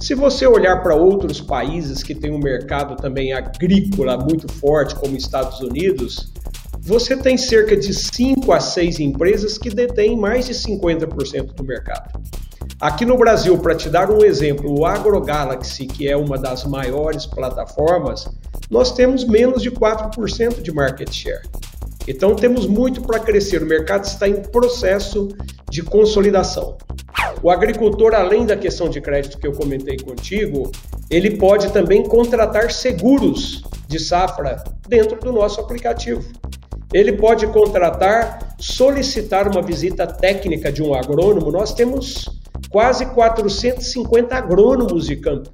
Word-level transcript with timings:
Se 0.00 0.14
você 0.14 0.46
olhar 0.46 0.80
para 0.80 0.94
outros 0.94 1.40
países 1.40 2.04
que 2.04 2.14
têm 2.14 2.30
um 2.30 2.38
mercado 2.38 2.94
também 2.94 3.32
agrícola 3.32 4.16
muito 4.16 4.50
forte, 4.52 4.94
como 4.94 5.16
Estados 5.16 5.60
Unidos, 5.60 6.32
você 6.80 7.16
tem 7.16 7.36
cerca 7.36 7.76
de 7.76 7.92
5 7.92 8.52
a 8.52 8.60
6 8.60 9.00
empresas 9.00 9.58
que 9.58 9.68
detêm 9.68 10.16
mais 10.16 10.46
de 10.46 10.54
50% 10.54 11.52
do 11.52 11.64
mercado. 11.64 12.22
Aqui 12.80 13.04
no 13.04 13.18
Brasil, 13.18 13.58
para 13.58 13.74
te 13.74 13.90
dar 13.90 14.08
um 14.08 14.24
exemplo, 14.24 14.78
o 14.78 14.86
AgroGalaxy, 14.86 15.86
que 15.88 16.08
é 16.08 16.16
uma 16.16 16.38
das 16.38 16.64
maiores 16.64 17.26
plataformas, 17.26 18.24
nós 18.70 18.92
temos 18.92 19.24
menos 19.24 19.60
de 19.60 19.70
4% 19.72 20.62
de 20.62 20.72
market 20.72 21.12
share. 21.12 21.42
Então 22.06 22.36
temos 22.36 22.68
muito 22.68 23.02
para 23.02 23.18
crescer, 23.18 23.64
o 23.64 23.66
mercado 23.66 24.04
está 24.04 24.28
em 24.28 24.42
processo 24.42 25.28
de 25.68 25.82
consolidação. 25.82 26.78
O 27.42 27.50
agricultor, 27.50 28.14
além 28.14 28.44
da 28.44 28.56
questão 28.56 28.88
de 28.88 29.00
crédito 29.00 29.38
que 29.38 29.46
eu 29.46 29.52
comentei 29.52 29.96
contigo, 29.96 30.70
ele 31.10 31.36
pode 31.36 31.72
também 31.72 32.02
contratar 32.02 32.70
seguros 32.70 33.62
de 33.86 33.98
safra 33.98 34.62
dentro 34.88 35.18
do 35.20 35.32
nosso 35.32 35.60
aplicativo. 35.60 36.24
Ele 36.92 37.12
pode 37.12 37.46
contratar, 37.48 38.56
solicitar 38.58 39.46
uma 39.46 39.62
visita 39.62 40.06
técnica 40.06 40.72
de 40.72 40.82
um 40.82 40.94
agrônomo. 40.94 41.50
Nós 41.50 41.74
temos 41.74 42.28
quase 42.70 43.06
450 43.06 44.34
agrônomos 44.34 45.06
de 45.06 45.16
campo. 45.16 45.50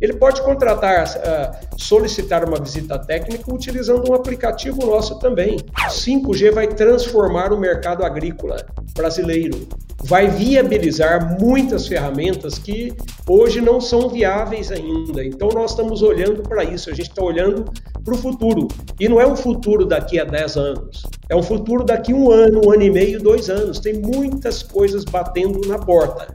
Ele 0.00 0.14
pode 0.14 0.40
contratar, 0.40 1.06
uh, 1.06 1.78
solicitar 1.78 2.48
uma 2.48 2.58
visita 2.58 2.98
técnica 2.98 3.52
utilizando 3.52 4.10
um 4.10 4.14
aplicativo 4.14 4.86
nosso 4.86 5.18
também. 5.18 5.58
5G 5.90 6.50
vai 6.52 6.66
transformar 6.66 7.52
o 7.52 7.60
mercado 7.60 8.02
agrícola 8.02 8.64
brasileiro. 8.94 9.68
Vai 10.04 10.28
viabilizar 10.28 11.38
muitas 11.40 11.86
ferramentas 11.86 12.58
que 12.58 12.92
hoje 13.28 13.60
não 13.60 13.80
são 13.80 14.08
viáveis 14.08 14.72
ainda. 14.72 15.24
Então 15.24 15.48
nós 15.48 15.72
estamos 15.72 16.02
olhando 16.02 16.42
para 16.42 16.64
isso, 16.64 16.90
a 16.90 16.94
gente 16.94 17.10
está 17.10 17.22
olhando 17.22 17.64
para 18.02 18.14
o 18.14 18.16
futuro. 18.16 18.66
E 18.98 19.08
não 19.08 19.20
é 19.20 19.26
um 19.26 19.36
futuro 19.36 19.84
daqui 19.84 20.18
a 20.18 20.24
10 20.24 20.56
anos, 20.56 21.02
é 21.28 21.36
um 21.36 21.42
futuro 21.42 21.84
daqui 21.84 22.12
a 22.12 22.16
um 22.16 22.30
ano, 22.30 22.62
um 22.64 22.72
ano 22.72 22.82
e 22.82 22.90
meio, 22.90 23.22
dois 23.22 23.50
anos. 23.50 23.78
Tem 23.78 23.94
muitas 23.94 24.62
coisas 24.62 25.04
batendo 25.04 25.60
na 25.68 25.78
porta. 25.78 26.34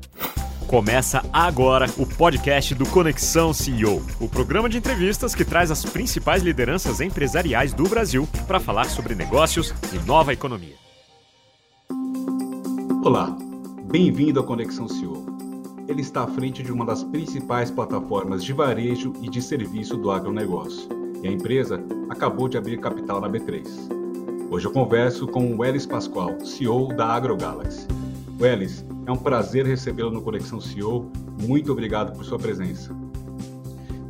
Começa 0.68 1.24
agora 1.32 1.88
o 1.98 2.06
podcast 2.06 2.74
do 2.74 2.88
Conexão 2.88 3.54
CEO, 3.54 4.02
o 4.20 4.28
programa 4.28 4.68
de 4.68 4.78
entrevistas 4.78 5.36
que 5.36 5.46
traz 5.46 5.70
as 5.70 5.86
principais 5.86 6.42
lideranças 6.42 7.02
empresariais 7.02 7.72
do 7.72 7.88
Brasil 7.88 8.28
para 8.48 8.60
falar 8.60 8.86
sobre 8.86 9.14
negócios 9.14 9.74
e 9.94 10.00
nova 10.08 10.34
economia. 10.34 10.74
Olá, 13.04 13.38
bem-vindo 13.86 14.40
ao 14.40 14.46
Conexão 14.46 14.88
CEO. 14.88 15.26
Ele 15.88 16.02
está 16.02 16.24
à 16.24 16.28
frente 16.28 16.64
de 16.64 16.72
uma 16.72 16.86
das 16.86 17.04
principais 17.04 17.70
plataformas 17.70 18.44
de 18.44 18.52
varejo 18.52 19.14
e 19.22 19.30
de 19.30 19.42
serviço 19.42 19.96
do 19.96 20.12
agronegócio, 20.12 20.90
e 21.22 21.28
a 21.28 21.32
empresa 21.32 21.82
acabou 22.10 22.48
de 22.48 22.58
abrir 22.58 22.80
capital 22.80 23.22
na 23.22 23.30
B3. 23.30 23.64
Hoje 24.50 24.66
eu 24.66 24.72
converso 24.72 25.28
com 25.28 25.52
o 25.52 25.60
Welles 25.60 25.86
Pascoal, 25.86 26.40
CEO 26.44 26.90
da 26.90 27.06
AgroGalaxy. 27.06 27.88
Welles, 28.40 28.86
é 29.06 29.12
um 29.12 29.18
prazer 29.18 29.66
recebê-lo 29.66 30.12
no 30.12 30.22
Conexão 30.22 30.60
CEO. 30.60 31.10
Muito 31.42 31.72
obrigado 31.72 32.16
por 32.16 32.26
sua 32.26 32.40
presença. 32.40 32.92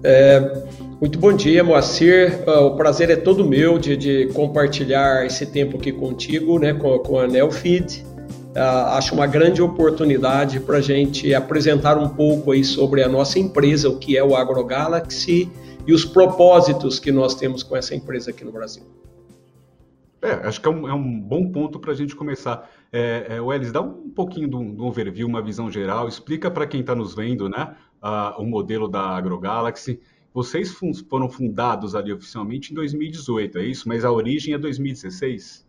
É, 0.03 0.63
muito 1.01 1.19
bom 1.19 1.33
dia, 1.33 1.63
Moacir. 1.63 2.43
Ah, 2.47 2.61
o 2.61 2.75
prazer 2.75 3.09
é 3.09 3.15
todo 3.15 3.45
meu 3.45 3.77
de, 3.77 3.97
de 3.97 4.27
compartilhar 4.33 5.25
esse 5.25 5.45
tempo 5.45 5.77
aqui 5.77 5.91
contigo, 5.91 6.59
né, 6.59 6.73
com, 6.73 6.97
com 6.99 7.19
a 7.19 7.27
Nelfeed. 7.27 8.14
Uh, 8.55 8.87
acho 8.93 9.13
uma 9.13 9.27
grande 9.27 9.61
oportunidade 9.61 10.61
para 10.61 10.77
a 10.77 10.81
gente 10.81 11.33
apresentar 11.33 11.97
um 11.97 12.07
pouco 12.07 12.53
aí 12.53 12.63
sobre 12.63 13.03
a 13.03 13.09
nossa 13.09 13.37
empresa, 13.37 13.89
o 13.89 13.99
que 13.99 14.17
é 14.17 14.23
o 14.23 14.33
AgroGalaxy 14.33 15.51
e 15.85 15.93
os 15.93 16.05
propósitos 16.05 16.97
que 16.97 17.11
nós 17.11 17.35
temos 17.35 17.63
com 17.63 17.75
essa 17.75 17.93
empresa 17.93 18.31
aqui 18.31 18.45
no 18.45 18.53
Brasil. 18.53 18.83
É, 20.21 20.47
acho 20.47 20.61
que 20.61 20.67
é 20.67 20.71
um, 20.71 20.87
é 20.87 20.93
um 20.93 21.19
bom 21.19 21.51
ponto 21.51 21.79
para 21.79 21.91
a 21.91 21.95
gente 21.95 22.15
começar. 22.15 22.71
É, 22.93 23.25
é, 23.29 23.41
Welles, 23.41 23.73
dá 23.73 23.81
um 23.81 24.09
pouquinho 24.09 24.47
de 24.47 24.55
um, 24.55 24.81
overview, 24.81 25.27
uma 25.27 25.41
visão 25.41 25.69
geral, 25.69 26.07
explica 26.07 26.49
para 26.49 26.65
quem 26.65 26.79
está 26.79 26.95
nos 26.95 27.13
vendo 27.13 27.49
né, 27.49 27.75
uh, 28.01 28.41
o 28.41 28.45
modelo 28.45 28.87
da 28.87 29.01
AgroGalaxy. 29.01 29.99
Vocês 30.33 30.71
foram 31.09 31.29
fundados 31.29 31.93
ali 31.93 32.13
oficialmente 32.13 32.71
em 32.71 32.75
2018, 32.75 33.57
é 33.57 33.65
isso? 33.65 33.87
Mas 33.87 34.05
a 34.05 34.11
origem 34.11 34.53
é 34.53 34.57
2016? 34.57 35.64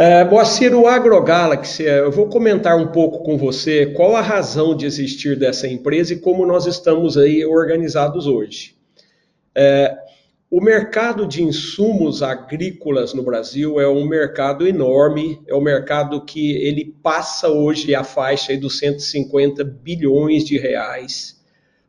É, 0.00 0.22
Moacir, 0.22 0.72
o 0.76 0.86
AgroGalaxy, 0.86 1.84
é, 1.84 1.98
eu 1.98 2.12
vou 2.12 2.28
comentar 2.28 2.76
um 2.76 2.86
pouco 2.86 3.24
com 3.24 3.36
você 3.36 3.86
qual 3.86 4.14
a 4.14 4.20
razão 4.20 4.72
de 4.72 4.86
existir 4.86 5.36
dessa 5.36 5.66
empresa 5.66 6.12
e 6.12 6.20
como 6.20 6.46
nós 6.46 6.66
estamos 6.66 7.18
aí 7.18 7.44
organizados 7.44 8.24
hoje. 8.24 8.76
É, 9.52 9.92
o 10.48 10.60
mercado 10.60 11.26
de 11.26 11.42
insumos 11.42 12.22
agrícolas 12.22 13.12
no 13.12 13.24
Brasil 13.24 13.80
é 13.80 13.88
um 13.88 14.06
mercado 14.06 14.68
enorme, 14.68 15.42
é 15.48 15.54
um 15.56 15.60
mercado 15.60 16.24
que 16.24 16.52
ele 16.58 16.94
passa 17.02 17.48
hoje 17.48 17.92
a 17.92 18.04
faixa 18.04 18.56
dos 18.56 18.78
150 18.78 19.64
bilhões 19.64 20.44
de 20.44 20.56
reais. 20.56 21.42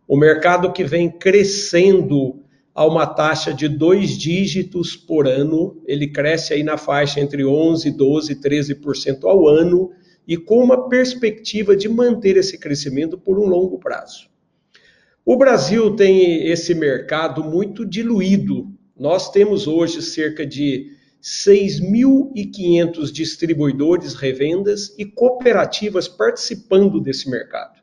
O 0.08 0.18
mercado 0.18 0.74
que 0.74 0.84
vem 0.84 1.12
crescendo 1.12 2.39
a 2.80 2.86
uma 2.86 3.06
taxa 3.06 3.54
de 3.54 3.68
dois 3.68 4.18
dígitos 4.18 4.96
por 4.96 5.28
ano, 5.28 5.84
ele 5.86 6.08
cresce 6.08 6.54
aí 6.54 6.64
na 6.64 6.78
faixa 6.78 7.20
entre 7.20 7.44
11, 7.44 7.92
12, 7.92 8.36
13% 8.36 9.26
ao 9.26 9.50
ano 9.50 9.92
e 10.26 10.38
com 10.38 10.64
uma 10.64 10.88
perspectiva 10.88 11.76
de 11.76 11.90
manter 11.90 12.38
esse 12.38 12.58
crescimento 12.58 13.18
por 13.18 13.38
um 13.38 13.48
longo 13.48 13.78
prazo. 13.80 14.30
O 15.26 15.36
Brasil 15.36 15.94
tem 15.94 16.48
esse 16.48 16.74
mercado 16.74 17.44
muito 17.44 17.86
diluído. 17.86 18.72
Nós 18.98 19.30
temos 19.30 19.68
hoje 19.68 20.02
cerca 20.02 20.46
de 20.46 20.90
6.500 21.22 23.12
distribuidores, 23.12 24.14
revendas 24.14 24.96
e 24.98 25.04
cooperativas 25.04 26.08
participando 26.08 27.02
desse 27.02 27.30
mercado. 27.30 27.79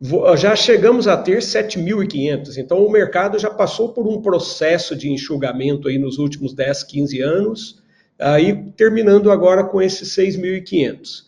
Já 0.00 0.54
chegamos 0.54 1.08
a 1.08 1.16
ter 1.16 1.38
7.500, 1.38 2.56
então 2.56 2.84
o 2.84 2.90
mercado 2.90 3.36
já 3.36 3.50
passou 3.50 3.88
por 3.88 4.06
um 4.06 4.22
processo 4.22 4.94
de 4.94 5.10
enxugamento 5.10 5.88
aí 5.88 5.98
nos 5.98 6.18
últimos 6.18 6.54
10, 6.54 6.84
15 6.84 7.20
anos, 7.20 7.82
aí 8.16 8.70
terminando 8.76 9.28
agora 9.32 9.64
com 9.64 9.82
esses 9.82 10.08
6.500. 10.10 11.26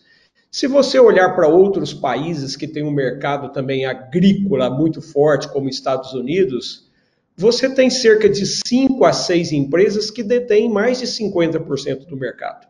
Se 0.53 0.69
você 0.69 1.01
olhar 1.01 1.35
para 1.35 1.49
outros 1.49 1.93
países 1.93 2.55
que 2.55 2.69
têm 2.69 2.85
um 2.85 2.93
mercado 2.93 3.53
também 3.53 3.87
agrícola 3.87 4.71
muito 4.71 5.03
forte, 5.03 5.49
como 5.49 5.69
Estados 5.69 6.13
Unidos, 6.13 6.89
você 7.37 7.75
tem 7.75 7.91
cerca 7.91 8.29
de 8.29 8.47
5 8.47 9.05
a 9.05 9.13
6 9.13 9.51
empresas 9.51 10.13
que 10.13 10.23
detêm 10.23 10.69
mais 10.69 11.01
de 11.01 11.07
50% 11.07 12.07
do 12.07 12.17
mercado. 12.17 12.70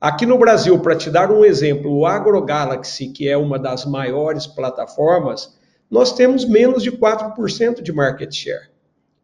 Aqui 0.00 0.24
no 0.24 0.38
Brasil, 0.38 0.78
para 0.78 0.94
te 0.94 1.10
dar 1.10 1.32
um 1.32 1.44
exemplo, 1.44 1.92
o 1.92 2.06
AgroGalaxy, 2.06 3.08
que 3.08 3.28
é 3.28 3.36
uma 3.36 3.58
das 3.58 3.84
maiores 3.84 4.46
plataformas, 4.46 5.58
nós 5.90 6.12
temos 6.12 6.44
menos 6.44 6.84
de 6.84 6.92
4% 6.92 7.82
de 7.82 7.92
market 7.92 8.32
share. 8.32 8.70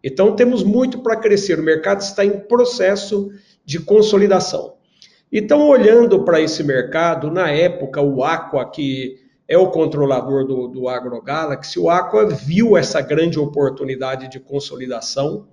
Então 0.02 0.34
temos 0.34 0.64
muito 0.64 1.00
para 1.00 1.14
crescer, 1.14 1.60
o 1.60 1.62
mercado 1.62 2.00
está 2.00 2.24
em 2.24 2.40
processo 2.40 3.30
de 3.64 3.78
consolidação. 3.78 4.74
Então, 5.32 5.68
olhando 5.68 6.24
para 6.24 6.40
esse 6.40 6.64
mercado, 6.64 7.30
na 7.30 7.50
época, 7.50 8.00
o 8.00 8.24
Aqua, 8.24 8.68
que 8.68 9.16
é 9.46 9.56
o 9.56 9.70
controlador 9.70 10.44
do, 10.44 10.66
do 10.66 10.88
AgroGalaxy, 10.88 11.78
o 11.78 11.88
Aqua 11.88 12.26
viu 12.26 12.76
essa 12.76 13.00
grande 13.00 13.38
oportunidade 13.38 14.28
de 14.28 14.40
consolidação, 14.40 15.46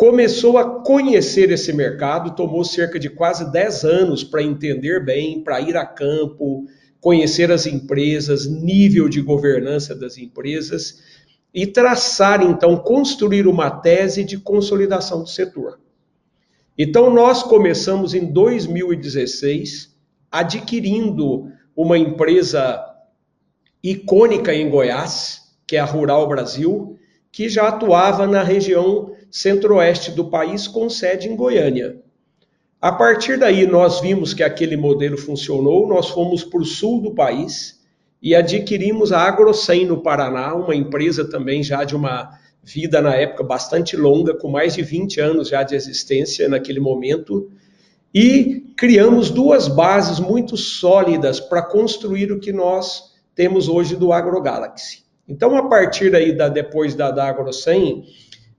começou 0.00 0.56
a 0.56 0.80
conhecer 0.80 1.50
esse 1.50 1.74
mercado, 1.74 2.34
tomou 2.34 2.64
cerca 2.64 2.98
de 2.98 3.10
quase 3.10 3.52
10 3.52 3.84
anos 3.84 4.24
para 4.24 4.42
entender 4.42 5.04
bem, 5.04 5.44
para 5.44 5.60
ir 5.60 5.76
a 5.76 5.84
campo, 5.84 6.64
conhecer 6.98 7.52
as 7.52 7.66
empresas, 7.66 8.46
nível 8.46 9.10
de 9.10 9.20
governança 9.20 9.94
das 9.94 10.16
empresas 10.16 11.02
e 11.52 11.66
traçar, 11.66 12.42
então, 12.42 12.78
construir 12.78 13.46
uma 13.46 13.70
tese 13.70 14.24
de 14.24 14.38
consolidação 14.38 15.22
do 15.22 15.28
setor. 15.28 15.78
Então, 16.78 17.12
nós 17.12 17.42
começamos 17.42 18.14
em 18.14 18.32
2016 18.32 19.94
adquirindo 20.32 21.52
uma 21.76 21.98
empresa 21.98 22.82
icônica 23.84 24.54
em 24.54 24.70
Goiás, 24.70 25.42
que 25.66 25.76
é 25.76 25.78
a 25.78 25.84
Rural 25.84 26.26
Brasil, 26.26 26.96
que 27.30 27.50
já 27.50 27.68
atuava 27.68 28.26
na 28.26 28.42
região 28.42 29.10
centro-oeste 29.30 30.10
do 30.10 30.28
país, 30.28 30.66
com 30.66 30.90
sede 30.90 31.28
em 31.28 31.36
Goiânia. 31.36 32.00
A 32.80 32.90
partir 32.90 33.38
daí, 33.38 33.66
nós 33.66 34.00
vimos 34.00 34.32
que 34.32 34.42
aquele 34.42 34.76
modelo 34.76 35.18
funcionou, 35.18 35.86
nós 35.86 36.08
fomos 36.08 36.42
para 36.42 36.60
o 36.60 36.64
sul 36.64 37.02
do 37.02 37.14
país 37.14 37.78
e 38.22 38.34
adquirimos 38.34 39.12
a 39.12 39.20
AgroSem 39.20 39.86
no 39.86 40.02
Paraná, 40.02 40.54
uma 40.54 40.74
empresa 40.74 41.28
também 41.28 41.62
já 41.62 41.84
de 41.84 41.94
uma 41.94 42.30
vida 42.62 43.00
na 43.00 43.14
época 43.14 43.42
bastante 43.42 43.96
longa, 43.96 44.34
com 44.34 44.48
mais 44.48 44.74
de 44.74 44.82
20 44.82 45.20
anos 45.20 45.48
já 45.48 45.62
de 45.62 45.74
existência 45.74 46.48
naquele 46.48 46.80
momento, 46.80 47.50
e 48.14 48.72
criamos 48.76 49.30
duas 49.30 49.68
bases 49.68 50.18
muito 50.18 50.56
sólidas 50.56 51.38
para 51.38 51.62
construir 51.62 52.32
o 52.32 52.40
que 52.40 52.52
nós 52.52 53.14
temos 53.34 53.68
hoje 53.68 53.94
do 53.94 54.12
AgroGalaxy. 54.12 55.04
Então, 55.28 55.56
a 55.56 55.68
partir 55.68 56.14
aí 56.14 56.36
da 56.36 56.48
depois 56.48 56.94
da, 56.94 57.10
da 57.10 57.28
Agro 57.28 57.52
100, 57.52 58.04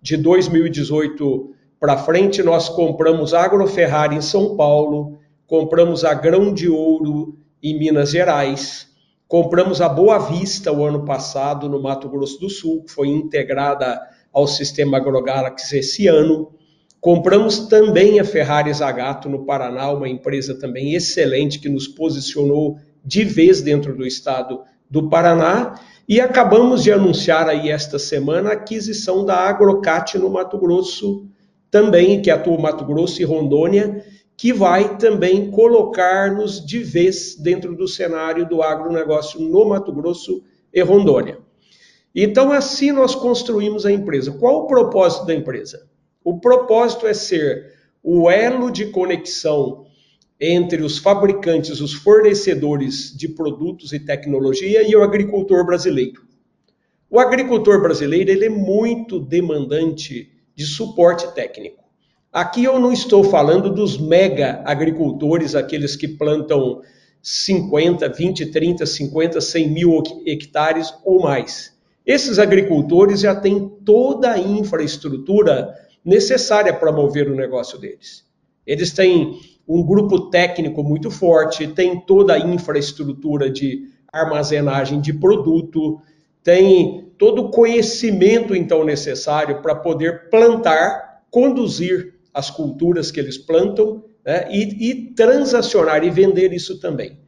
de 0.02 0.18
2018 0.18 1.54
para 1.80 1.98
frente, 1.98 2.42
nós 2.42 2.70
compramos 2.70 3.34
a 3.34 3.44
Agroferrari 3.44 4.16
em 4.16 4.22
São 4.22 4.56
Paulo, 4.56 5.20
compramos 5.46 6.04
a 6.04 6.14
Grão 6.14 6.54
de 6.54 6.70
Ouro 6.70 7.38
em 7.62 7.78
Minas 7.78 8.12
Gerais, 8.12 8.88
compramos 9.28 9.82
a 9.82 9.88
Boa 9.88 10.18
Vista 10.18 10.72
o 10.72 10.84
ano 10.84 11.06
passado 11.06 11.70
no 11.70 11.82
Mato 11.82 12.10
Grosso 12.10 12.40
do 12.40 12.50
Sul, 12.50 12.84
que 12.84 12.92
foi 12.92 13.08
integrada 13.08 14.00
ao 14.34 14.48
sistema 14.48 14.98
AgroGalaxy 14.98 15.78
esse 15.78 16.08
ano. 16.08 16.52
Compramos 17.00 17.68
também 17.68 18.20
a 18.20 18.24
Ferrari 18.24 18.74
Zagato 18.74 19.28
no 19.28 19.46
Paraná, 19.46 19.92
uma 19.92 20.08
empresa 20.08 20.58
também 20.58 20.94
excelente 20.94 21.60
que 21.60 21.70
nos 21.70 21.88
posicionou 21.88 22.78
de 23.04 23.24
vez 23.24 23.62
dentro 23.62 23.96
do 23.96 24.06
estado 24.06 24.62
do 24.92 25.08
Paraná. 25.10 25.80
E 26.08 26.20
acabamos 26.20 26.84
de 26.84 26.92
anunciar 26.92 27.48
aí 27.48 27.72
esta 27.72 27.98
semana 27.98 28.50
a 28.50 28.54
aquisição 28.54 29.24
da 29.24 29.38
Agrocat 29.38 30.20
no 30.20 30.30
Mato 30.30 30.58
Grosso 30.58 31.26
também, 31.72 32.22
que 32.22 32.30
atua 32.30 32.60
Mato 32.60 32.84
Grosso 32.84 33.22
e 33.22 33.26
Rondônia, 33.26 34.04
que 34.36 34.52
vai 34.52 34.98
também 34.98 35.50
colocar-nos 35.50 36.64
de 36.66 36.80
vez 36.80 37.36
dentro 37.36 37.74
do 37.74 37.88
cenário 37.88 38.46
do 38.48 38.62
agronegócio 38.62 39.40
no 39.40 39.64
Mato 39.64 39.94
Grosso 39.94 40.44
e 40.74 40.82
Rondônia. 40.82 41.40
Então, 42.14 42.52
assim 42.52 42.92
nós 42.92 43.16
construímos 43.16 43.86
a 43.86 43.92
empresa. 43.92 44.34
Qual 44.34 44.64
o 44.64 44.68
propósito 44.68 45.26
da 45.26 45.34
empresa? 45.34 45.88
O 46.26 46.40
propósito 46.40 47.08
é 47.08 47.14
ser 47.14 47.74
o 48.04 48.30
elo 48.30 48.70
de 48.70 48.88
conexão 48.88 49.86
entre 50.42 50.82
os 50.82 50.98
fabricantes, 50.98 51.80
os 51.80 51.94
fornecedores 51.94 53.16
de 53.16 53.30
produtos 53.30 53.94
e 53.94 54.00
tecnologia 54.00 54.82
e 54.82 54.96
o 54.96 55.04
agricultor 55.04 55.64
brasileiro. 55.64 56.24
O 57.08 57.20
agricultor 57.20 57.80
brasileiro 57.80 58.32
ele 58.32 58.46
é 58.46 58.50
muito 58.50 59.20
demandante 59.20 60.32
de 60.56 60.66
suporte 60.66 61.32
técnico. 61.36 61.84
Aqui 62.34 62.64
eu 62.64 62.80
não 62.80 62.92
estou 62.92 63.24
falando 63.24 63.70
dos 63.70 64.00
mega 64.00 64.64
agricultores, 64.66 65.54
aqueles 65.54 65.96
que 65.96 66.08
plantam 66.08 66.82
50, 67.22 68.10
20, 68.10 68.46
30, 68.48 68.86
50, 68.86 69.42
100 69.42 69.70
mil 69.70 70.02
hectares 70.26 70.92
ou 71.06 71.22
mais. 71.22 71.78
Esses 72.04 72.40
agricultores 72.40 73.20
já 73.20 73.36
têm 73.36 73.70
toda 73.86 74.32
a 74.32 74.40
infraestrutura 74.40 75.72
necessária 76.04 76.74
para 76.74 76.92
mover 76.92 77.30
o 77.30 77.36
negócio 77.36 77.78
deles. 77.78 78.26
Eles 78.66 78.92
têm 78.92 79.40
um 79.68 79.84
grupo 79.84 80.30
técnico 80.30 80.84
muito 80.84 81.10
forte, 81.10 81.68
têm 81.68 82.00
toda 82.02 82.34
a 82.34 82.40
infraestrutura 82.40 83.50
de 83.50 83.88
armazenagem 84.12 85.00
de 85.00 85.14
produto, 85.14 86.02
tem 86.44 87.12
todo 87.18 87.44
o 87.44 87.52
conhecimento 87.52 88.56
então 88.56 88.84
necessário 88.84 89.62
para 89.62 89.76
poder 89.76 90.30
plantar, 90.30 91.24
conduzir 91.30 92.16
as 92.34 92.50
culturas 92.50 93.12
que 93.12 93.20
eles 93.20 93.38
plantam 93.38 94.04
né, 94.26 94.48
e, 94.50 94.90
e 94.90 94.96
transacionar 95.14 96.04
e 96.04 96.10
vender 96.10 96.52
isso 96.54 96.80
também. 96.80 97.20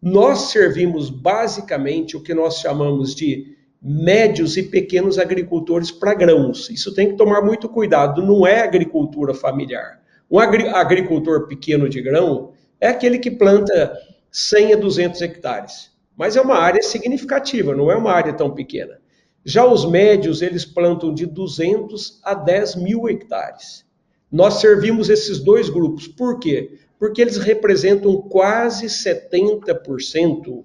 Nós 0.00 0.50
servimos 0.50 1.10
basicamente 1.10 2.16
o 2.16 2.22
que 2.22 2.34
nós 2.34 2.58
chamamos 2.58 3.14
de 3.14 3.56
médios 3.80 4.56
e 4.56 4.62
pequenos 4.62 5.18
agricultores 5.18 5.90
para 5.90 6.14
grãos. 6.14 6.68
Isso 6.70 6.94
tem 6.94 7.10
que 7.10 7.16
tomar 7.16 7.42
muito 7.42 7.68
cuidado, 7.68 8.24
não 8.24 8.46
é 8.46 8.60
agricultura 8.60 9.32
familiar. 9.32 10.00
Um 10.30 10.38
agricultor 10.38 11.46
pequeno 11.48 11.88
de 11.88 12.02
grão 12.02 12.52
é 12.80 12.88
aquele 12.88 13.18
que 13.18 13.30
planta 13.30 13.96
100 14.30 14.74
a 14.74 14.76
200 14.76 15.22
hectares, 15.22 15.90
mas 16.16 16.36
é 16.36 16.40
uma 16.40 16.56
área 16.56 16.82
significativa, 16.82 17.74
não 17.74 17.90
é 17.90 17.96
uma 17.96 18.12
área 18.12 18.32
tão 18.32 18.50
pequena. 18.50 18.98
Já 19.44 19.64
os 19.64 19.88
médios, 19.88 20.42
eles 20.42 20.64
plantam 20.64 21.14
de 21.14 21.24
200 21.24 22.20
a 22.22 22.34
10 22.34 22.76
mil 22.76 23.08
hectares. 23.08 23.86
Nós 24.30 24.54
servimos 24.54 25.08
esses 25.08 25.38
dois 25.38 25.70
grupos. 25.70 26.06
Por 26.06 26.38
quê? 26.38 26.78
Porque 26.98 27.22
eles 27.22 27.38
representam 27.38 28.20
quase 28.20 28.86
70% 28.86 30.64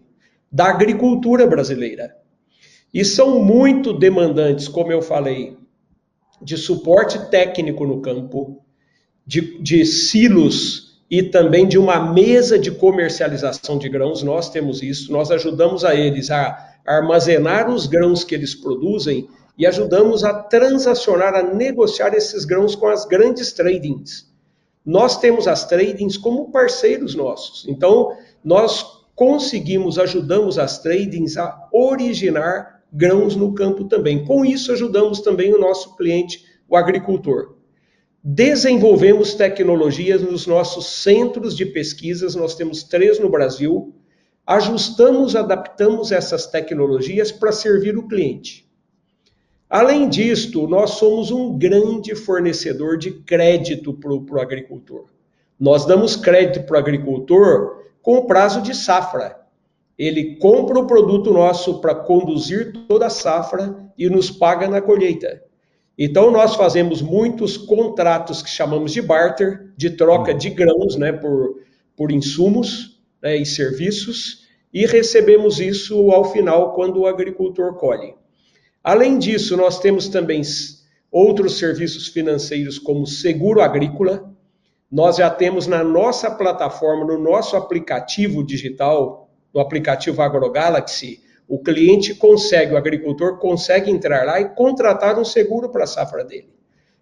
da 0.52 0.66
agricultura 0.66 1.48
brasileira. 1.48 2.16
E 2.94 3.06
são 3.06 3.42
muito 3.42 3.94
demandantes, 3.94 4.68
como 4.68 4.92
eu 4.92 5.02
falei, 5.02 5.58
de 6.42 6.58
suporte 6.58 7.30
técnico 7.30 7.88
no 7.88 8.02
campo, 8.02 8.63
de, 9.26 9.62
de 9.62 9.86
silos 9.86 11.00
e 11.10 11.22
também 11.22 11.68
de 11.68 11.78
uma 11.78 12.12
mesa 12.12 12.58
de 12.58 12.72
comercialização 12.72 13.78
de 13.78 13.88
grãos. 13.88 14.24
Nós 14.24 14.50
temos 14.50 14.82
isso, 14.82 15.12
nós 15.12 15.32
ajudamos 15.32 15.86
a 15.86 15.96
eles 15.96 16.32
a 16.32 16.74
armazenar 16.86 17.70
os 17.70 17.86
grãos 17.86 18.24
que 18.24 18.36
eles 18.36 18.56
produzem 18.56 19.28
e 19.58 19.66
ajudamos 19.66 20.24
a 20.24 20.34
transacionar, 20.34 21.36
a 21.36 21.44
negociar 21.44 22.14
esses 22.14 22.44
grãos 22.46 22.76
com 22.76 22.88
as 22.88 23.06
grandes 23.06 23.54
tradings. 23.54 24.32
Nós 24.86 25.20
temos 25.20 25.48
as 25.48 25.66
tradings 25.66 26.18
como 26.18 26.52
parceiros 26.52 27.16
nossos. 27.16 27.66
Então, 27.68 28.18
nós 28.44 28.84
conseguimos, 29.16 29.98
ajudamos 29.98 30.58
as 30.58 30.80
tradings 30.80 31.38
a 31.38 31.70
originar 31.72 32.84
grãos 32.92 33.36
no 33.36 33.54
campo 33.54 33.86
também. 33.86 34.26
Com 34.26 34.44
isso, 34.44 34.72
ajudamos 34.72 35.22
também 35.22 35.54
o 35.54 35.60
nosso 35.60 35.96
cliente, 35.96 36.44
o 36.68 36.76
agricultor. 36.76 37.53
Desenvolvemos 38.26 39.34
tecnologias 39.34 40.22
nos 40.22 40.48
nossos 40.48 40.86
centros 41.04 41.58
de 41.58 41.66
pesquisas, 41.66 42.36
nós 42.36 42.56
temos 42.56 42.82
três 42.82 43.20
no 43.20 43.30
Brasil. 43.30 43.94
Ajustamos, 44.48 45.36
adaptamos 45.36 46.10
essas 46.10 46.48
tecnologias 46.48 47.34
para 47.34 47.52
servir 47.52 47.98
o 47.98 48.08
cliente. 48.08 48.66
Além 49.70 50.08
disto, 50.08 50.66
nós 50.70 50.92
somos 50.92 51.32
um 51.32 51.58
grande 51.58 52.16
fornecedor 52.16 52.98
de 52.98 53.12
crédito 53.12 53.94
para 53.94 54.14
o 54.14 54.40
agricultor. 54.40 55.08
Nós 55.60 55.86
damos 55.86 56.16
crédito 56.16 56.66
para 56.66 56.78
o 56.78 56.80
agricultor 56.80 57.84
com 58.02 58.26
prazo 58.26 58.62
de 58.62 58.74
safra. 58.74 59.38
Ele 59.98 60.38
compra 60.38 60.80
o 60.80 60.88
produto 60.88 61.34
nosso 61.34 61.82
para 61.82 61.94
conduzir 61.94 62.72
toda 62.88 63.08
a 63.08 63.10
safra 63.10 63.92
e 63.98 64.10
nos 64.10 64.32
paga 64.32 64.70
na 64.70 64.82
colheita. 64.82 65.44
Então, 65.98 66.32
nós 66.32 66.56
fazemos 66.56 67.02
muitos 67.02 67.56
contratos 67.56 68.42
que 68.42 68.50
chamamos 68.50 68.92
de 68.92 69.02
barter, 69.02 69.72
de 69.78 69.92
troca 69.92 70.34
de 70.34 70.50
grãos 70.50 70.96
né, 70.96 71.12
por, 71.12 71.60
por 71.96 72.12
insumos 72.12 73.00
né, 73.22 73.38
e 73.38 73.46
serviços, 73.46 74.44
e 74.74 74.88
recebemos 74.88 75.60
isso 75.60 76.12
ao 76.12 76.32
final 76.32 76.74
quando 76.74 77.02
o 77.02 77.08
agricultor 77.08 77.76
colhe. 77.76 78.16
Além 78.84 79.20
disso, 79.20 79.56
nós 79.56 79.80
temos 79.80 80.08
também 80.08 80.42
outros 81.12 81.60
serviços 81.60 82.08
financeiros 82.08 82.80
como 82.80 83.06
seguro 83.06 83.62
agrícola. 83.62 84.34
Nós 84.92 85.18
já 85.18 85.30
temos 85.30 85.68
na 85.68 85.84
nossa 85.84 86.32
plataforma, 86.32 87.06
no 87.06 87.20
nosso 87.20 87.56
aplicativo 87.56 88.44
digital, 88.44 89.30
no 89.54 89.62
aplicativo 89.62 90.22
AgroGalaxy, 90.24 91.23
o 91.48 91.60
cliente 91.60 92.16
consegue, 92.16 92.74
o 92.74 92.78
agricultor 92.78 93.38
consegue 93.38 93.92
entrar 93.92 94.26
lá 94.26 94.40
e 94.40 94.50
contratar 94.50 95.20
um 95.20 95.26
seguro 95.26 95.70
para 95.70 95.84
a 95.84 95.88
safra 95.88 96.24
dele. 96.24 96.50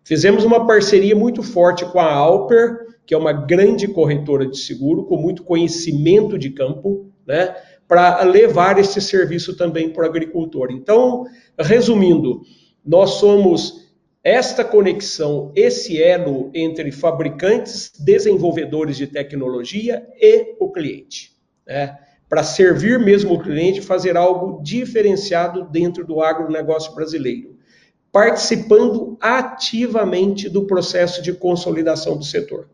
Fizemos 0.04 0.44
uma 0.44 0.66
parceria 0.66 1.16
muito 1.16 1.44
forte 1.44 1.86
com 1.86 2.00
a 2.00 2.12
Alper, 2.12 2.88
que 3.06 3.14
é 3.14 3.18
uma 3.18 3.34
grande 3.34 3.88
corretora 3.88 4.48
de 4.48 4.58
seguro, 4.58 5.06
com 5.06 5.18
muito 5.18 5.44
conhecimento 5.44 6.38
de 6.38 6.50
campo, 6.50 7.12
né? 7.26 7.56
para 7.88 8.24
levar 8.24 8.80
esse 8.80 9.02
serviço 9.02 9.58
também 9.58 9.90
para 9.90 10.04
o 10.04 10.06
agricultor. 10.06 10.72
Então, 10.72 11.26
resumindo, 11.60 12.42
nós 12.86 13.12
somos 13.16 13.92
esta 14.24 14.64
conexão, 14.64 15.52
esse 15.56 16.02
elo 16.02 16.50
entre 16.54 16.92
fabricantes, 16.92 17.92
desenvolvedores 18.00 18.96
de 18.96 19.08
tecnologia 19.08 20.08
e 20.16 20.56
o 20.60 20.72
cliente, 20.72 21.34
né? 21.68 21.98
Para 22.32 22.44
servir 22.44 22.98
mesmo 22.98 23.34
o 23.34 23.40
cliente, 23.42 23.82
fazer 23.82 24.16
algo 24.16 24.64
diferenciado 24.64 25.66
dentro 25.66 26.06
do 26.06 26.22
agronegócio 26.22 26.96
brasileiro, 26.96 27.58
participando 28.10 29.18
ativamente 29.20 30.48
do 30.48 30.66
processo 30.66 31.22
de 31.22 31.34
consolidação 31.34 32.18
do 32.18 32.24
setor. 32.24 32.70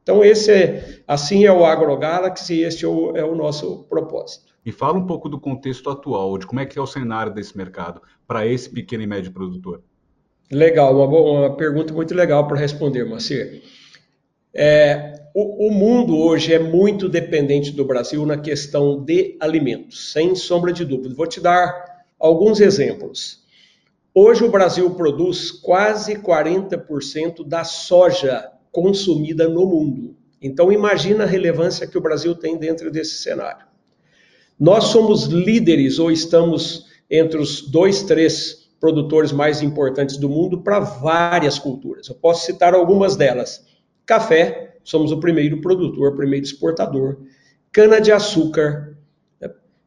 Então, 0.00 0.24
esse 0.24 0.52
é, 0.52 1.00
assim 1.08 1.44
é 1.44 1.50
o 1.50 1.64
AgroGalaxy 1.64 2.54
e 2.54 2.62
este 2.62 2.84
é 2.84 2.88
o, 2.88 3.16
é 3.16 3.24
o 3.24 3.34
nosso 3.34 3.82
propósito. 3.88 4.54
E 4.64 4.70
fala 4.70 4.96
um 4.96 5.06
pouco 5.08 5.28
do 5.28 5.40
contexto 5.40 5.90
atual, 5.90 6.38
de 6.38 6.46
como 6.46 6.60
é 6.60 6.64
que 6.64 6.78
é 6.78 6.82
o 6.82 6.86
cenário 6.86 7.34
desse 7.34 7.56
mercado 7.56 8.00
para 8.28 8.46
esse 8.46 8.70
pequeno 8.70 9.02
e 9.02 9.08
médio 9.08 9.32
produtor. 9.32 9.82
Legal, 10.52 10.96
uma, 10.96 11.08
boa, 11.08 11.40
uma 11.40 11.56
pergunta 11.56 11.92
muito 11.92 12.14
legal 12.14 12.46
para 12.46 12.60
responder, 12.60 13.02
Macir. 13.04 13.60
É, 14.54 15.13
o, 15.34 15.66
o, 15.66 15.70
mundo 15.72 16.16
hoje 16.16 16.54
é 16.54 16.60
muito 16.60 17.08
dependente 17.08 17.72
do 17.72 17.84
Brasil 17.84 18.24
na 18.24 18.38
questão 18.38 19.02
de 19.02 19.36
alimentos, 19.40 20.12
sem 20.12 20.36
sombra 20.36 20.72
de 20.72 20.84
dúvida. 20.84 21.12
Vou 21.12 21.26
te 21.26 21.40
dar 21.40 22.04
alguns 22.20 22.60
exemplos. 22.60 23.42
Hoje 24.14 24.44
o 24.44 24.50
Brasil 24.50 24.88
produz 24.94 25.50
quase 25.50 26.14
40% 26.14 27.44
da 27.44 27.64
soja 27.64 28.48
consumida 28.70 29.48
no 29.48 29.66
mundo. 29.66 30.16
Então 30.40 30.70
imagina 30.70 31.24
a 31.24 31.26
relevância 31.26 31.84
que 31.84 31.98
o 31.98 32.00
Brasil 32.00 32.36
tem 32.36 32.56
dentro 32.56 32.88
desse 32.88 33.16
cenário. 33.16 33.66
Nós 34.58 34.84
somos 34.84 35.24
líderes 35.24 35.98
ou 35.98 36.12
estamos 36.12 36.86
entre 37.10 37.40
os 37.40 37.60
dois, 37.60 38.04
três 38.04 38.68
produtores 38.78 39.32
mais 39.32 39.62
importantes 39.62 40.16
do 40.16 40.28
mundo 40.28 40.62
para 40.62 40.78
várias 40.78 41.58
culturas. 41.58 42.08
Eu 42.08 42.14
posso 42.14 42.46
citar 42.46 42.72
algumas 42.72 43.16
delas. 43.16 43.66
Café, 44.06 44.73
somos 44.84 45.10
o 45.10 45.18
primeiro 45.18 45.60
produtor, 45.60 46.12
o 46.12 46.16
primeiro 46.16 46.44
exportador. 46.44 47.16
Cana-de-açúcar, 47.72 48.96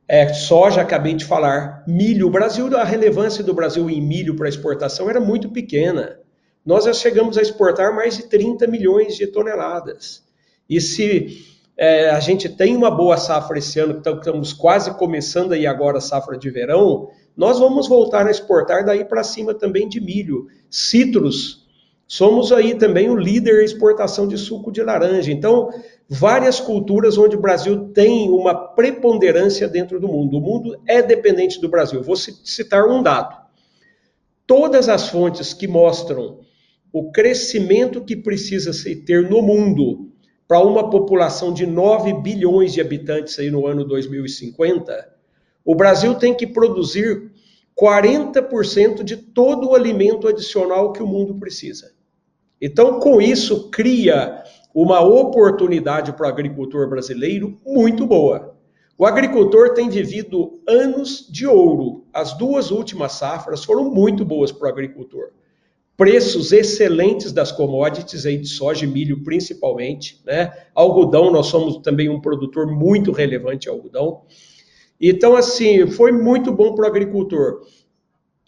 é, 0.08 0.34
soja, 0.34 0.82
acabei 0.82 1.14
de 1.14 1.26
falar. 1.26 1.84
Milho, 1.88 2.28
o 2.28 2.32
Brasil, 2.32 2.76
a 2.78 2.84
relevância 2.84 3.44
do 3.44 3.54
Brasil 3.54 3.90
em 3.90 4.02
milho 4.02 4.36
para 4.36 4.50
exportação 4.50 5.10
era 5.10 5.20
muito 5.20 5.50
pequena. 5.50 6.20
Nós 6.66 6.86
já 6.86 6.94
chegamos 6.94 7.38
a 7.38 7.42
exportar 7.42 7.96
mais 7.96 8.18
de 8.18 8.24
30 8.24 8.68
milhões 8.68 9.16
de 9.16 9.28
toneladas. 9.28 10.24
E 10.70 10.82
se 10.82 11.46
é, 11.78 12.10
a 12.10 12.20
gente 12.20 12.50
tem 12.50 12.76
uma 12.76 12.90
boa 12.90 13.18
safra 13.18 13.58
esse 13.58 13.80
ano, 13.80 14.02
estamos 14.04 14.52
quase 14.52 14.92
começando 14.98 15.52
aí 15.52 15.68
agora 15.68 16.00
a 16.00 16.02
safra 16.02 16.38
de 16.38 16.50
verão, 16.50 17.10
nós 17.36 17.60
vamos 17.60 17.88
voltar 17.88 18.26
a 18.26 18.32
exportar 18.32 18.84
daí 18.84 19.06
para 19.06 19.24
cima 19.24 19.54
também 19.54 19.88
de 19.88 20.02
milho, 20.02 20.48
citros. 20.70 21.67
Somos 22.08 22.54
aí 22.54 22.74
também 22.76 23.10
o 23.10 23.18
líder 23.18 23.62
em 23.62 23.66
exportação 23.66 24.28
de 24.28 24.38
suco 24.38 24.72
de 24.72 24.82
laranja. 24.82 25.30
Então, 25.30 25.70
várias 26.08 26.58
culturas 26.58 27.18
onde 27.18 27.36
o 27.36 27.42
Brasil 27.42 27.90
tem 27.90 28.30
uma 28.30 28.56
preponderância 28.56 29.68
dentro 29.68 30.00
do 30.00 30.08
mundo. 30.08 30.38
O 30.38 30.42
mundo 30.42 30.82
é 30.88 31.02
dependente 31.02 31.60
do 31.60 31.68
Brasil. 31.68 32.02
Vou 32.02 32.16
citar 32.16 32.88
um 32.88 33.04
dado. 33.04 33.36
Todas 34.46 34.88
as 34.88 35.10
fontes 35.10 35.54
que 35.54 35.68
mostram 35.68 36.40
o 36.94 37.12
crescimento 37.12 38.02
que 38.06 38.16
precisa 38.16 38.72
se 38.72 38.96
ter 38.96 39.30
no 39.30 39.42
mundo 39.42 40.10
para 40.48 40.62
uma 40.62 40.90
população 40.90 41.54
de 41.54 41.68
9 41.68 42.14
bilhões 42.22 42.72
de 42.74 42.80
habitantes 42.80 43.38
aí 43.38 43.52
no 43.52 43.68
ano 43.68 43.84
2050, 43.84 45.14
o 45.66 45.76
Brasil 45.76 46.16
tem 46.16 46.34
que 46.34 46.48
produzir 46.48 47.30
40% 47.78 49.04
de 49.04 49.18
todo 49.18 49.68
o 49.68 49.76
alimento 49.76 50.26
adicional 50.26 50.94
que 50.94 51.04
o 51.04 51.08
mundo 51.08 51.36
precisa. 51.36 51.97
Então, 52.62 53.00
com 53.00 53.22
isso, 53.22 53.70
cria 53.70 54.44
uma 54.74 55.02
oportunidade 55.02 56.14
para 56.14 56.28
o 56.28 56.30
agricultor 56.30 56.90
brasileiro 56.90 57.60
muito 57.66 58.06
boa. 58.06 58.56
O 58.98 59.06
agricultor 59.06 59.74
tem 59.74 59.90
vivido 59.90 60.60
anos 60.68 61.28
de 61.30 61.46
ouro. 61.46 62.06
As 62.12 62.38
duas 62.38 62.72
últimas 62.72 63.14
safras 63.14 63.64
foram 63.64 63.90
muito 63.92 64.26
boas 64.26 64.52
para 64.52 64.68
o 64.68 64.72
agricultor 64.72 65.32
preços 65.98 66.52
excelentes 66.52 67.32
das 67.32 67.52
commodities 67.52 68.28
aí 68.28 68.38
de 68.38 68.48
soja 68.48 68.86
e 68.86 68.88
milho 68.88 69.24
principalmente, 69.24 70.22
né? 70.24 70.54
Algodão, 70.76 71.32
nós 71.32 71.48
somos 71.48 71.80
também 71.80 72.08
um 72.08 72.22
produtor 72.22 72.68
muito 72.68 73.12
relevante 73.12 73.68
algodão. 73.68 74.22
Então, 75.02 75.36
assim, 75.36 75.88
foi 75.88 76.12
muito 76.12 76.52
bom 76.52 76.76
para 76.76 76.86
o 76.86 76.88
agricultor. 76.88 77.62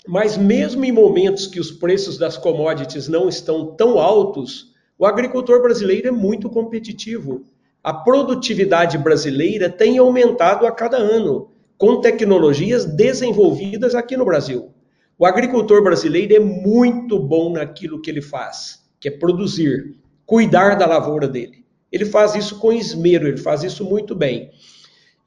Mas 0.10 0.36
mesmo 0.36 0.84
em 0.84 0.92
momentos 0.92 1.46
que 1.46 1.60
os 1.60 1.70
preços 1.70 2.18
das 2.18 2.36
commodities 2.36 3.08
não 3.08 3.30
estão 3.30 3.76
tão 3.76 4.00
altos, 4.00 4.74
o 4.98 5.06
agricultor 5.06 5.62
brasileiro 5.62 6.08
é 6.08 6.12
muito 6.12 6.50
competitivo. 6.50 7.44
A 7.84 7.94
produtividade 7.94 8.98
brasileira 8.98 9.70
tem 9.70 10.00
aumentado 10.00 10.66
a 10.66 10.72
cada 10.72 10.98
ano, 10.98 11.52
com 11.78 12.02
tecnologias 12.02 12.86
desenvolvidas 12.86 13.94
aqui 13.94 14.18
no 14.18 14.26
Brasil. 14.26 14.74
O 15.16 15.28
agricultor 15.28 15.84
brasileiro 15.84 16.36
é 16.36 16.40
muito 16.40 17.20
bom 17.20 17.54
naquilo 17.54 18.02
que 18.02 18.10
ele 18.10 18.24
faz, 18.24 18.80
que 19.00 19.10
é 19.10 19.12
produzir, 19.12 19.96
cuidar 20.26 20.74
da 20.74 20.88
lavoura 20.88 21.28
dele. 21.28 21.64
Ele 21.92 22.06
faz 22.06 22.34
isso 22.34 22.58
com 22.58 22.74
esmero, 22.74 23.28
ele 23.28 23.38
faz 23.38 23.64
isso 23.64 23.86
muito 23.86 24.16
bem. 24.16 24.50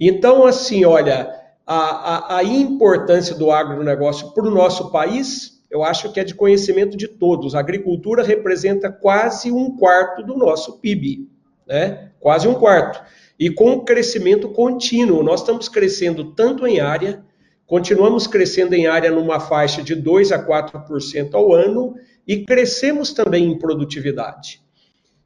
Então, 0.00 0.44
assim, 0.44 0.84
olha, 0.84 1.41
a, 1.66 2.34
a, 2.34 2.36
a 2.38 2.44
importância 2.44 3.34
do 3.34 3.50
agronegócio 3.50 4.32
para 4.32 4.46
o 4.46 4.50
nosso 4.50 4.90
país, 4.90 5.62
eu 5.70 5.82
acho 5.82 6.12
que 6.12 6.20
é 6.20 6.24
de 6.24 6.34
conhecimento 6.34 6.96
de 6.96 7.08
todos. 7.08 7.54
A 7.54 7.60
agricultura 7.60 8.22
representa 8.22 8.90
quase 8.90 9.50
um 9.50 9.76
quarto 9.76 10.22
do 10.22 10.36
nosso 10.36 10.78
PIB, 10.78 11.28
né? 11.66 12.10
Quase 12.20 12.46
um 12.46 12.54
quarto. 12.54 13.02
E 13.38 13.50
com 13.50 13.80
crescimento 13.84 14.48
contínuo, 14.48 15.22
nós 15.22 15.40
estamos 15.40 15.68
crescendo 15.68 16.32
tanto 16.32 16.66
em 16.66 16.80
área, 16.80 17.24
Continuamos 17.72 18.26
crescendo 18.26 18.74
em 18.74 18.86
área 18.86 19.10
numa 19.10 19.40
faixa 19.40 19.82
de 19.82 19.94
2 19.94 20.30
a 20.30 20.46
4% 20.46 21.32
ao 21.32 21.54
ano 21.54 21.94
e 22.28 22.44
crescemos 22.44 23.14
também 23.14 23.50
em 23.50 23.58
produtividade. 23.58 24.60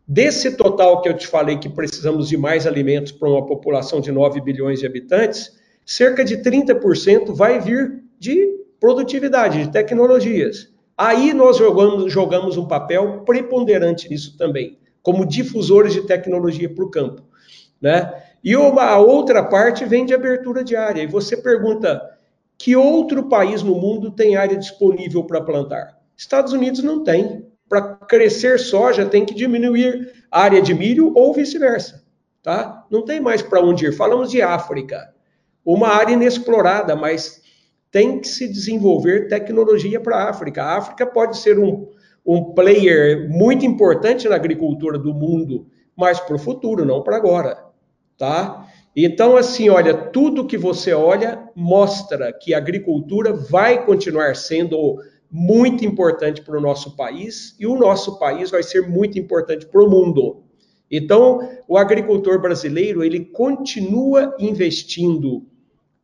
Desse 0.06 0.56
total 0.56 1.02
que 1.02 1.08
eu 1.08 1.16
te 1.16 1.26
falei 1.26 1.58
que 1.58 1.68
precisamos 1.68 2.28
de 2.28 2.36
mais 2.36 2.64
alimentos 2.64 3.10
para 3.10 3.28
uma 3.28 3.44
população 3.44 4.00
de 4.00 4.12
9 4.12 4.40
bilhões 4.40 4.78
de 4.78 4.86
habitantes, 4.86 5.58
cerca 5.86 6.24
de 6.24 6.38
30% 6.38 7.32
vai 7.32 7.60
vir 7.60 8.02
de 8.18 8.56
produtividade, 8.80 9.64
de 9.64 9.70
tecnologias. 9.70 10.68
Aí 10.98 11.32
nós 11.32 11.56
jogamos, 11.56 12.12
jogamos 12.12 12.56
um 12.56 12.66
papel 12.66 13.22
preponderante 13.24 14.08
nisso 14.10 14.36
também, 14.36 14.78
como 15.00 15.24
difusores 15.24 15.92
de 15.92 16.02
tecnologia 16.02 16.68
para 16.68 16.84
o 16.84 16.90
campo. 16.90 17.22
Né? 17.80 18.12
E 18.42 18.56
uma 18.56 18.98
outra 18.98 19.44
parte 19.44 19.84
vem 19.84 20.04
de 20.04 20.12
abertura 20.12 20.64
de 20.64 20.74
área. 20.74 21.02
E 21.02 21.06
você 21.06 21.36
pergunta, 21.36 22.02
que 22.58 22.74
outro 22.74 23.28
país 23.28 23.62
no 23.62 23.74
mundo 23.74 24.10
tem 24.10 24.36
área 24.36 24.56
disponível 24.56 25.24
para 25.24 25.40
plantar? 25.40 25.98
Estados 26.16 26.52
Unidos 26.52 26.82
não 26.82 27.04
tem. 27.04 27.46
Para 27.68 27.82
crescer 27.82 28.58
soja 28.58 29.04
tem 29.04 29.26
que 29.26 29.34
diminuir 29.34 30.12
área 30.30 30.62
de 30.62 30.72
milho 30.72 31.12
ou 31.16 31.34
vice-versa, 31.34 32.04
tá? 32.40 32.86
Não 32.88 33.02
tem 33.02 33.18
mais 33.18 33.42
para 33.42 33.60
onde 33.60 33.86
ir. 33.86 33.92
Falamos 33.92 34.30
de 34.30 34.40
África, 34.40 35.12
uma 35.66 35.88
área 35.88 36.12
inexplorada, 36.12 36.94
mas 36.94 37.42
tem 37.90 38.20
que 38.20 38.28
se 38.28 38.46
desenvolver 38.46 39.26
tecnologia 39.26 40.00
para 40.00 40.16
a 40.16 40.30
África. 40.30 40.62
A 40.62 40.76
África 40.76 41.04
pode 41.04 41.38
ser 41.38 41.58
um, 41.58 41.88
um 42.24 42.54
player 42.54 43.28
muito 43.28 43.66
importante 43.66 44.28
na 44.28 44.36
agricultura 44.36 44.96
do 44.96 45.12
mundo, 45.12 45.66
mas 45.96 46.20
para 46.20 46.36
o 46.36 46.38
futuro, 46.38 46.84
não 46.84 47.02
para 47.02 47.16
agora, 47.16 47.58
tá? 48.16 48.64
Então, 48.94 49.36
assim, 49.36 49.68
olha, 49.68 49.92
tudo 49.92 50.46
que 50.46 50.56
você 50.56 50.92
olha 50.94 51.50
mostra 51.54 52.32
que 52.32 52.54
a 52.54 52.58
agricultura 52.58 53.32
vai 53.32 53.84
continuar 53.84 54.36
sendo 54.36 54.98
muito 55.30 55.84
importante 55.84 56.42
para 56.42 56.56
o 56.56 56.60
nosso 56.60 56.96
país 56.96 57.56
e 57.58 57.66
o 57.66 57.76
nosso 57.76 58.18
país 58.18 58.50
vai 58.50 58.62
ser 58.62 58.88
muito 58.88 59.18
importante 59.18 59.66
para 59.66 59.82
o 59.82 59.90
mundo. 59.90 60.44
Então, 60.90 61.40
o 61.66 61.76
agricultor 61.76 62.40
brasileiro 62.40 63.02
ele 63.02 63.24
continua 63.24 64.34
investindo 64.38 65.44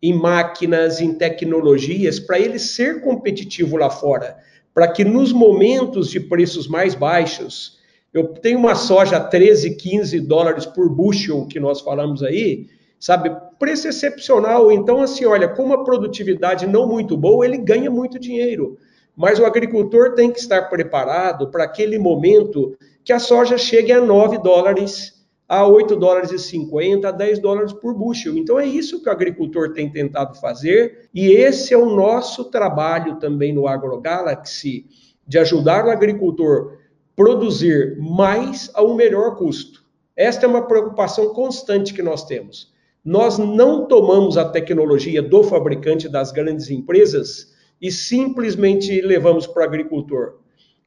em 0.03 0.13
máquinas, 0.13 1.01
em 1.01 1.15
tecnologias 1.15 2.19
para 2.19 2.39
ele 2.39 2.59
ser 2.59 3.01
competitivo 3.03 3.77
lá 3.77 3.89
fora, 3.89 4.37
para 4.75 4.89
que 4.89 5.05
nos 5.05 5.33
momentos 5.33 6.11
de 6.11 6.19
preços 6.19 6.67
mais 6.67 6.95
baixos, 6.95 7.79
eu 8.13 8.29
tenho 8.29 8.59
uma 8.59 8.75
soja 8.75 9.19
a 9.19 9.21
13, 9.21 9.77
15 9.77 10.21
dólares 10.21 10.67
por 10.67 10.91
bushel 10.91 11.47
que 11.47 11.61
nós 11.61 11.81
falamos 11.81 12.23
aí, 12.23 12.67
sabe? 12.99 13.31
Preço 13.59 13.89
excepcional. 13.89 14.73
Então, 14.73 15.01
assim, 15.01 15.25
olha, 15.25 15.49
com 15.49 15.63
uma 15.63 15.85
produtividade 15.85 16.67
não 16.67 16.87
muito 16.87 17.17
boa, 17.17 17.45
ele 17.45 17.59
ganha 17.59 17.91
muito 17.91 18.19
dinheiro. 18.19 18.77
Mas 19.17 19.39
o 19.39 19.45
agricultor 19.45 20.15
tem 20.15 20.31
que 20.31 20.41
estar 20.41 20.63
preparado 20.69 21.51
para 21.51 21.65
aquele 21.65 21.99
momento 21.99 22.77
que 23.05 23.13
a 23.13 23.19
soja 23.19 23.59
chegue 23.59 23.93
a 23.93 24.01
9 24.01 24.39
dólares, 24.39 25.22
a 25.49 25.67
8 25.67 25.97
dólares 25.97 26.31
e 26.31 26.39
50, 26.39 27.09
a 27.09 27.13
10 27.13 27.39
dólares 27.39 27.73
por 27.73 27.95
bushel. 27.95 28.37
Então 28.37 28.59
é 28.59 28.67
isso 28.67 29.03
que 29.03 29.09
o 29.09 29.13
agricultor 29.13 29.73
tem 29.73 29.91
tentado 29.91 30.39
fazer, 30.39 31.09
e 31.15 31.31
esse 31.31 31.75
é 31.75 31.77
o 31.77 31.95
nosso 31.95 32.45
trabalho 32.45 33.19
também 33.19 33.53
no 33.53 33.67
AgroGalaxy, 33.67 34.87
de 35.27 35.39
ajudar 35.39 35.87
o 35.87 35.91
agricultor 35.91 36.79
produzir 37.15 37.99
mais 38.01 38.71
a 38.75 38.83
um 38.83 38.95
melhor 38.95 39.37
custo. 39.37 39.83
Esta 40.17 40.47
é 40.47 40.49
uma 40.49 40.67
preocupação 40.67 41.33
constante 41.33 41.93
que 41.95 42.03
nós 42.03 42.25
temos. 42.25 42.73
Nós 43.05 43.39
não 43.39 43.87
tomamos 43.87 44.37
a 44.37 44.49
tecnologia 44.49 45.21
do 45.23 45.43
fabricante 45.43 46.09
das 46.09 46.31
grandes 46.31 46.71
empresas 46.71 47.53
e 47.81 47.91
simplesmente 47.91 49.01
levamos 49.01 49.47
para 49.47 49.63
o 49.63 49.65
agricultor. 49.65 50.39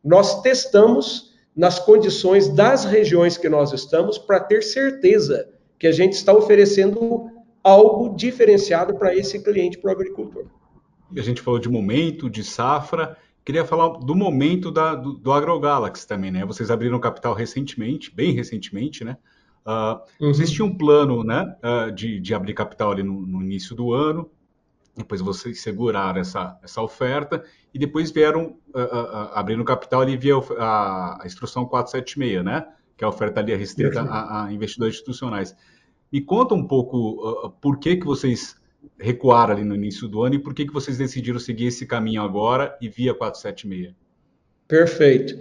Nós 0.04 0.42
testamos 0.42 1.35
nas 1.56 1.80
condições 1.80 2.50
das 2.50 2.84
regiões 2.84 3.38
que 3.38 3.48
nós 3.48 3.72
estamos 3.72 4.18
para 4.18 4.40
ter 4.40 4.62
certeza 4.62 5.50
que 5.80 5.88
a 5.88 5.92
gente 5.92 6.14
está 6.14 6.34
oferecendo 6.34 7.30
algo 7.64 8.16
diferenciado 8.16 8.96
para 8.96 9.16
esse 9.16 9.42
cliente, 9.42 9.78
para 9.78 9.90
o 9.90 9.92
agricultor. 9.92 10.46
A 11.16 11.22
gente 11.22 11.42
falou 11.42 11.60
de 11.60 11.70
momento, 11.70 12.30
de 12.30 12.44
safra. 12.44 13.18
Queria 13.44 13.64
falar 13.64 14.00
do 14.00 14.16
momento 14.16 14.72
da, 14.72 14.96
do, 14.96 15.14
do 15.14 15.32
AgroGalaxy 15.32 16.08
também, 16.08 16.32
né? 16.32 16.44
Vocês 16.46 16.70
abriram 16.70 17.00
capital 17.00 17.34
recentemente, 17.34 18.14
bem 18.14 18.34
recentemente, 18.34 19.04
né? 19.04 19.18
Uh, 19.66 20.00
uhum. 20.24 20.30
Existia 20.30 20.64
um 20.64 20.78
plano 20.78 21.24
né, 21.24 21.56
uh, 21.64 21.92
de, 21.92 22.20
de, 22.20 22.36
abrir 22.36 22.54
capital 22.54 22.92
ali 22.92 23.02
no, 23.02 23.26
no, 23.26 23.42
início 23.42 23.76
do 23.76 23.94
ano, 23.94 24.30
depois 24.96 25.22
vocês 25.22 25.62
seguraram 25.62 26.22
essa, 26.22 26.58
essa 26.64 26.82
oferta 26.82 27.44
e 27.74 27.80
depois 27.80 28.12
vieram 28.12 28.58
uh, 28.74 29.32
abrindo 29.34 29.64
capital 29.64 30.02
ali 30.02 30.16
via 30.16 30.36
a, 30.58 31.24
a, 31.24 31.26
instrução 31.26 31.66
476, 31.66 32.44
né? 32.44 32.66
Que 32.96 33.04
é 33.04 33.06
a 33.06 33.10
oferta 33.10 33.40
ali 33.40 33.54
restrita 33.56 34.02
a, 34.02 34.46
a, 34.46 34.54
investidores 34.54 34.96
institucionais. 34.96 35.56
Me 36.12 36.22
conta 36.22 36.56
um 36.56 36.66
pouco 36.66 37.52
por 37.60 37.78
que, 37.78 37.98
que 37.98 38.06
vocês 38.06 38.56
recuaram 38.98 39.54
ali 39.54 39.64
no 39.64 39.76
início 39.76 40.08
do 40.08 40.24
ano 40.24 40.36
e 40.36 40.40
por 40.40 40.54
que, 40.54 40.66
que 40.66 40.74
vocês 40.74 40.98
decidiram 40.98 41.40
seguir 41.40 41.68
esse 41.68 41.86
caminho 41.86 42.22
agora 42.22 42.78
e 42.80 42.88
via 42.88 43.14
476? 43.14 43.94
Perfeito. 44.68 45.40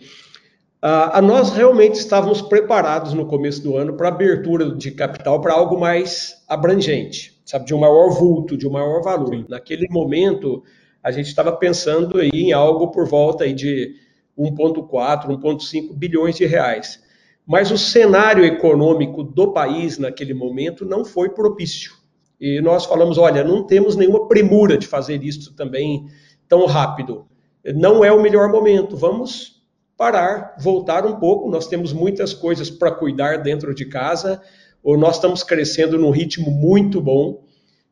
Uh, 0.84 1.22
nós 1.22 1.50
realmente 1.50 1.94
estávamos 1.94 2.42
preparados 2.42 3.14
no 3.14 3.26
começo 3.26 3.62
do 3.62 3.74
ano 3.76 3.96
para 3.96 4.08
abertura 4.08 4.70
de 4.74 4.90
capital 4.90 5.40
para 5.40 5.54
algo 5.54 5.80
mais 5.80 6.44
abrangente, 6.46 7.33
sabe, 7.44 7.66
de 7.66 7.74
um 7.74 7.78
maior 7.78 8.10
vulto, 8.10 8.56
de 8.56 8.66
um 8.66 8.70
maior 8.70 9.02
valor. 9.02 9.34
Sim. 9.34 9.44
Naquele 9.48 9.86
momento, 9.90 10.62
a 11.02 11.10
gente 11.10 11.26
estava 11.26 11.52
pensando 11.52 12.18
aí 12.18 12.30
em 12.32 12.52
algo 12.52 12.90
por 12.90 13.06
volta 13.06 13.44
aí 13.44 13.52
de 13.52 13.94
1,4, 14.38 15.26
1,5 15.28 15.94
bilhões 15.94 16.36
de 16.36 16.46
reais. 16.46 17.02
Mas 17.46 17.70
o 17.70 17.76
cenário 17.76 18.44
econômico 18.44 19.22
do 19.22 19.52
país 19.52 19.98
naquele 19.98 20.32
momento 20.32 20.84
não 20.84 21.04
foi 21.04 21.28
propício. 21.28 21.92
E 22.40 22.60
nós 22.60 22.86
falamos: 22.86 23.18
olha, 23.18 23.44
não 23.44 23.66
temos 23.66 23.96
nenhuma 23.96 24.26
premura 24.26 24.78
de 24.78 24.86
fazer 24.86 25.22
isso 25.22 25.54
também 25.54 26.06
tão 26.48 26.66
rápido. 26.66 27.26
Não 27.74 28.04
é 28.04 28.10
o 28.10 28.20
melhor 28.20 28.50
momento. 28.50 28.96
Vamos 28.96 29.62
parar, 29.96 30.56
voltar 30.58 31.06
um 31.06 31.16
pouco. 31.16 31.50
Nós 31.50 31.66
temos 31.66 31.92
muitas 31.92 32.32
coisas 32.32 32.70
para 32.70 32.90
cuidar 32.90 33.42
dentro 33.42 33.74
de 33.74 33.86
casa. 33.86 34.42
Ou 34.84 34.98
nós 34.98 35.16
estamos 35.16 35.42
crescendo 35.42 35.98
num 35.98 36.10
ritmo 36.10 36.50
muito 36.50 37.00
bom. 37.00 37.42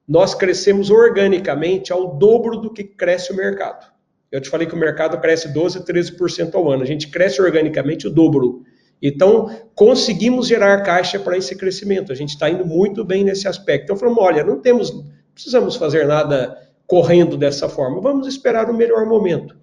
Nós 0.06 0.34
crescemos 0.34 0.90
organicamente 0.90 1.92
ao 1.92 2.16
dobro 2.16 2.58
do 2.58 2.72
que 2.72 2.84
cresce 2.84 3.32
o 3.32 3.36
mercado. 3.36 3.90
Eu 4.30 4.40
te 4.40 4.48
falei 4.48 4.66
que 4.66 4.74
o 4.74 4.78
mercado 4.78 5.18
cresce 5.18 5.48
12, 5.52 5.80
13% 5.84 6.54
ao 6.54 6.70
ano. 6.70 6.82
A 6.82 6.86
gente 6.86 7.08
cresce 7.08 7.40
organicamente 7.40 8.06
o 8.06 8.10
dobro. 8.10 8.62
Então, 9.00 9.50
conseguimos 9.74 10.46
gerar 10.46 10.82
caixa 10.82 11.18
para 11.18 11.36
esse 11.36 11.56
crescimento. 11.56 12.12
A 12.12 12.14
gente 12.14 12.30
está 12.30 12.48
indo 12.48 12.64
muito 12.64 13.04
bem 13.04 13.24
nesse 13.24 13.48
aspecto. 13.48 13.84
Então, 13.84 13.96
falamos: 13.96 14.22
olha, 14.22 14.44
não 14.44 14.60
temos, 14.60 14.94
não 14.94 15.04
precisamos 15.34 15.76
fazer 15.76 16.06
nada 16.06 16.56
correndo 16.86 17.38
dessa 17.38 17.70
forma, 17.70 18.02
vamos 18.02 18.26
esperar 18.26 18.68
o 18.68 18.74
melhor 18.74 19.06
momento. 19.06 19.56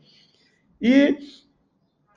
E 0.82 1.16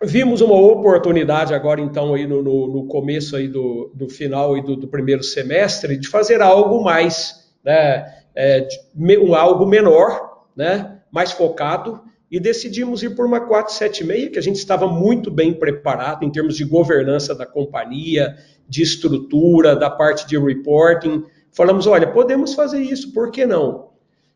vimos 0.05 0.41
uma 0.41 0.55
oportunidade 0.55 1.55
agora, 1.55 1.81
então, 1.81 2.15
aí 2.15 2.27
no, 2.27 2.43
no, 2.43 2.67
no 2.67 2.87
começo 2.87 3.37
aí 3.37 3.49
do, 3.49 3.91
do 3.95 4.09
final 4.09 4.57
e 4.57 4.63
do, 4.63 4.77
do, 4.77 4.89
primeiro 4.89 5.23
semestre, 5.23 5.97
de 5.97 6.09
fazer 6.09 6.41
algo 6.41 6.83
mais, 6.83 7.51
né, 7.65 8.13
é, 8.35 8.61
de, 8.61 8.79
um, 9.19 9.35
algo 9.35 9.67
menor, 9.67 10.47
né, 10.57 10.99
mais 11.11 11.33
focado, 11.33 12.01
e 12.31 12.41
decidimos 12.41 13.03
ir 13.03 13.15
por 13.15 13.27
uma 13.27 13.41
476, 13.41 14.31
que 14.31 14.39
a 14.39 14.43
gente 14.43 14.57
estava 14.57 14.89
muito 14.89 15.31
bem 15.31 15.53
preparado 15.53 16.25
em 16.25 16.31
termos 16.31 16.57
de 16.57 16.65
governança 16.65 17.35
da 17.35 17.45
companhia, 17.45 18.35
de 18.67 18.83
estrutura, 18.83 19.77
da 19.77 19.91
parte 19.91 20.27
de 20.27 20.39
reporting. 20.39 21.25
Falamos, 21.51 21.87
olha, 21.87 22.07
podemos 22.07 22.55
fazer 22.55 22.81
isso, 22.81 23.13
por 23.13 23.31
que 23.31 23.45
não? 23.45 23.91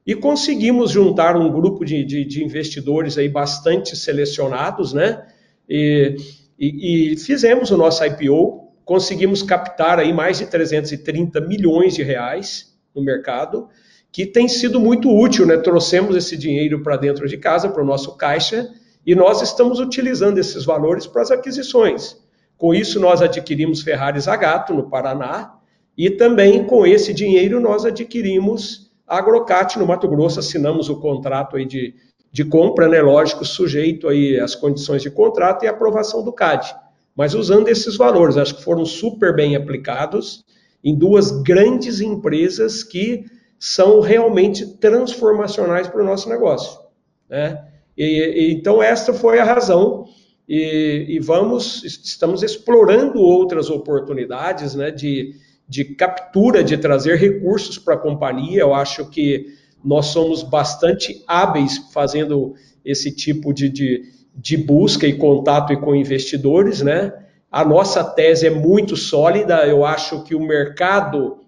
E 0.06 0.14
conseguimos 0.14 0.90
juntar 0.90 1.36
um 1.36 1.50
grupo 1.50 1.86
de, 1.86 2.04
de, 2.04 2.24
de 2.24 2.44
investidores 2.44 3.16
aí 3.16 3.30
bastante 3.30 3.96
selecionados, 3.96 4.92
né? 4.92 5.26
E, 5.68 6.16
e, 6.58 7.12
e, 7.12 7.16
fizemos 7.16 7.70
o 7.70 7.76
nosso 7.76 8.04
IPO, 8.04 8.72
conseguimos 8.84 9.42
captar 9.42 9.98
aí 9.98 10.12
mais 10.12 10.38
de 10.38 10.46
330 10.46 11.40
milhões 11.40 11.94
de 11.94 12.02
reais 12.02 12.76
no 12.94 13.02
mercado, 13.02 13.68
que 14.12 14.24
tem 14.24 14.48
sido 14.48 14.80
muito 14.80 15.10
útil, 15.10 15.44
né? 15.44 15.56
Trouxemos 15.56 16.16
esse 16.16 16.36
dinheiro 16.36 16.82
para 16.82 16.96
dentro 16.96 17.28
de 17.28 17.36
casa, 17.36 17.68
para 17.68 17.82
o 17.82 17.86
nosso 17.86 18.16
caixa, 18.16 18.68
e 19.04 19.14
nós 19.14 19.42
estamos 19.42 19.78
utilizando 19.80 20.38
esses 20.38 20.64
valores 20.64 21.06
para 21.06 21.22
as 21.22 21.30
aquisições. 21.30 22.16
Com 22.56 22.74
isso, 22.74 22.98
nós 22.98 23.20
adquirimos 23.20 23.82
Ferrari 23.82 24.18
Zagato, 24.20 24.72
no 24.72 24.88
Paraná, 24.88 25.54
e 25.96 26.10
também 26.10 26.64
com 26.64 26.86
esse 26.86 27.12
dinheiro 27.12 27.60
nós 27.60 27.84
adquirimos 27.84 28.90
a 29.06 29.18
Agrocat, 29.18 29.78
no 29.78 29.86
Mato 29.86 30.08
Grosso, 30.08 30.40
assinamos 30.40 30.88
o 30.88 31.00
contrato 31.00 31.56
aí 31.56 31.64
de, 31.64 31.94
de 32.32 32.44
compra, 32.44 32.88
né? 32.88 33.00
Lógico, 33.00 33.44
sujeito 33.44 34.08
aí 34.08 34.38
às 34.38 34.54
condições 34.54 35.02
de 35.02 35.10
contrato 35.10 35.64
e 35.64 35.68
aprovação 35.68 36.24
do 36.24 36.32
CAD. 36.32 36.74
Mas 37.16 37.34
usando 37.34 37.68
esses 37.68 37.96
valores, 37.96 38.36
acho 38.36 38.56
que 38.56 38.62
foram 38.62 38.84
super 38.84 39.34
bem 39.34 39.56
aplicados 39.56 40.44
em 40.84 40.94
duas 40.94 41.30
grandes 41.42 42.00
empresas 42.00 42.82
que 42.82 43.24
são 43.58 44.00
realmente 44.00 44.66
transformacionais 44.78 45.88
para 45.88 46.02
o 46.02 46.04
nosso 46.04 46.28
negócio. 46.28 46.78
Né? 47.28 47.64
E, 47.96 48.04
e, 48.04 48.52
então, 48.52 48.82
esta 48.82 49.12
foi 49.12 49.38
a 49.38 49.44
razão. 49.44 50.04
E, 50.48 51.06
e, 51.08 51.18
vamos, 51.18 51.82
estamos 51.82 52.42
explorando 52.42 53.18
outras 53.20 53.70
oportunidades 53.70 54.74
né, 54.74 54.90
de, 54.90 55.34
de 55.68 55.84
captura, 55.84 56.62
de 56.62 56.76
trazer 56.76 57.16
recursos 57.16 57.78
para 57.78 57.94
a 57.94 57.98
companhia. 57.98 58.60
Eu 58.60 58.74
acho 58.74 59.08
que 59.10 59.46
nós 59.86 60.06
somos 60.06 60.42
bastante 60.42 61.22
hábeis 61.28 61.78
fazendo 61.92 62.54
esse 62.84 63.14
tipo 63.14 63.54
de, 63.54 63.68
de, 63.68 64.02
de 64.34 64.56
busca 64.56 65.06
e 65.06 65.16
contato 65.16 65.78
com 65.78 65.94
investidores. 65.94 66.82
Né? 66.82 67.12
A 67.52 67.64
nossa 67.64 68.02
tese 68.02 68.48
é 68.48 68.50
muito 68.50 68.96
sólida. 68.96 69.64
Eu 69.64 69.84
acho 69.84 70.24
que 70.24 70.34
o 70.34 70.40
mercado 70.40 71.38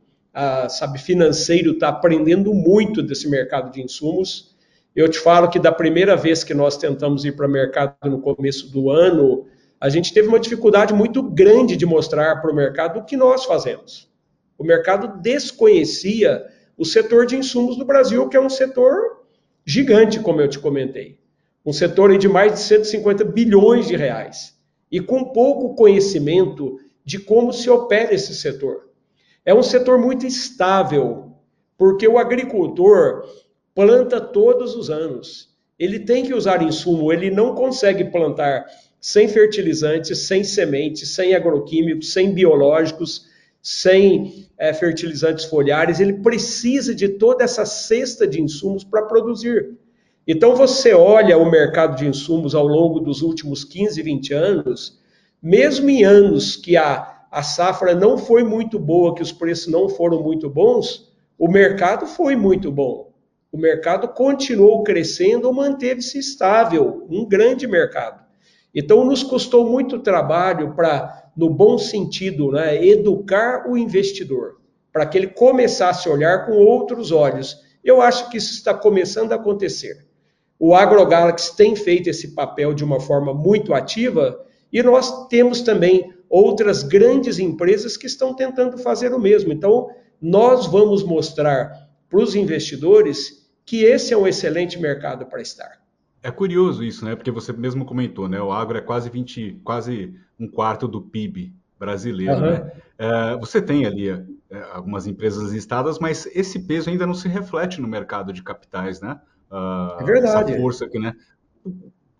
sabe, 0.68 1.00
financeiro 1.00 1.72
está 1.72 1.88
aprendendo 1.88 2.54
muito 2.54 3.02
desse 3.02 3.28
mercado 3.28 3.72
de 3.72 3.82
insumos. 3.82 4.56
Eu 4.94 5.08
te 5.08 5.18
falo 5.18 5.48
que 5.48 5.58
da 5.58 5.72
primeira 5.72 6.16
vez 6.16 6.44
que 6.44 6.54
nós 6.54 6.76
tentamos 6.76 7.24
ir 7.24 7.32
para 7.32 7.48
o 7.48 7.50
mercado 7.50 7.96
no 8.04 8.20
começo 8.20 8.70
do 8.70 8.88
ano, 8.88 9.46
a 9.80 9.88
gente 9.88 10.14
teve 10.14 10.28
uma 10.28 10.38
dificuldade 10.38 10.94
muito 10.94 11.24
grande 11.24 11.76
de 11.76 11.84
mostrar 11.84 12.40
para 12.40 12.52
o 12.52 12.54
mercado 12.54 13.00
o 13.00 13.04
que 13.04 13.16
nós 13.16 13.44
fazemos. 13.44 14.08
O 14.56 14.62
mercado 14.62 15.20
desconhecia 15.20 16.44
o 16.78 16.84
setor 16.84 17.26
de 17.26 17.36
insumos 17.36 17.76
do 17.76 17.84
Brasil, 17.84 18.28
que 18.28 18.36
é 18.36 18.40
um 18.40 18.48
setor 18.48 19.24
gigante, 19.66 20.20
como 20.20 20.40
eu 20.40 20.48
te 20.48 20.60
comentei. 20.60 21.18
Um 21.66 21.72
setor 21.72 22.16
de 22.16 22.28
mais 22.28 22.52
de 22.52 22.60
150 22.60 23.24
bilhões 23.24 23.88
de 23.88 23.96
reais. 23.96 24.56
E 24.90 25.00
com 25.00 25.24
pouco 25.24 25.74
conhecimento 25.74 26.78
de 27.04 27.18
como 27.18 27.52
se 27.52 27.68
opera 27.68 28.14
esse 28.14 28.34
setor. 28.34 28.88
É 29.44 29.52
um 29.52 29.62
setor 29.62 29.98
muito 29.98 30.24
estável, 30.24 31.32
porque 31.76 32.06
o 32.06 32.16
agricultor 32.16 33.24
planta 33.74 34.20
todos 34.20 34.76
os 34.76 34.88
anos. 34.88 35.48
Ele 35.78 35.98
tem 35.98 36.24
que 36.24 36.34
usar 36.34 36.62
insumo, 36.62 37.12
ele 37.12 37.30
não 37.30 37.54
consegue 37.54 38.04
plantar 38.04 38.66
sem 39.00 39.28
fertilizantes, 39.28 40.26
sem 40.26 40.42
sementes, 40.44 41.14
sem 41.14 41.34
agroquímicos, 41.34 42.12
sem 42.12 42.32
biológicos, 42.32 43.27
sem 43.70 44.46
é, 44.56 44.72
fertilizantes 44.72 45.44
foliares. 45.44 46.00
Ele 46.00 46.14
precisa 46.14 46.94
de 46.94 47.08
toda 47.08 47.44
essa 47.44 47.66
cesta 47.66 48.26
de 48.26 48.40
insumos 48.40 48.84
para 48.84 49.02
produzir. 49.02 49.76
Então, 50.26 50.54
você 50.54 50.94
olha 50.94 51.36
o 51.36 51.50
mercado 51.50 51.96
de 51.96 52.06
insumos 52.06 52.54
ao 52.54 52.66
longo 52.66 53.00
dos 53.00 53.22
últimos 53.22 53.64
15, 53.64 54.00
20 54.02 54.32
anos, 54.34 54.98
mesmo 55.42 55.88
em 55.90 56.04
anos 56.04 56.56
que 56.56 56.76
a 56.76 57.18
a 57.30 57.42
safra 57.42 57.94
não 57.94 58.16
foi 58.16 58.42
muito 58.42 58.78
boa, 58.78 59.14
que 59.14 59.22
os 59.22 59.32
preços 59.32 59.70
não 59.70 59.88
foram 59.88 60.22
muito 60.22 60.48
bons, 60.48 61.12
o 61.38 61.46
mercado 61.48 62.06
foi 62.06 62.34
muito 62.34 62.70
bom. 62.70 63.12
O 63.52 63.58
mercado 63.58 64.08
continuou 64.08 64.82
crescendo 64.82 65.52
manteve-se 65.52 66.18
estável, 66.18 67.06
um 67.10 67.26
grande 67.26 67.66
mercado. 67.66 68.24
Então, 68.74 69.04
nos 69.04 69.22
custou 69.22 69.68
muito 69.68 69.98
trabalho 69.98 70.74
para, 70.74 71.17
no 71.38 71.48
bom 71.48 71.78
sentido, 71.78 72.50
né, 72.50 72.84
educar 72.84 73.70
o 73.70 73.78
investidor, 73.78 74.56
para 74.92 75.06
que 75.06 75.16
ele 75.16 75.28
começasse 75.28 76.08
a 76.08 76.12
olhar 76.12 76.44
com 76.44 76.52
outros 76.54 77.12
olhos. 77.12 77.56
Eu 77.84 78.02
acho 78.02 78.28
que 78.28 78.38
isso 78.38 78.54
está 78.54 78.74
começando 78.74 79.30
a 79.30 79.36
acontecer. 79.36 80.04
O 80.58 80.74
AgroGalaxy 80.74 81.56
tem 81.56 81.76
feito 81.76 82.10
esse 82.10 82.34
papel 82.34 82.74
de 82.74 82.82
uma 82.82 82.98
forma 82.98 83.32
muito 83.32 83.72
ativa 83.72 84.44
e 84.72 84.82
nós 84.82 85.28
temos 85.28 85.60
também 85.60 86.12
outras 86.28 86.82
grandes 86.82 87.38
empresas 87.38 87.96
que 87.96 88.06
estão 88.06 88.34
tentando 88.34 88.76
fazer 88.76 89.14
o 89.14 89.20
mesmo. 89.20 89.52
Então, 89.52 89.88
nós 90.20 90.66
vamos 90.66 91.04
mostrar 91.04 91.88
para 92.10 92.18
os 92.18 92.34
investidores 92.34 93.48
que 93.64 93.84
esse 93.84 94.12
é 94.12 94.16
um 94.16 94.26
excelente 94.26 94.76
mercado 94.76 95.24
para 95.26 95.40
estar. 95.40 95.87
É 96.22 96.30
curioso 96.30 96.82
isso, 96.82 97.04
né? 97.04 97.14
Porque 97.14 97.30
você 97.30 97.52
mesmo 97.52 97.84
comentou, 97.84 98.28
né? 98.28 98.40
O 98.40 98.52
agro 98.52 98.78
é 98.78 98.80
quase 98.80 99.08
20, 99.08 99.60
quase 99.64 100.14
um 100.38 100.48
quarto 100.48 100.88
do 100.88 101.00
PIB 101.00 101.54
brasileiro, 101.78 102.34
uhum. 102.34 102.40
né? 102.40 102.72
É, 102.98 103.36
você 103.36 103.62
tem 103.62 103.86
ali 103.86 104.10
é, 104.10 104.24
algumas 104.72 105.06
empresas 105.06 105.52
listadas, 105.52 105.98
mas 105.98 106.26
esse 106.34 106.66
peso 106.66 106.90
ainda 106.90 107.06
não 107.06 107.14
se 107.14 107.28
reflete 107.28 107.80
no 107.80 107.86
mercado 107.86 108.32
de 108.32 108.42
capitais, 108.42 109.00
né? 109.00 109.20
Uh, 109.50 110.02
é 110.02 110.04
verdade. 110.04 110.52
Essa 110.52 110.60
força 110.60 110.84
aqui, 110.84 110.98
né? 110.98 111.14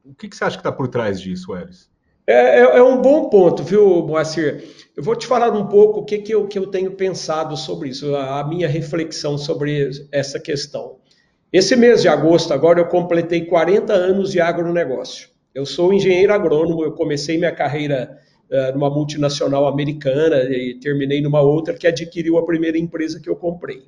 O 0.04 0.14
que, 0.14 0.28
que 0.28 0.36
você 0.36 0.44
acha 0.44 0.56
que 0.56 0.60
está 0.60 0.72
por 0.72 0.88
trás 0.88 1.20
disso, 1.20 1.54
Eris? 1.56 1.90
É, 2.26 2.60
é, 2.60 2.60
é, 2.60 2.82
um 2.82 3.00
bom 3.00 3.28
ponto, 3.30 3.62
viu, 3.62 4.06
Moacir? 4.06 4.62
Eu 4.94 5.02
vou 5.02 5.16
te 5.16 5.26
falar 5.26 5.50
um 5.50 5.66
pouco 5.66 6.00
o 6.00 6.04
que, 6.04 6.18
que, 6.18 6.32
eu, 6.32 6.46
que 6.46 6.58
eu 6.58 6.66
tenho 6.66 6.92
pensado 6.92 7.56
sobre 7.56 7.88
isso, 7.88 8.14
a 8.14 8.46
minha 8.46 8.68
reflexão 8.68 9.38
sobre 9.38 9.90
essa 10.12 10.38
questão. 10.38 10.97
Esse 11.50 11.74
mês 11.74 12.02
de 12.02 12.08
agosto, 12.08 12.52
agora, 12.52 12.78
eu 12.78 12.86
completei 12.86 13.46
40 13.46 13.90
anos 13.92 14.30
de 14.30 14.40
agronegócio. 14.40 15.30
Eu 15.54 15.64
sou 15.64 15.94
engenheiro 15.94 16.32
agrônomo, 16.32 16.84
eu 16.84 16.92
comecei 16.92 17.38
minha 17.38 17.52
carreira 17.52 18.18
uh, 18.50 18.74
numa 18.74 18.90
multinacional 18.90 19.66
americana 19.66 20.42
e 20.44 20.78
terminei 20.78 21.22
numa 21.22 21.40
outra 21.40 21.72
que 21.72 21.86
adquiriu 21.86 22.36
a 22.36 22.44
primeira 22.44 22.76
empresa 22.76 23.18
que 23.18 23.30
eu 23.30 23.34
comprei. 23.34 23.84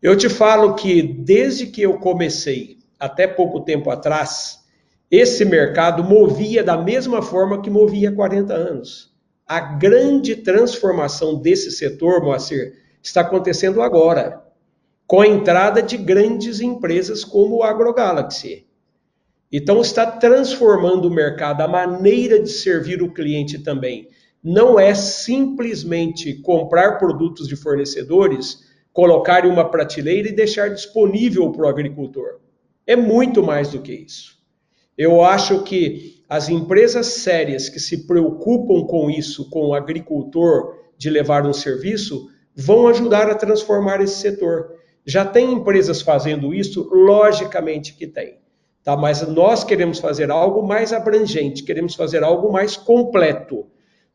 Eu 0.00 0.16
te 0.16 0.28
falo 0.28 0.74
que 0.74 1.02
desde 1.02 1.66
que 1.66 1.82
eu 1.82 1.98
comecei, 1.98 2.78
até 2.98 3.26
pouco 3.26 3.60
tempo 3.60 3.90
atrás, 3.90 4.60
esse 5.10 5.44
mercado 5.44 6.04
movia 6.04 6.62
da 6.62 6.76
mesma 6.76 7.22
forma 7.22 7.60
que 7.60 7.70
movia 7.70 8.10
há 8.10 8.14
40 8.14 8.54
anos. 8.54 9.12
A 9.48 9.58
grande 9.58 10.36
transformação 10.36 11.34
desse 11.40 11.72
setor, 11.72 12.22
Moacir, 12.22 12.74
está 13.02 13.22
acontecendo 13.22 13.82
agora, 13.82 14.40
com 15.12 15.20
a 15.20 15.28
entrada 15.28 15.82
de 15.82 15.98
grandes 15.98 16.58
empresas 16.62 17.22
como 17.22 17.56
o 17.56 17.62
AgroGalaxy. 17.62 18.66
Então, 19.52 19.82
está 19.82 20.06
transformando 20.06 21.06
o 21.06 21.10
mercado, 21.10 21.60
a 21.60 21.68
maneira 21.68 22.42
de 22.42 22.48
servir 22.48 23.02
o 23.02 23.12
cliente 23.12 23.58
também. 23.58 24.08
Não 24.42 24.80
é 24.80 24.94
simplesmente 24.94 26.36
comprar 26.36 26.98
produtos 26.98 27.46
de 27.46 27.54
fornecedores 27.56 28.60
colocar 28.90 29.44
em 29.44 29.50
uma 29.50 29.70
prateleira 29.70 30.30
e 30.30 30.34
deixar 30.34 30.68
disponível 30.68 31.52
para 31.52 31.66
o 31.66 31.68
agricultor. 31.68 32.40
É 32.86 32.96
muito 32.96 33.42
mais 33.42 33.68
do 33.68 33.82
que 33.82 33.92
isso. 33.92 34.38
Eu 34.96 35.22
acho 35.22 35.62
que 35.62 36.22
as 36.26 36.48
empresas 36.48 37.08
sérias 37.08 37.68
que 37.68 37.78
se 37.78 38.06
preocupam 38.06 38.86
com 38.86 39.10
isso, 39.10 39.50
com 39.50 39.66
o 39.66 39.74
agricultor, 39.74 40.74
de 40.96 41.10
levar 41.10 41.46
um 41.46 41.52
serviço, 41.52 42.30
vão 42.56 42.88
ajudar 42.88 43.28
a 43.28 43.34
transformar 43.34 44.00
esse 44.00 44.14
setor. 44.14 44.80
Já 45.04 45.24
tem 45.24 45.52
empresas 45.52 46.00
fazendo 46.00 46.54
isso? 46.54 46.88
Logicamente 46.92 47.94
que 47.94 48.06
tem. 48.06 48.38
Tá? 48.84 48.96
Mas 48.96 49.26
nós 49.26 49.64
queremos 49.64 49.98
fazer 49.98 50.30
algo 50.30 50.66
mais 50.66 50.92
abrangente, 50.92 51.62
queremos 51.62 51.94
fazer 51.94 52.22
algo 52.22 52.52
mais 52.52 52.76
completo. 52.76 53.66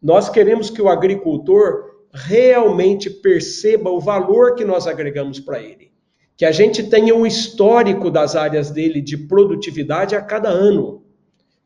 Nós 0.01 0.29
queremos 0.29 0.69
que 0.69 0.81
o 0.81 0.89
agricultor 0.89 1.97
realmente 2.11 3.09
perceba 3.09 3.89
o 3.89 3.99
valor 3.99 4.55
que 4.55 4.65
nós 4.65 4.87
agregamos 4.87 5.39
para 5.39 5.61
ele. 5.61 5.91
Que 6.35 6.45
a 6.45 6.51
gente 6.51 6.83
tenha 6.83 7.15
um 7.15 7.25
histórico 7.25 8.11
das 8.11 8.35
áreas 8.35 8.69
dele 8.69 9.01
de 9.01 9.17
produtividade 9.17 10.15
a 10.15 10.21
cada 10.21 10.49
ano. 10.49 11.03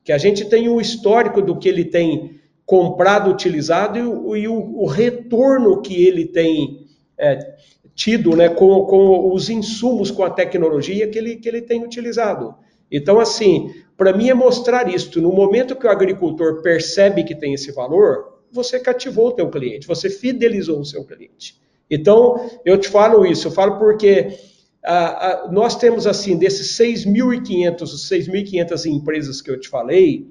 Que 0.03 0.12
a 0.12 0.17
gente 0.17 0.45
tenha 0.45 0.71
um 0.71 0.79
histórico 0.79 1.41
do 1.41 1.57
que 1.57 1.67
ele 1.67 1.86
tem 1.86 2.39
comprado, 2.65 3.29
utilizado 3.29 3.99
e 3.99 4.01
o, 4.01 4.36
e 4.38 4.47
o, 4.47 4.84
o 4.84 4.86
retorno 4.86 5.81
que 5.81 6.05
ele 6.05 6.25
tem 6.25 6.88
é, 7.17 7.55
tido 8.01 8.35
né, 8.35 8.49
com, 8.49 8.83
com 8.85 9.31
os 9.31 9.47
insumos, 9.47 10.09
com 10.09 10.23
a 10.23 10.29
tecnologia 10.31 11.07
que 11.07 11.19
ele, 11.19 11.35
que 11.35 11.47
ele 11.47 11.61
tem 11.61 11.83
utilizado. 11.83 12.55
Então, 12.91 13.19
assim, 13.19 13.75
para 13.95 14.11
mim 14.11 14.27
é 14.27 14.33
mostrar 14.33 14.91
isso. 14.91 15.21
No 15.21 15.31
momento 15.31 15.75
que 15.75 15.85
o 15.85 15.89
agricultor 15.89 16.63
percebe 16.63 17.23
que 17.23 17.35
tem 17.35 17.53
esse 17.53 17.71
valor, 17.71 18.39
você 18.51 18.79
cativou 18.79 19.27
o 19.27 19.31
teu 19.33 19.51
cliente, 19.51 19.85
você 19.85 20.09
fidelizou 20.09 20.79
o 20.79 20.85
seu 20.85 21.05
cliente. 21.05 21.61
Então, 21.91 22.49
eu 22.65 22.75
te 22.75 22.89
falo 22.89 23.23
isso, 23.23 23.49
eu 23.49 23.51
falo 23.51 23.77
porque 23.77 24.35
ah, 24.83 25.43
ah, 25.45 25.51
nós 25.51 25.75
temos, 25.75 26.07
assim, 26.07 26.35
desses 26.35 26.75
6.500, 26.79 27.81
6.500 27.81 28.85
empresas 28.87 29.43
que 29.43 29.51
eu 29.51 29.59
te 29.59 29.69
falei, 29.69 30.27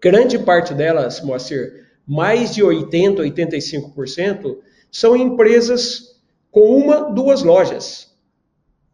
grande 0.00 0.38
parte 0.38 0.72
delas, 0.72 1.20
Moacir, 1.20 1.84
mais 2.06 2.54
de 2.54 2.62
80%, 2.62 3.16
85%, 3.16 4.56
são 4.88 5.16
empresas 5.16 6.13
com 6.54 6.60
uma, 6.60 7.10
duas 7.10 7.42
lojas, 7.42 8.16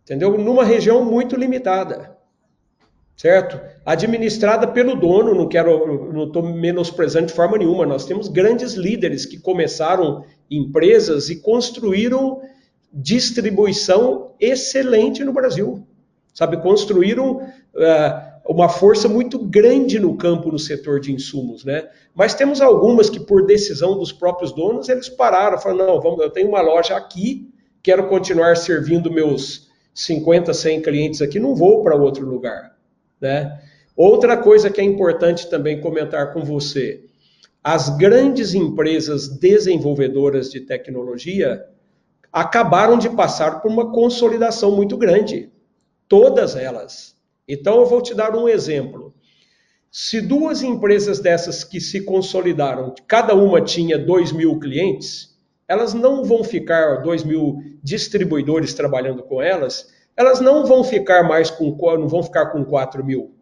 entendeu? 0.03 0.37
Numa 0.39 0.65
região 0.65 1.05
muito 1.05 1.37
limitada 1.37 2.19
certo? 3.21 3.61
Administrada 3.85 4.67
pelo 4.67 4.97
dono, 4.97 5.35
não 5.35 5.47
quero, 5.47 6.11
não 6.11 6.25
estou 6.25 6.43
menosprezando 6.43 7.27
de 7.27 7.35
forma 7.35 7.59
nenhuma. 7.59 7.85
Nós 7.85 8.07
temos 8.07 8.29
grandes 8.29 8.73
líderes 8.73 9.27
que 9.27 9.39
começaram 9.39 10.25
empresas 10.51 11.29
e 11.29 11.37
construíram 11.37 12.41
distribuição 12.91 14.33
excelente 14.41 15.23
no 15.23 15.35
Brasil, 15.35 15.87
sabe? 16.33 16.63
Construíram 16.63 17.43
uh, 17.43 18.30
uma 18.49 18.69
força 18.69 19.09
muito 19.09 19.39
grande 19.39 19.99
no 19.99 20.17
campo, 20.17 20.51
no 20.51 20.59
setor 20.59 21.01
de 21.01 21.13
insumos, 21.13 21.65
né? 21.65 21.89
Mas 22.15 22.35
temos 22.35 22.61
algumas 22.61 23.09
que, 23.09 23.21
por 23.21 23.47
decisão 23.47 23.97
dos 23.99 24.13
próprios 24.13 24.53
donos, 24.53 24.89
eles 24.89 25.09
pararam, 25.09 25.59
falaram, 25.59 25.87
não, 25.87 26.01
vamos, 26.01 26.21
eu 26.21 26.31
tenho 26.31 26.49
uma 26.49 26.61
loja 26.61 26.97
aqui, 26.97 27.49
quero 27.83 28.09
continuar 28.09 28.57
servindo 28.57 29.11
meus 29.11 29.69
50, 29.95 30.53
100 30.53 30.83
clientes 30.83 31.23
aqui, 31.23 31.39
não 31.39 31.55
vou 31.55 31.83
para 31.83 31.97
outro 31.97 32.27
lugar. 32.27 32.77
Né? 33.21 33.61
Outra 33.97 34.37
coisa 34.37 34.71
que 34.71 34.81
é 34.81 34.85
importante 34.85 35.49
também 35.49 35.81
comentar 35.81 36.33
com 36.33 36.43
você: 36.43 37.05
as 37.63 37.91
grandes 37.97 38.55
empresas 38.55 39.29
desenvolvedoras 39.29 40.51
de 40.51 40.61
tecnologia 40.61 41.67
acabaram 42.33 42.97
de 42.97 43.11
passar 43.11 43.61
por 43.61 43.71
uma 43.71 43.93
consolidação 43.93 44.75
muito 44.75 44.97
grande. 44.97 45.53
Todas 46.09 46.57
elas. 46.57 47.20
Então, 47.53 47.81
eu 47.81 47.87
vou 47.87 48.01
te 48.01 48.15
dar 48.15 48.35
um 48.37 48.49
exemplo. 48.49 49.13
Se 49.91 50.21
duas 50.21 50.63
empresas 50.63 51.19
dessas 51.19 51.65
que 51.65 51.81
se 51.81 52.03
consolidaram, 52.03 52.95
cada 53.09 53.35
uma 53.35 53.61
tinha 53.61 53.99
2 53.99 54.31
mil 54.31 54.57
clientes, 54.61 55.37
elas 55.67 55.93
não 55.93 56.23
vão 56.23 56.45
ficar, 56.45 57.03
2 57.03 57.25
mil 57.25 57.59
distribuidores 57.83 58.73
trabalhando 58.73 59.25
com 59.25 59.43
elas, 59.43 59.89
elas 60.17 60.41
não 60.41 60.65
vão 60.65 60.85
ficar 60.85 61.25
mais 61.25 61.51
com, 61.51 61.77
não 61.99 62.07
vão 62.07 62.23
ficar 62.23 62.47
com 62.47 62.65
4 62.65 63.05
mil. 63.05 63.35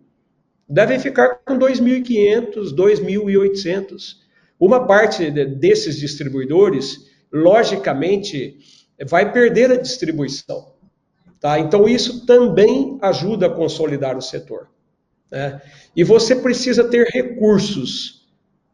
Devem 0.67 0.99
ficar 0.99 1.41
com 1.45 1.59
2.500, 1.59 2.75
2.800. 2.75 4.17
Uma 4.59 4.87
parte 4.87 5.31
desses 5.31 5.99
distribuidores, 5.99 6.97
logicamente, 7.31 8.59
vai 9.07 9.31
perder 9.33 9.71
a 9.71 9.77
distribuição. 9.77 10.78
Tá? 11.41 11.59
Então, 11.59 11.89
isso 11.89 12.27
também 12.27 12.99
ajuda 13.01 13.47
a 13.47 13.51
consolidar 13.51 14.17
o 14.17 14.23
setor. 14.23 14.69
Né? 15.31 15.61
E 15.95 16.03
você 16.03 16.37
precisa 16.37 16.85
ter 16.85 17.07
recursos 17.09 18.27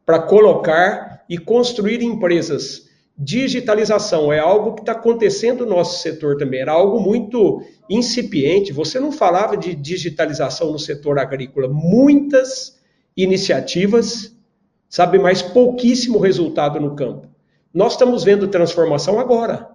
para 0.07 0.19
colocar 0.19 1.25
e 1.29 1.39
construir 1.39 2.03
empresas 2.03 2.85
Digitalização 3.17 4.33
é 4.33 4.41
algo 4.41 4.75
que 4.75 4.83
está 4.83 4.91
acontecendo 4.91 5.65
no 5.65 5.77
nosso 5.77 6.03
setor 6.03 6.37
também, 6.37 6.61
era 6.61 6.73
algo 6.73 6.99
muito 6.99 7.63
incipiente. 7.89 8.73
Você 8.73 8.99
não 8.99 9.13
falava 9.13 9.57
de 9.57 9.73
digitalização 9.73 10.73
no 10.73 10.81
setor 10.81 11.21
agrícola, 11.21 11.69
muitas 11.69 12.77
iniciativas, 13.17 14.35
sabe, 14.89 15.17
mas 15.21 15.43
pouquíssimo 15.43 16.19
resultado 16.19 16.81
no 16.81 16.97
campo. 16.97 17.29
Nós 17.73 17.93
estamos 17.93 18.25
vendo 18.25 18.49
transformação 18.49 19.21
agora, 19.21 19.71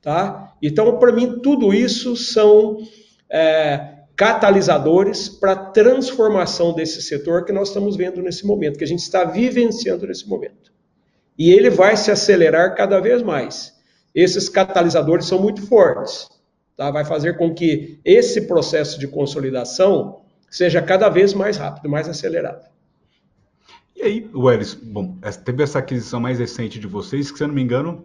tá? 0.00 0.39
Então, 0.62 0.98
para 0.98 1.12
mim, 1.12 1.40
tudo 1.40 1.72
isso 1.72 2.16
são 2.16 2.78
é, 3.30 3.98
catalisadores 4.16 5.28
para 5.28 5.52
a 5.52 5.56
transformação 5.56 6.74
desse 6.74 7.00
setor 7.00 7.44
que 7.44 7.52
nós 7.52 7.68
estamos 7.68 7.96
vendo 7.96 8.20
nesse 8.22 8.46
momento, 8.46 8.78
que 8.78 8.84
a 8.84 8.86
gente 8.86 9.00
está 9.00 9.24
vivenciando 9.24 10.06
nesse 10.06 10.28
momento 10.28 10.70
e 11.40 11.50
ele 11.50 11.70
vai 11.70 11.96
se 11.96 12.10
acelerar 12.10 12.74
cada 12.74 13.00
vez 13.00 13.22
mais. 13.22 13.74
Esses 14.14 14.46
catalisadores 14.46 15.24
são 15.24 15.40
muito 15.40 15.66
fortes, 15.66 16.28
tá? 16.76 16.90
vai 16.90 17.02
fazer 17.02 17.38
com 17.38 17.54
que 17.54 17.98
esse 18.04 18.42
processo 18.42 19.00
de 19.00 19.08
consolidação 19.08 20.20
seja 20.50 20.82
cada 20.82 21.08
vez 21.08 21.32
mais 21.32 21.56
rápido, 21.56 21.88
mais 21.88 22.06
acelerado. 22.10 22.68
E 23.96 24.02
aí, 24.02 24.30
Welles, 24.34 24.74
bom, 24.74 25.16
teve 25.42 25.62
essa 25.62 25.78
aquisição 25.78 26.20
mais 26.20 26.38
recente 26.38 26.78
de 26.78 26.86
vocês, 26.86 27.30
que 27.30 27.38
se 27.38 27.44
eu 27.44 27.48
não 27.48 27.54
me 27.54 27.62
engano, 27.62 28.04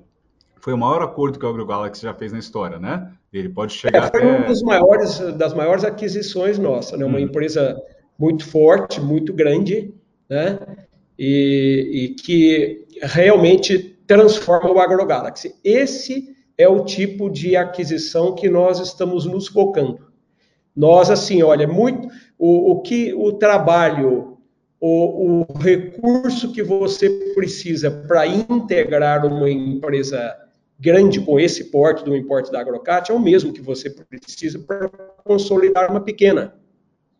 foi 0.65 0.73
o 0.73 0.77
maior 0.79 1.03
acordo 1.03 1.37
que 1.37 1.45
o 1.45 1.47
AgroGalaxy 1.47 2.01
já 2.01 2.11
fez 2.11 2.33
na 2.33 2.39
história, 2.39 2.79
né? 2.79 3.11
Ele 3.31 3.49
pode 3.49 3.71
chegar 3.71 4.07
é, 4.07 4.09
foi 4.09 4.27
até... 4.27 4.47
dos 4.47 4.63
maiores, 4.63 5.19
das 5.37 5.53
maiores 5.53 5.83
aquisições 5.83 6.57
nossa, 6.57 6.97
né? 6.97 7.05
Uma 7.05 7.19
hum. 7.19 7.21
empresa 7.21 7.79
muito 8.17 8.43
forte, 8.43 8.99
muito 8.99 9.31
grande, 9.31 9.93
né? 10.27 10.57
E, 11.19 11.91
e 11.93 12.09
que 12.15 12.87
realmente 12.99 13.77
transforma 14.07 14.71
o 14.71 14.79
AgroGalaxy. 14.79 15.53
Esse 15.63 16.35
é 16.57 16.67
o 16.67 16.83
tipo 16.83 17.29
de 17.29 17.55
aquisição 17.55 18.33
que 18.33 18.49
nós 18.49 18.79
estamos 18.79 19.27
nos 19.27 19.47
focando. 19.47 19.99
Nós, 20.75 21.11
assim, 21.11 21.43
olha, 21.43 21.67
muito 21.67 22.07
o, 22.39 22.71
o 22.71 22.81
que 22.81 23.13
o 23.13 23.33
trabalho, 23.33 24.39
o, 24.81 25.43
o 25.43 25.59
recurso 25.59 26.51
que 26.51 26.63
você 26.63 27.07
precisa 27.35 27.91
para 27.91 28.25
integrar 28.25 29.27
uma 29.27 29.47
empresa 29.47 30.35
grande 30.79 31.19
com 31.21 31.39
esse 31.39 31.65
porte 31.65 32.03
do 32.03 32.15
importe 32.15 32.51
da 32.51 32.59
Agrocat 32.59 33.11
é 33.11 33.13
o 33.13 33.19
mesmo 33.19 33.53
que 33.53 33.61
você 33.61 33.89
precisa 33.89 34.59
para 34.59 34.89
consolidar 35.23 35.89
uma 35.89 36.01
pequena. 36.01 36.55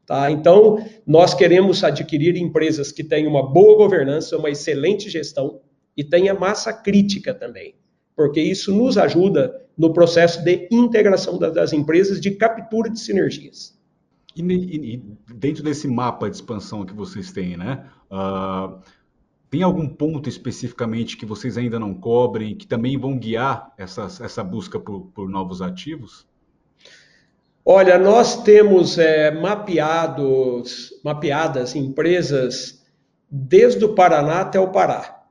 Tá? 0.06 0.30
Então, 0.30 0.86
nós 1.06 1.34
queremos 1.34 1.84
adquirir 1.84 2.36
empresas 2.36 2.91
que 2.91 3.04
tenham 3.04 3.30
uma 3.30 3.52
boa 3.52 3.78
governança, 3.78 4.38
uma 4.38 4.50
excelente 4.50 5.10
gestão 5.10 5.62
e 5.98 6.04
tenha 6.04 6.34
massa 6.34 6.72
crítica 6.72 7.34
também, 7.34 7.76
porque 8.15 8.39
isso 8.39 8.74
nos 8.74 8.98
ajuda 8.98 9.65
no 9.78 9.91
processo 9.94 10.44
de 10.44 10.68
integração 10.72 11.39
das 11.39 11.74
empresas, 11.74 12.22
de 12.22 12.32
captura 12.32 12.89
de 12.89 13.00
sinergias. 13.00 13.76
E, 14.36 14.41
e, 14.41 15.02
dentro 15.34 15.63
desse 15.63 15.88
mapa 15.88 16.30
de 16.30 16.36
expansão 16.36 16.86
que 16.86 16.94
vocês 16.94 17.32
têm, 17.32 17.56
né? 17.56 17.86
Uh, 18.12 18.80
Tem 19.49 19.63
algum 19.63 19.88
ponto 19.88 20.27
especificamente 20.27 21.17
que 21.17 21.25
vocês 21.25 21.58
ainda 21.58 21.79
não 21.79 21.93
cobrem, 21.93 22.55
que 22.55 22.67
também 22.67 22.97
vão 22.97 23.17
guiar 23.17 23.73
essa, 23.77 24.03
essa 24.03 24.43
busca 24.43 24.79
por, 24.79 25.12
por 25.13 25.29
novos 25.29 25.62
ativos? 25.62 26.25
Olha, 27.63 27.97
nós 27.97 28.43
temos 28.43 28.97
é, 28.97 29.31
mapeados, 29.31 30.91
mapeadas 31.03 31.75
empresas 31.75 32.86
desde 33.29 33.84
o 33.84 33.95
Paraná 33.95 34.41
até 34.41 34.60
o 34.60 34.71
Pará. 34.71 35.23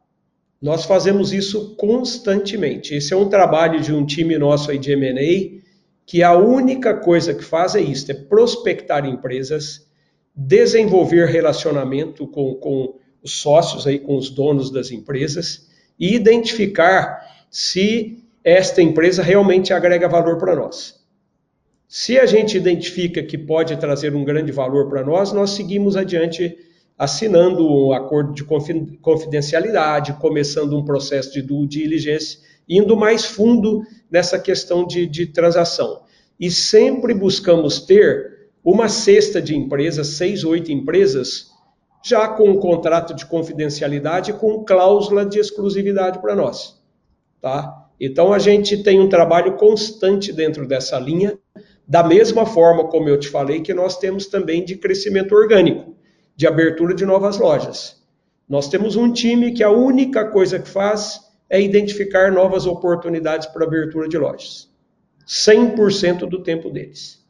Nós 0.61 0.85
fazemos 0.85 1.33
isso 1.33 1.77
constantemente. 1.77 2.95
Esse 2.95 3.13
é 3.13 3.17
um 3.17 3.29
trabalho 3.29 3.81
de 3.81 3.93
um 3.93 4.05
time 4.05 4.37
nosso 4.39 4.71
aí 4.71 4.79
de 4.79 4.93
M&A, 4.93 5.63
que 6.07 6.23
a 6.23 6.37
única 6.37 6.95
coisa 6.95 7.35
que 7.35 7.45
faz 7.45 7.75
é 7.75 7.81
isso, 7.81 8.11
é 8.11 8.15
prospectar 8.15 9.07
empresas, 9.07 9.87
desenvolver 10.35 11.27
relacionamento 11.27 12.27
com, 12.27 12.55
com 12.55 12.99
os 13.25 13.41
sócios 13.41 13.87
aí, 13.87 13.99
com 13.99 14.17
os 14.17 14.29
donos 14.29 14.71
das 14.71 14.91
empresas 14.91 15.67
e 15.99 16.15
identificar 16.15 17.45
se 17.51 18.23
esta 18.45 18.83
empresa 18.83 19.23
realmente 19.23 19.73
agrega 19.73 20.07
valor 20.07 20.37
para 20.37 20.55
nós. 20.55 21.03
Se 21.89 22.19
a 22.19 22.27
gente 22.27 22.57
identifica 22.57 23.23
que 23.23 23.39
pode 23.39 23.77
trazer 23.79 24.15
um 24.15 24.25
grande 24.25 24.53
valor 24.53 24.89
para 24.89 25.03
nós, 25.03 25.33
nós 25.33 25.51
seguimos 25.51 25.97
adiante 25.97 26.57
assinando 26.99 27.67
um 27.67 27.93
acordo 27.93 28.35
de 28.35 28.45
confidencialidade, 29.01 30.13
começando 30.15 30.77
um 30.77 30.85
processo 30.85 31.33
de 31.33 31.41
due 31.41 31.67
diligence, 31.67 32.39
indo 32.69 32.97
mais 32.97 33.25
fundo 33.25 33.85
nessa 34.11 34.39
questão 34.39 34.87
de, 34.87 35.07
de 35.07 35.27
transação. 35.27 36.03
E 36.39 36.51
sempre 36.51 37.15
buscamos 37.15 37.81
ter 37.81 38.49
uma 38.63 38.89
cesta 38.89 39.41
de 39.41 39.57
empresas, 39.57 40.09
seis, 40.09 40.45
oito 40.45 40.71
empresas, 40.73 41.54
já 42.05 42.29
com 42.29 42.51
um 42.51 42.61
contrato 42.61 43.15
de 43.15 43.25
confidencialidade 43.25 44.35
com 44.35 44.63
cláusula 44.63 45.25
de 45.25 45.39
exclusividade 45.39 46.21
para 46.21 46.37
nós. 46.37 46.79
Tá? 47.41 47.89
Então 47.99 48.31
a 48.31 48.39
gente 48.39 48.83
tem 48.83 49.01
um 49.01 49.09
trabalho 49.09 49.57
constante 49.57 50.31
dentro 50.31 50.69
dessa 50.69 50.99
linha, 50.99 51.39
da 51.89 52.03
mesma 52.03 52.45
forma 52.45 52.89
como 52.89 53.09
eu 53.09 53.19
te 53.19 53.29
falei 53.29 53.63
que 53.63 53.73
nós 53.73 53.97
temos 53.97 54.27
também 54.27 54.63
de 54.63 54.77
crescimento 54.77 55.35
orgânico, 55.35 55.97
de 56.37 56.47
abertura 56.47 56.95
de 56.95 57.07
novas 57.07 57.39
lojas. 57.39 58.03
Nós 58.47 58.69
temos 58.69 58.97
um 58.97 59.11
time 59.11 59.53
que 59.53 59.63
a 59.63 59.71
única 59.71 60.27
coisa 60.27 60.59
que 60.59 60.69
faz 60.69 61.21
é 61.49 61.61
identificar 61.61 62.31
novas 62.31 62.67
oportunidades 62.67 63.47
para 63.47 63.65
abertura 63.65 64.09
de 64.09 64.19
lojas. 64.19 64.71
100% 65.27 66.29
do 66.29 66.43
tempo 66.43 66.69
deles. 66.69 67.24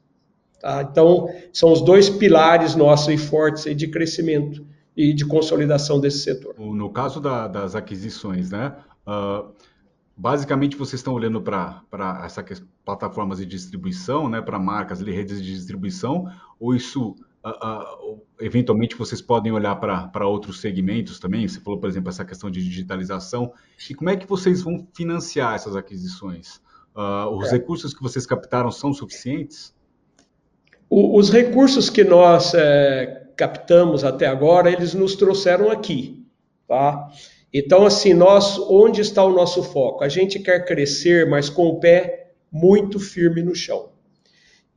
Tá? 0.65 0.81
Então, 0.81 1.29
são 1.53 1.71
os 1.71 1.83
dois 1.83 2.09
pilares 2.09 2.75
nossos 2.75 3.13
e 3.13 3.19
fortes 3.19 3.67
aí 3.67 3.75
de 3.75 3.87
crescimento 3.87 4.65
e 4.97 5.13
de 5.13 5.27
consolidação 5.27 6.01
desse 6.01 6.21
setor. 6.21 6.59
No 6.59 6.91
caso 6.91 7.21
da, 7.21 7.47
das 7.47 7.75
aquisições, 7.75 8.51
né? 8.51 8.75
Uh, 9.07 9.53
basicamente, 10.17 10.75
vocês 10.75 11.01
estão 11.01 11.13
olhando 11.13 11.43
para 11.43 11.83
essas 12.25 12.65
plataformas 12.83 13.37
de 13.37 13.45
distribuição, 13.45 14.27
né? 14.27 14.41
Para 14.41 14.59
marcas, 14.59 15.03
redes 15.03 15.45
de 15.45 15.53
distribuição, 15.53 16.33
ou 16.59 16.75
isso 16.75 17.11
uh, 17.45 18.15
uh, 18.15 18.23
eventualmente 18.41 18.97
vocês 18.97 19.21
podem 19.21 19.53
olhar 19.53 19.77
para 19.77 20.27
outros 20.27 20.63
segmentos 20.63 21.21
também? 21.21 21.47
Você 21.47 21.61
falou, 21.61 21.79
por 21.79 21.91
exemplo, 21.91 22.09
essa 22.09 22.25
questão 22.25 22.51
de 22.51 22.65
digitalização. 22.65 23.53
E 23.91 23.95
como 23.95 24.09
é 24.09 24.17
que 24.17 24.27
vocês 24.27 24.63
vão 24.63 24.89
financiar 24.95 25.57
essas 25.57 25.77
aquisições? 25.77 26.63
os 27.33 27.49
é. 27.49 27.57
recursos 27.57 27.93
que 27.93 28.01
vocês 28.01 28.25
captaram 28.25 28.71
são 28.71 28.95
suficientes? 28.95 29.75
O, 30.97 31.19
os 31.19 31.29
recursos 31.29 31.91
que 31.91 32.05
nós 32.05 32.55
é, 32.55 33.25
captamos 33.37 34.05
até 34.05 34.29
agora, 34.29 34.71
eles 34.71 34.95
nos 34.95 35.17
trouxeram 35.17 35.69
aqui, 35.69 36.25
tá? 36.69 37.09
Então, 37.53 37.85
assim, 37.85 38.15
nós, 38.15 38.57
onde 38.71 39.01
está 39.01 39.25
o 39.25 39.33
nosso 39.33 39.61
foco? 39.65 40.05
A 40.05 40.09
gente 40.09 40.39
quer 40.39 40.65
crescer, 40.65 41.29
mas 41.29 41.51
com 41.51 41.67
o 41.67 41.81
pé 41.81 42.29
muito 42.49 43.01
firme 43.01 43.43
no 43.43 43.57
chão. 43.57 43.89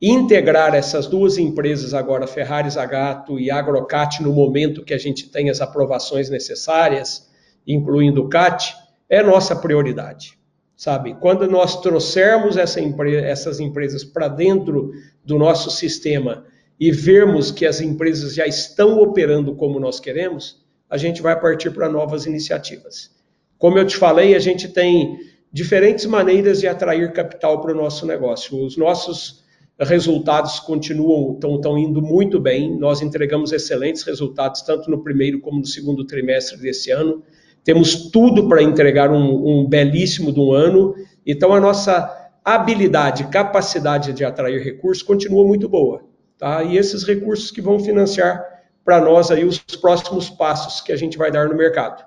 Integrar 0.02 0.74
essas 0.74 1.06
duas 1.06 1.38
empresas 1.38 1.94
agora, 1.94 2.26
Ferrari 2.26 2.68
Zagato 2.68 3.38
e 3.38 3.48
Agrocat, 3.48 4.20
no 4.20 4.32
momento 4.32 4.84
que 4.84 4.94
a 4.94 4.98
gente 4.98 5.30
tem 5.30 5.50
as 5.50 5.60
aprovações 5.60 6.28
necessárias, 6.28 7.30
incluindo 7.64 8.24
o 8.24 8.28
CAT, 8.28 8.74
é 9.08 9.22
nossa 9.22 9.54
prioridade 9.54 10.37
sabe? 10.78 11.16
Quando 11.20 11.50
nós 11.50 11.80
trouxermos 11.80 12.56
essa 12.56 12.80
empre 12.80 13.16
essas 13.16 13.58
empresas 13.58 14.04
para 14.04 14.28
dentro 14.28 14.92
do 15.24 15.36
nosso 15.36 15.72
sistema 15.72 16.46
e 16.78 16.92
vermos 16.92 17.50
que 17.50 17.66
as 17.66 17.80
empresas 17.80 18.32
já 18.32 18.46
estão 18.46 19.00
operando 19.00 19.56
como 19.56 19.80
nós 19.80 19.98
queremos, 19.98 20.64
a 20.88 20.96
gente 20.96 21.20
vai 21.20 21.38
partir 21.38 21.72
para 21.72 21.88
novas 21.88 22.26
iniciativas. 22.26 23.10
Como 23.58 23.76
eu 23.76 23.84
te 23.84 23.96
falei, 23.96 24.36
a 24.36 24.38
gente 24.38 24.68
tem 24.68 25.18
diferentes 25.52 26.06
maneiras 26.06 26.60
de 26.60 26.68
atrair 26.68 27.12
capital 27.12 27.60
para 27.60 27.72
o 27.72 27.76
nosso 27.76 28.06
negócio. 28.06 28.64
Os 28.64 28.76
nossos 28.76 29.42
resultados 29.80 30.60
continuam, 30.60 31.34
estão 31.34 31.76
indo 31.76 32.00
muito 32.00 32.38
bem. 32.38 32.78
Nós 32.78 33.02
entregamos 33.02 33.50
excelentes 33.50 34.04
resultados, 34.04 34.62
tanto 34.62 34.88
no 34.88 35.02
primeiro 35.02 35.40
como 35.40 35.58
no 35.58 35.66
segundo 35.66 36.06
trimestre 36.06 36.56
desse 36.56 36.92
ano. 36.92 37.24
Temos 37.64 38.10
tudo 38.10 38.48
para 38.48 38.62
entregar 38.62 39.10
um, 39.10 39.60
um 39.60 39.66
belíssimo 39.66 40.32
de 40.32 40.40
um 40.40 40.52
ano. 40.52 40.94
Então, 41.26 41.52
a 41.52 41.60
nossa 41.60 42.30
habilidade, 42.44 43.24
capacidade 43.28 44.12
de 44.12 44.24
atrair 44.24 44.62
recursos 44.62 45.02
continua 45.02 45.44
muito 45.44 45.68
boa. 45.68 46.02
Tá? 46.38 46.62
E 46.62 46.78
esses 46.78 47.04
recursos 47.04 47.50
que 47.50 47.60
vão 47.60 47.78
financiar 47.78 48.42
para 48.84 49.00
nós 49.00 49.30
aí 49.30 49.44
os 49.44 49.58
próximos 49.58 50.30
passos 50.30 50.80
que 50.80 50.92
a 50.92 50.96
gente 50.96 51.18
vai 51.18 51.30
dar 51.30 51.48
no 51.48 51.54
mercado. 51.54 52.04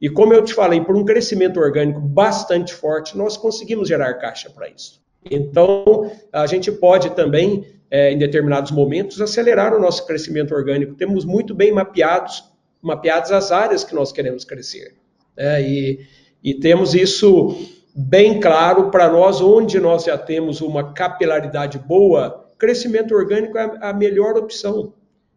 E 0.00 0.08
como 0.08 0.32
eu 0.32 0.42
te 0.42 0.54
falei, 0.54 0.80
por 0.80 0.96
um 0.96 1.04
crescimento 1.04 1.60
orgânico 1.60 2.00
bastante 2.00 2.74
forte, 2.74 3.16
nós 3.16 3.36
conseguimos 3.36 3.86
gerar 3.86 4.14
caixa 4.14 4.50
para 4.50 4.68
isso. 4.68 5.02
Então, 5.30 6.10
a 6.32 6.46
gente 6.46 6.72
pode 6.72 7.10
também, 7.10 7.66
é, 7.90 8.12
em 8.12 8.18
determinados 8.18 8.72
momentos, 8.72 9.20
acelerar 9.20 9.74
o 9.74 9.80
nosso 9.80 10.06
crescimento 10.06 10.54
orgânico. 10.54 10.94
Temos 10.94 11.24
muito 11.24 11.54
bem 11.54 11.70
mapeados, 11.70 12.42
mapeadas 12.82 13.30
as 13.30 13.52
áreas 13.52 13.84
que 13.84 13.94
nós 13.94 14.10
queremos 14.12 14.44
crescer. 14.44 14.94
É, 15.36 15.62
e, 15.62 16.00
e 16.42 16.54
temos 16.54 16.94
isso 16.94 17.56
bem 17.94 18.40
claro 18.40 18.90
para 18.90 19.10
nós, 19.10 19.40
onde 19.40 19.78
nós 19.78 20.04
já 20.04 20.18
temos 20.18 20.60
uma 20.60 20.92
capilaridade 20.92 21.78
boa, 21.78 22.50
crescimento 22.58 23.14
orgânico 23.14 23.56
é 23.58 23.78
a 23.80 23.92
melhor 23.92 24.36
opção. 24.36 24.94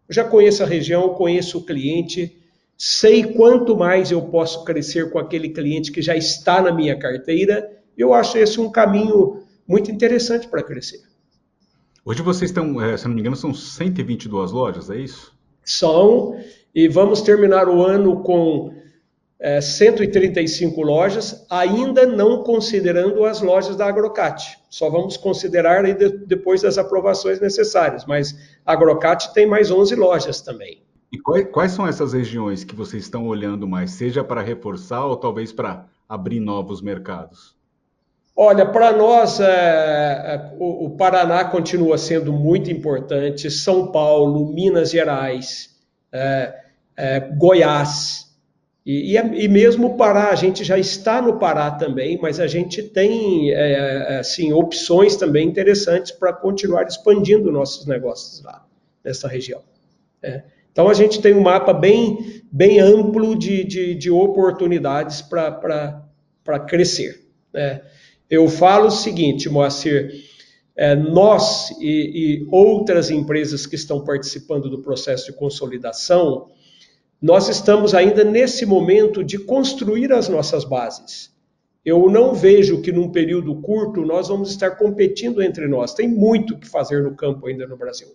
Eu 0.07 0.13
já 0.13 0.23
conheço 0.23 0.63
a 0.63 0.65
região, 0.65 1.15
conheço 1.15 1.57
o 1.57 1.63
cliente, 1.63 2.37
sei 2.77 3.23
quanto 3.23 3.75
mais 3.75 4.11
eu 4.11 4.21
posso 4.23 4.63
crescer 4.63 5.11
com 5.11 5.19
aquele 5.19 5.49
cliente 5.49 5.91
que 5.91 6.01
já 6.01 6.15
está 6.15 6.61
na 6.61 6.71
minha 6.71 6.97
carteira. 6.97 7.71
Eu 7.97 8.13
acho 8.13 8.37
esse 8.37 8.59
um 8.59 8.71
caminho 8.71 9.43
muito 9.67 9.91
interessante 9.91 10.47
para 10.47 10.61
crescer. 10.61 11.01
Hoje 12.03 12.21
vocês 12.21 12.51
estão, 12.51 12.79
é, 12.79 12.95
se 12.95 13.07
não 13.07 13.15
me 13.15 13.21
engano, 13.21 13.35
são 13.35 13.53
122 13.53 14.51
lojas, 14.51 14.91
é 14.91 14.97
isso? 14.97 15.33
São, 15.63 16.39
e 16.75 16.89
vamos 16.89 17.21
terminar 17.21 17.69
o 17.69 17.81
ano 17.81 18.21
com 18.21 18.73
é, 19.39 19.61
135 19.61 20.81
lojas, 20.81 21.45
ainda 21.49 22.05
não 22.05 22.43
considerando 22.43 23.23
as 23.23 23.41
lojas 23.41 23.77
da 23.77 23.87
Agrocat. 23.87 24.57
Só 24.69 24.89
vamos 24.89 25.15
considerar 25.15 25.85
aí 25.85 25.93
de, 25.93 26.09
depois 26.25 26.61
das 26.61 26.77
aprovações 26.77 27.39
necessárias, 27.39 28.05
mas 28.05 28.35
a 28.65 28.73
Agrocat 28.73 29.33
tem 29.33 29.47
mais 29.47 29.71
11 29.71 29.95
lojas 29.95 30.41
também. 30.41 30.83
E 31.11 31.17
quais, 31.17 31.47
quais 31.49 31.71
são 31.71 31.87
essas 31.87 32.11
regiões 32.11 32.65
que 32.65 32.75
vocês 32.75 33.03
estão 33.03 33.25
olhando 33.25 33.65
mais, 33.65 33.91
seja 33.91 34.21
para 34.21 34.41
reforçar 34.41 35.05
ou 35.05 35.15
talvez 35.15 35.53
para 35.53 35.85
abrir 36.09 36.41
novos 36.41 36.81
mercados? 36.81 37.55
Olha, 38.35 38.65
para 38.65 38.91
nós, 38.91 39.39
é, 39.39 39.45
é, 39.45 40.55
o, 40.59 40.87
o, 40.87 40.97
Paraná 40.97 41.45
continua 41.45 41.97
sendo 41.97 42.33
muito 42.33 42.69
importante, 42.69 43.49
São 43.49 43.93
Paulo, 43.93 44.51
Minas 44.51 44.91
Gerais, 44.91 45.69
é, 46.11 46.64
é 46.97 47.19
Goiás, 47.19 48.25
e, 48.85 49.15
e, 49.15 49.43
e, 49.45 49.47
mesmo 49.47 49.97
Pará, 49.97 50.29
a 50.29 50.35
gente 50.35 50.63
já 50.63 50.77
está 50.77 51.19
no 51.19 51.39
Pará 51.39 51.71
também, 51.71 52.19
mas 52.21 52.39
a 52.39 52.45
gente 52.45 52.83
tem 52.83 53.49
é, 53.51 54.17
assim, 54.19 54.53
opções 54.53 55.15
também 55.15 55.47
interessantes 55.47 56.11
para 56.11 56.31
continuar 56.31 56.83
expandindo 56.83 57.51
nossos 57.51 57.87
negócios 57.87 58.43
lá, 58.43 58.63
nessa 59.03 59.27
região. 59.27 59.63
É. 60.21 60.43
Então 60.71 60.87
a 60.87 60.93
gente 60.93 61.19
tem 61.19 61.33
um 61.33 61.41
mapa 61.41 61.73
bem, 61.73 62.43
bem 62.51 62.79
amplo 62.79 63.35
de, 63.35 63.63
de, 63.63 63.95
de 63.95 64.11
oportunidades 64.11 65.21
para 65.21 66.59
crescer. 66.67 67.25
Né? 67.51 67.81
Eu 68.29 68.47
falo 68.47 68.87
o 68.87 68.91
seguinte, 68.91 69.49
Moacir, 69.49 70.11
é, 70.75 70.93
nós 70.93 71.71
e, 71.79 72.43
e 72.43 72.47
outras 72.51 73.09
empresas 73.09 73.65
que 73.65 73.75
estão 73.75 74.03
participando 74.03 74.69
do 74.69 74.81
processo 74.83 75.25
de 75.25 75.33
consolidação, 75.33 76.49
nós 77.21 77.49
estamos 77.49 77.93
ainda 77.93 78.23
nesse 78.23 78.65
momento 78.65 79.23
de 79.23 79.37
construir 79.37 80.11
as 80.11 80.29
nossas 80.29 80.63
bases. 80.63 81.33
Eu 81.83 82.09
não 82.09 82.33
vejo 82.33 82.81
que 82.81 82.91
num 82.91 83.11
período 83.11 83.55
curto 83.61 84.01
nós 84.01 84.27
vamos 84.27 84.49
estar 84.49 84.71
competindo 84.71 85.41
entre 85.41 85.67
nós. 85.67 85.93
Tem 85.93 86.07
muito 86.07 86.57
que 86.57 86.67
fazer 86.67 87.03
no 87.03 87.15
campo 87.15 87.47
ainda 87.47 87.67
no 87.67 87.77
Brasil. 87.77 88.07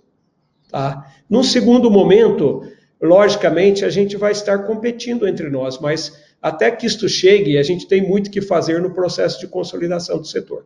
Tá? 0.69 1.07
Num 1.29 1.43
segundo 1.43 1.91
momento, 1.91 2.63
logicamente 3.01 3.85
a 3.85 3.91
gente 3.91 4.17
vai 4.17 4.33
estar 4.33 4.67
competindo 4.67 5.27
entre 5.27 5.49
nós, 5.49 5.79
mas 5.79 6.21
até 6.43 6.71
que 6.71 6.87
isto 6.87 7.09
chegue, 7.09 7.59
a 7.59 7.63
gente 7.63 7.87
tem 7.87 8.07
muito 8.07 8.31
que 8.31 8.41
fazer 8.41 8.81
no 8.81 8.93
processo 8.93 9.39
de 9.39 9.47
consolidação 9.47 10.19
do 10.19 10.27
setor. 10.27 10.65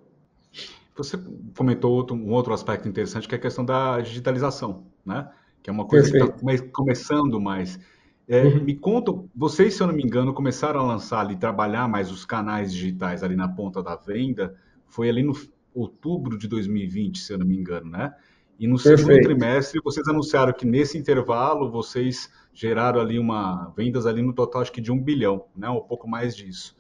Você 0.97 1.19
comentou 1.57 1.93
outro, 1.93 2.15
um 2.15 2.33
outro 2.33 2.55
aspecto 2.55 2.89
interessante 2.89 3.27
que 3.27 3.35
é 3.35 3.39
a 3.39 3.41
questão 3.41 3.65
da 3.65 4.01
digitalização, 4.01 4.87
né? 5.05 5.29
Que 5.63 5.69
é 5.69 5.73
uma 5.73 5.87
coisa 5.87 6.11
Perfeito. 6.11 6.39
que 6.39 6.53
está 6.53 6.69
começando 6.73 7.41
mais. 7.41 7.79
É, 8.27 8.43
uhum. 8.43 8.65
Me 8.65 8.75
contam, 8.75 9.29
vocês, 9.35 9.75
se 9.75 9.83
eu 9.83 9.87
não 9.87 9.95
me 9.95 10.03
engano, 10.03 10.33
começaram 10.33 10.81
a 10.81 10.83
lançar 10.83 11.21
ali, 11.21 11.37
trabalhar 11.37 11.87
mais 11.89 12.11
os 12.11 12.25
canais 12.25 12.73
digitais 12.73 13.23
ali 13.23 13.37
na 13.37 13.49
ponta 13.49 13.83
da 13.83 13.97
venda, 13.97 14.57
foi 14.87 15.09
ali 15.09 15.23
no 15.23 15.35
outubro 15.75 16.39
de 16.39 16.49
2020, 16.49 17.19
se 17.19 17.33
eu 17.33 17.39
não 17.39 17.47
me 17.47 17.57
engano, 17.57 17.91
né? 17.91 18.15
E 18.59 18.67
no 18.67 18.77
Perfeito. 18.77 18.99
segundo 18.99 19.23
trimestre, 19.23 19.81
vocês 19.83 20.07
anunciaram 20.09 20.53
que 20.53 20.65
nesse 20.65 20.97
intervalo 20.97 21.71
vocês 21.71 22.31
geraram 22.53 23.01
ali 23.01 23.19
uma 23.19 23.73
vendas 23.77 24.07
ali 24.07 24.23
no 24.23 24.33
total 24.33 24.63
acho 24.63 24.73
que 24.73 24.81
de 24.81 24.93
um 24.93 24.99
bilhão, 24.99 25.47
né? 25.55 25.69
Um 25.69 25.81
pouco 25.81 26.09
mais 26.09 26.37
disso. 26.37 26.77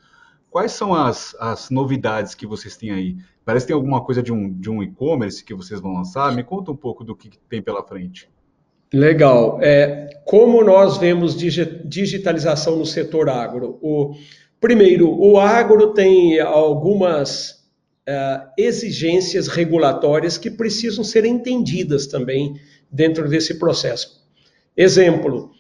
Quais 0.49 0.71
são 0.71 0.95
as, 0.95 1.35
as 1.41 1.69
novidades 1.69 2.33
que 2.33 2.47
vocês 2.47 2.77
têm 2.77 2.93
aí? 2.93 3.17
Parece 3.45 3.67
que 3.67 3.73
tem 3.73 3.75
alguma 3.75 4.05
coisa 4.05 4.23
de 4.23 4.33
um, 4.33 4.53
de 4.53 4.71
um 4.71 4.83
e-commerce 4.85 5.45
que 5.45 5.53
vocês 5.53 5.81
vão 5.81 5.95
lançar. 5.95 6.33
Me 6.33 6.45
conta 6.45 6.71
um 6.71 6.77
pouco 6.77 7.03
do 7.03 7.17
que 7.17 7.37
tem 7.49 7.61
pela 7.61 7.83
frente. 7.83 8.31
Legal. 8.95 9.59
É, 9.61 10.21
como 10.25 10.63
nós 10.63 10.99
vemos 10.99 11.37
digitalização 11.37 12.77
no 12.77 12.87
setor 12.87 13.29
agro? 13.29 13.77
O, 13.83 14.15
primeiro, 14.61 15.11
o 15.21 15.37
agro 15.37 15.93
tem 15.93 16.39
algumas 16.39 17.51
uh, 18.09 18.49
exigências 18.57 19.49
regulatórias 19.49 20.39
que 20.39 20.49
precisam 20.49 21.03
ser 21.03 21.25
entendidas 21.25 22.07
também 22.07 22.55
dentro 22.89 23.29
desse 23.29 23.59
processo. 23.59 24.25
Exemplo, 24.77 25.51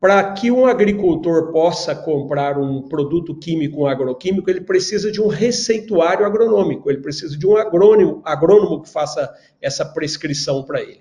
para 0.00 0.32
que 0.34 0.48
um 0.52 0.64
agricultor 0.64 1.50
possa 1.50 1.92
comprar 1.92 2.56
um 2.56 2.82
produto 2.82 3.34
químico, 3.36 3.80
um 3.82 3.86
agroquímico, 3.86 4.48
ele 4.48 4.60
precisa 4.60 5.10
de 5.10 5.20
um 5.20 5.26
receituário 5.26 6.24
agronômico, 6.24 6.88
ele 6.88 7.00
precisa 7.00 7.36
de 7.36 7.46
um 7.48 7.56
agrônomo, 7.56 8.22
agrônomo 8.24 8.80
que 8.80 8.88
faça 8.88 9.28
essa 9.60 9.84
prescrição 9.84 10.62
para 10.62 10.80
ele. 10.80 11.00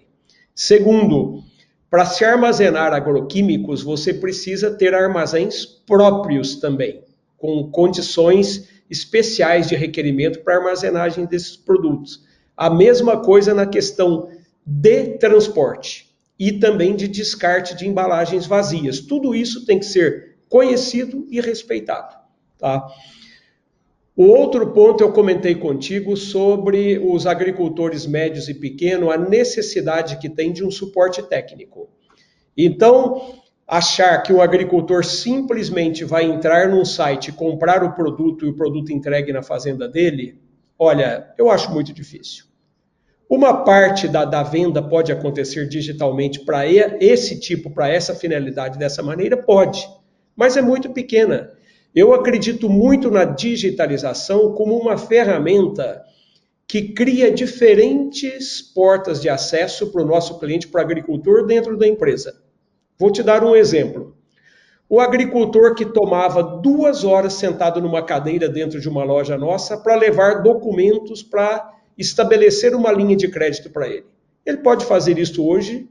Segundo, 0.55 1.43
para 1.89 2.05
se 2.05 2.25
armazenar 2.25 2.93
agroquímicos, 2.93 3.83
você 3.83 4.13
precisa 4.13 4.71
ter 4.71 4.93
armazéns 4.93 5.65
próprios 5.65 6.55
também, 6.55 7.03
com 7.37 7.69
condições 7.71 8.67
especiais 8.89 9.67
de 9.67 9.75
requerimento 9.75 10.39
para 10.43 10.57
armazenagem 10.57 11.25
desses 11.25 11.55
produtos. 11.55 12.23
A 12.55 12.69
mesma 12.69 13.21
coisa 13.21 13.53
na 13.53 13.65
questão 13.65 14.29
de 14.65 15.17
transporte 15.17 16.15
e 16.39 16.53
também 16.53 16.95
de 16.95 17.07
descarte 17.07 17.75
de 17.75 17.87
embalagens 17.87 18.45
vazias. 18.45 18.99
Tudo 18.99 19.33
isso 19.33 19.65
tem 19.65 19.79
que 19.79 19.85
ser 19.85 20.37
conhecido 20.49 21.25
e 21.29 21.39
respeitado. 21.39 22.15
Tá? 22.57 22.85
O 24.17 24.27
outro 24.27 24.71
ponto 24.71 25.03
eu 25.03 25.11
comentei 25.11 25.55
contigo 25.55 26.15
sobre 26.15 26.97
os 26.97 27.27
agricultores 27.27 28.07
médios 28.07 28.47
e 28.47 28.53
pequenos, 28.53 29.11
a 29.11 29.17
necessidade 29.17 30.17
que 30.19 30.29
tem 30.29 30.53
de 30.53 30.63
um 30.63 30.71
suporte 30.71 31.21
técnico. 31.21 31.89
Então, 32.57 33.35
achar 33.67 34.23
que 34.23 34.31
o 34.31 34.41
agricultor 34.41 35.03
simplesmente 35.03 36.05
vai 36.05 36.23
entrar 36.23 36.69
num 36.69 36.85
site, 36.85 37.33
comprar 37.33 37.83
o 37.83 37.93
produto 37.93 38.45
e 38.45 38.49
o 38.49 38.55
produto 38.55 38.93
entregue 38.93 39.33
na 39.33 39.43
fazenda 39.43 39.85
dele, 39.85 40.39
olha, 40.79 41.33
eu 41.37 41.49
acho 41.49 41.69
muito 41.73 41.91
difícil. 41.91 42.45
Uma 43.29 43.65
parte 43.65 44.07
da, 44.07 44.23
da 44.23 44.43
venda 44.43 44.81
pode 44.81 45.11
acontecer 45.11 45.67
digitalmente 45.67 46.45
para 46.45 46.65
esse 46.65 47.37
tipo, 47.37 47.69
para 47.69 47.89
essa 47.89 48.15
finalidade 48.15 48.79
dessa 48.79 49.03
maneira? 49.03 49.35
Pode, 49.35 49.85
mas 50.37 50.55
é 50.55 50.61
muito 50.61 50.91
pequena. 50.91 51.51
Eu 51.95 52.13
acredito 52.13 52.69
muito 52.69 53.09
na 53.09 53.23
digitalização 53.23 54.53
como 54.53 54.77
uma 54.77 54.97
ferramenta 54.97 56.03
que 56.67 56.89
cria 56.93 57.31
diferentes 57.31 58.61
portas 58.61 59.21
de 59.21 59.29
acesso 59.29 59.91
para 59.91 60.01
o 60.01 60.05
nosso 60.05 60.37
cliente, 60.37 60.67
para 60.67 60.81
o 60.81 60.83
agricultor, 60.83 61.45
dentro 61.45 61.77
da 61.77 61.87
empresa. 61.87 62.35
Vou 62.99 63.11
te 63.11 63.23
dar 63.23 63.45
um 63.45 63.55
exemplo. 63.55 64.13
O 64.89 64.99
agricultor 64.99 65.73
que 65.73 65.85
tomava 65.85 66.43
duas 66.43 67.05
horas 67.05 67.33
sentado 67.33 67.79
numa 67.81 68.03
cadeira 68.03 68.49
dentro 68.49 68.81
de 68.81 68.89
uma 68.89 69.05
loja 69.05 69.37
nossa 69.37 69.77
para 69.77 69.95
levar 69.95 70.43
documentos 70.43 71.23
para 71.23 71.73
estabelecer 71.97 72.75
uma 72.75 72.91
linha 72.91 73.15
de 73.15 73.29
crédito 73.29 73.69
para 73.69 73.87
ele. 73.87 74.05
Ele 74.45 74.57
pode 74.57 74.85
fazer 74.85 75.17
isso 75.17 75.45
hoje 75.47 75.89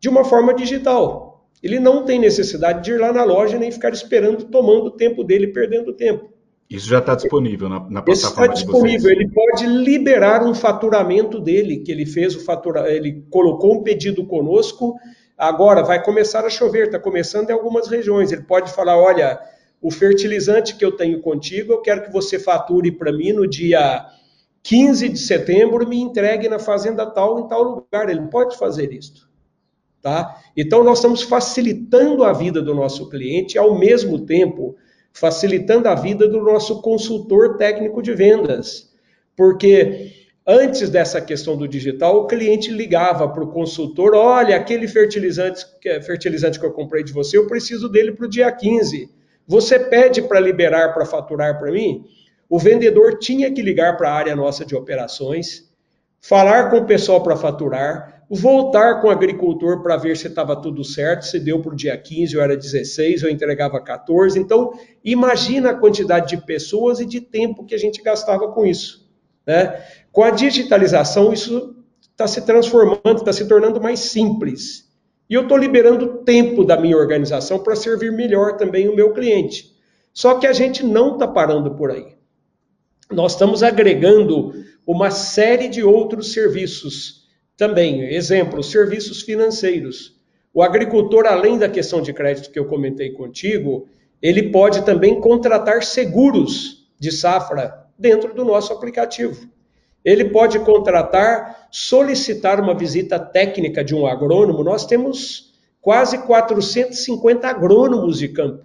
de 0.00 0.08
uma 0.08 0.24
forma 0.24 0.52
digital. 0.52 1.23
Ele 1.64 1.80
não 1.80 2.04
tem 2.04 2.18
necessidade 2.18 2.84
de 2.84 2.92
ir 2.92 2.98
lá 2.98 3.10
na 3.10 3.24
loja 3.24 3.58
nem 3.58 3.72
ficar 3.72 3.88
esperando, 3.88 4.44
tomando 4.44 4.88
o 4.88 4.90
tempo 4.90 5.24
dele, 5.24 5.46
perdendo 5.46 5.94
tempo. 5.94 6.28
Isso 6.68 6.86
já 6.86 6.98
está 6.98 7.14
disponível 7.14 7.70
na, 7.70 7.80
na 7.88 8.02
plataforma 8.02 8.52
está 8.52 8.54
disponível. 8.54 9.10
Ele 9.10 9.30
pode 9.30 9.64
liberar 9.64 10.44
um 10.44 10.54
faturamento 10.54 11.40
dele, 11.40 11.78
que 11.78 11.90
ele 11.90 12.04
fez 12.04 12.36
o 12.36 12.44
fatura, 12.44 12.92
ele 12.92 13.24
colocou 13.30 13.72
um 13.72 13.82
pedido 13.82 14.26
conosco. 14.26 14.94
Agora 15.38 15.82
vai 15.82 16.04
começar 16.04 16.44
a 16.44 16.50
chover, 16.50 16.86
está 16.86 16.98
começando 16.98 17.48
em 17.48 17.54
algumas 17.54 17.88
regiões. 17.88 18.30
Ele 18.30 18.42
pode 18.42 18.70
falar: 18.70 18.98
olha, 18.98 19.40
o 19.80 19.90
fertilizante 19.90 20.76
que 20.76 20.84
eu 20.84 20.92
tenho 20.92 21.22
contigo, 21.22 21.72
eu 21.72 21.80
quero 21.80 22.02
que 22.02 22.12
você 22.12 22.38
fature 22.38 22.92
para 22.92 23.10
mim 23.10 23.32
no 23.32 23.48
dia 23.48 24.04
15 24.62 25.08
de 25.08 25.18
setembro, 25.18 25.88
me 25.88 25.98
entregue 25.98 26.46
na 26.46 26.58
fazenda 26.58 27.06
tal 27.06 27.40
em 27.40 27.48
tal 27.48 27.62
lugar. 27.62 28.10
Ele 28.10 28.26
pode 28.28 28.58
fazer 28.58 28.92
isso. 28.92 29.32
Tá? 30.04 30.38
Então, 30.54 30.84
nós 30.84 30.98
estamos 30.98 31.22
facilitando 31.22 32.24
a 32.24 32.32
vida 32.34 32.60
do 32.60 32.74
nosso 32.74 33.08
cliente, 33.08 33.56
ao 33.56 33.78
mesmo 33.78 34.26
tempo, 34.26 34.76
facilitando 35.14 35.88
a 35.88 35.94
vida 35.94 36.28
do 36.28 36.42
nosso 36.42 36.82
consultor 36.82 37.56
técnico 37.56 38.02
de 38.02 38.12
vendas. 38.12 38.92
Porque 39.34 40.12
antes 40.46 40.90
dessa 40.90 41.22
questão 41.22 41.56
do 41.56 41.66
digital, 41.66 42.18
o 42.18 42.26
cliente 42.26 42.70
ligava 42.70 43.26
para 43.26 43.44
o 43.44 43.50
consultor: 43.50 44.14
olha, 44.14 44.54
aquele 44.54 44.86
fertilizante, 44.86 45.64
fertilizante 46.04 46.60
que 46.60 46.66
eu 46.66 46.72
comprei 46.72 47.02
de 47.02 47.10
você, 47.10 47.38
eu 47.38 47.46
preciso 47.46 47.88
dele 47.88 48.12
para 48.12 48.26
o 48.26 48.28
dia 48.28 48.52
15. 48.52 49.08
Você 49.48 49.78
pede 49.78 50.20
para 50.20 50.38
liberar, 50.38 50.92
para 50.92 51.06
faturar 51.06 51.58
para 51.58 51.72
mim? 51.72 52.04
O 52.46 52.58
vendedor 52.58 53.18
tinha 53.18 53.50
que 53.50 53.62
ligar 53.62 53.96
para 53.96 54.10
a 54.10 54.14
área 54.14 54.36
nossa 54.36 54.66
de 54.66 54.76
operações, 54.76 55.72
falar 56.20 56.68
com 56.68 56.76
o 56.76 56.84
pessoal 56.84 57.22
para 57.22 57.36
faturar, 57.36 58.13
voltar 58.28 59.00
com 59.00 59.08
o 59.08 59.10
agricultor 59.10 59.82
para 59.82 59.96
ver 59.96 60.16
se 60.16 60.28
estava 60.28 60.56
tudo 60.56 60.82
certo, 60.84 61.26
se 61.26 61.38
deu 61.38 61.60
para 61.60 61.72
o 61.72 61.76
dia 61.76 61.96
15, 61.96 62.36
ou 62.36 62.42
era 62.42 62.56
16, 62.56 63.22
eu 63.22 63.30
entregava 63.30 63.80
14. 63.80 64.38
Então, 64.38 64.72
imagina 65.04 65.70
a 65.70 65.74
quantidade 65.74 66.28
de 66.28 66.44
pessoas 66.44 67.00
e 67.00 67.06
de 67.06 67.20
tempo 67.20 67.64
que 67.64 67.74
a 67.74 67.78
gente 67.78 68.02
gastava 68.02 68.48
com 68.52 68.64
isso. 68.64 69.08
Né? 69.46 69.82
Com 70.10 70.22
a 70.22 70.30
digitalização, 70.30 71.32
isso 71.32 71.76
está 72.00 72.26
se 72.26 72.42
transformando, 72.42 73.18
está 73.18 73.32
se 73.32 73.46
tornando 73.46 73.80
mais 73.80 74.00
simples. 74.00 74.84
E 75.28 75.34
eu 75.34 75.42
estou 75.42 75.56
liberando 75.56 76.18
tempo 76.24 76.64
da 76.64 76.76
minha 76.76 76.96
organização 76.96 77.58
para 77.58 77.76
servir 77.76 78.12
melhor 78.12 78.56
também 78.56 78.88
o 78.88 78.94
meu 78.94 79.12
cliente. 79.12 79.74
Só 80.12 80.38
que 80.38 80.46
a 80.46 80.52
gente 80.52 80.84
não 80.84 81.14
está 81.14 81.26
parando 81.26 81.74
por 81.74 81.90
aí. 81.90 82.14
Nós 83.10 83.32
estamos 83.32 83.62
agregando 83.62 84.54
uma 84.86 85.10
série 85.10 85.68
de 85.68 85.82
outros 85.82 86.32
serviços 86.32 87.23
também, 87.56 88.02
exemplo, 88.04 88.62
serviços 88.62 89.22
financeiros. 89.22 90.14
O 90.52 90.62
agricultor, 90.62 91.26
além 91.26 91.58
da 91.58 91.68
questão 91.68 92.00
de 92.00 92.12
crédito 92.12 92.50
que 92.50 92.58
eu 92.58 92.66
comentei 92.66 93.10
contigo, 93.10 93.88
ele 94.22 94.50
pode 94.50 94.84
também 94.84 95.20
contratar 95.20 95.82
seguros 95.82 96.88
de 96.98 97.10
safra 97.10 97.86
dentro 97.98 98.32
do 98.34 98.44
nosso 98.44 98.72
aplicativo. 98.72 99.48
Ele 100.04 100.26
pode 100.26 100.58
contratar, 100.60 101.68
solicitar 101.70 102.60
uma 102.60 102.74
visita 102.74 103.18
técnica 103.18 103.82
de 103.82 103.94
um 103.94 104.06
agrônomo. 104.06 104.62
Nós 104.62 104.84
temos 104.84 105.52
quase 105.80 106.18
450 106.18 107.48
agrônomos 107.48 108.18
de 108.18 108.28
campo. 108.28 108.64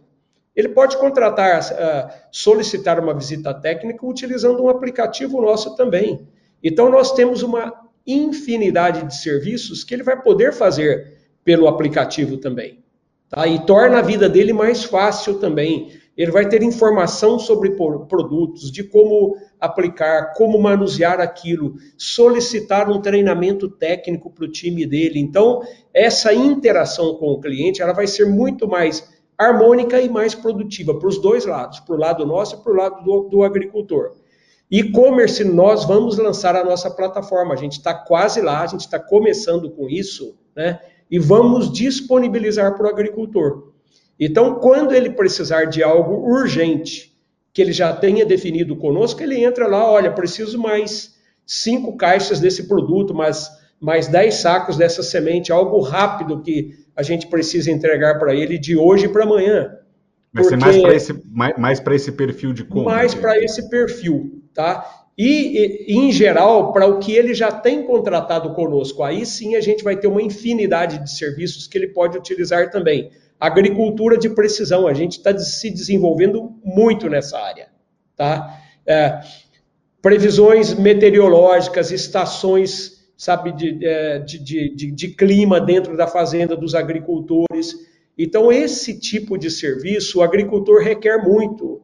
Ele 0.56 0.70
pode 0.70 0.98
contratar, 0.98 1.62
uh, 1.62 2.14
solicitar 2.32 3.00
uma 3.00 3.14
visita 3.14 3.54
técnica 3.54 4.06
utilizando 4.06 4.64
um 4.64 4.70
aplicativo 4.70 5.42
nosso 5.42 5.76
também. 5.76 6.28
Então, 6.62 6.90
nós 6.90 7.14
temos 7.14 7.42
uma 7.42 7.89
infinidade 8.14 9.06
de 9.06 9.16
serviços 9.16 9.84
que 9.84 9.94
ele 9.94 10.04
vai 10.04 10.22
poder 10.22 10.54
fazer 10.54 11.18
pelo 11.44 11.68
aplicativo 11.68 12.38
também. 12.38 12.84
Tá? 13.30 13.48
E 13.48 13.66
torna 13.66 14.00
a 14.00 14.02
vida 14.02 14.28
dele 14.28 14.54
mais 14.54 14.84
fácil 14.84 15.40
também. 15.40 15.92
Ele 16.18 16.32
vai 16.32 16.50
ter 16.50 16.62
informação 16.62 17.40
sobre 17.40 17.72
produtos, 17.72 18.72
de 18.72 18.84
como 18.84 19.38
aplicar, 19.60 20.34
como 20.34 20.60
manusear 20.60 21.22
aquilo, 21.22 21.76
solicitar 21.98 22.92
um 22.92 23.02
treinamento 23.02 23.70
técnico 23.70 24.30
para 24.30 24.46
o 24.46 24.52
time 24.52 24.86
dele. 24.86 25.20
Então, 25.20 25.62
essa 25.94 26.34
interação 26.34 27.16
com 27.16 27.28
o 27.28 27.40
cliente 27.40 27.82
ela 27.82 27.94
vai 27.94 28.08
ser 28.08 28.26
muito 28.26 28.68
mais 28.68 29.08
harmônica 29.38 30.02
e 30.02 30.10
mais 30.10 30.36
produtiva 30.36 31.00
para 31.00 31.08
os 31.08 31.22
dois 31.22 31.46
lados, 31.46 31.80
para 31.80 31.96
o 31.96 31.98
lado 31.98 32.26
nosso 32.26 32.56
e 32.56 32.60
para 32.60 32.74
o 32.74 32.76
lado 32.76 33.04
do, 33.04 33.30
do 33.30 33.44
agricultor. 33.44 34.19
E-commerce, 34.72 35.44
nós 35.44 35.86
vamos 35.86 36.18
lançar 36.18 36.56
a 36.56 36.64
nossa 36.64 36.92
plataforma. 36.92 37.54
A 37.54 37.58
gente 37.58 37.74
está 37.74 37.94
quase 37.94 38.40
lá, 38.42 38.62
a 38.62 38.68
gente 38.68 38.82
está 38.82 39.00
começando 39.00 39.70
com 39.72 39.90
isso, 39.90 40.38
né? 40.56 40.80
e 41.10 41.18
vamos 41.18 41.72
disponibilizar 41.72 42.76
para 42.76 42.86
o 42.86 42.90
agricultor. 42.90 43.72
Então, 44.20 44.56
quando 44.56 44.94
ele 44.94 45.10
precisar 45.10 45.66
de 45.66 45.82
algo 45.82 46.30
urgente, 46.30 47.18
que 47.52 47.62
ele 47.62 47.72
já 47.72 47.94
tenha 47.94 48.26
definido 48.26 48.76
conosco, 48.76 49.24
ele 49.24 49.44
entra 49.44 49.66
lá, 49.66 49.90
olha, 49.90 50.12
preciso 50.12 50.60
mais 50.60 51.16
cinco 51.46 51.98
caixas 51.98 52.40
desse 52.40 52.68
produto, 52.68 53.14
mais, 53.14 53.50
mais 53.80 54.08
dez 54.08 54.36
sacos 54.36 54.78
dessa 54.78 55.02
semente, 55.02 55.52
algo 55.52 55.80
rápido 55.80 56.42
que 56.42 56.78
a 56.96 57.02
gente 57.02 57.28
precisa 57.28 57.72
entregar 57.72 58.20
para 58.20 58.36
ele 58.36 58.60
de 58.60 58.78
hoje 58.78 59.08
para 59.08 59.24
amanhã. 59.24 59.74
Vai 60.32 60.44
ser 60.44 60.58
mais 60.58 60.78
para 60.78 60.94
esse, 60.94 61.14
mais, 61.32 61.58
mais 61.58 61.82
esse 61.88 62.12
perfil 62.12 62.54
de 62.54 62.64
compra. 62.64 62.94
Mais 62.94 63.16
para 63.16 63.44
esse 63.44 63.68
perfil, 63.68 64.39
tá? 64.54 65.06
E, 65.22 65.86
em 65.90 66.14
geral, 66.14 66.72
para 66.72 66.86
o 66.86 66.98
que 66.98 67.12
ele 67.12 67.34
já 67.34 67.52
tem 67.52 67.84
contratado 67.84 68.54
conosco, 68.54 69.04
aí 69.04 69.26
sim 69.26 69.58
a 69.58 69.60
gente 69.60 69.84
vai 69.84 69.98
ter 69.98 70.08
uma 70.08 70.22
infinidade 70.22 71.04
de 71.04 71.12
serviços 71.12 71.68
que 71.68 71.78
ele 71.78 71.88
pode 71.88 72.18
utilizar 72.18 72.72
também. 72.72 73.12
Agricultura 73.38 74.18
de 74.18 74.30
precisão, 74.30 74.88
a 74.88 74.94
gente 74.94 75.18
está 75.18 75.38
se 75.38 75.70
desenvolvendo 75.70 76.56
muito 76.64 77.10
nessa 77.10 77.38
área, 77.38 77.68
tá? 78.16 78.62
É, 78.88 79.20
previsões 80.02 80.74
meteorológicas, 80.74 81.92
estações, 81.92 83.06
sabe, 83.18 83.54
é, 83.84 84.20
de, 84.20 84.40
de, 84.40 84.74
de, 84.74 84.92
de 84.92 85.08
clima 85.10 85.60
dentro 85.60 85.98
da 85.98 86.08
fazenda 86.08 86.56
dos 86.56 86.74
agricultores. 86.74 87.76
Então, 88.18 88.50
esse 88.50 88.98
tipo 88.98 89.38
de 89.38 89.52
serviço 89.52 90.20
o 90.20 90.24
agricultor 90.24 90.82
requer 90.82 91.18
muito. 91.22 91.82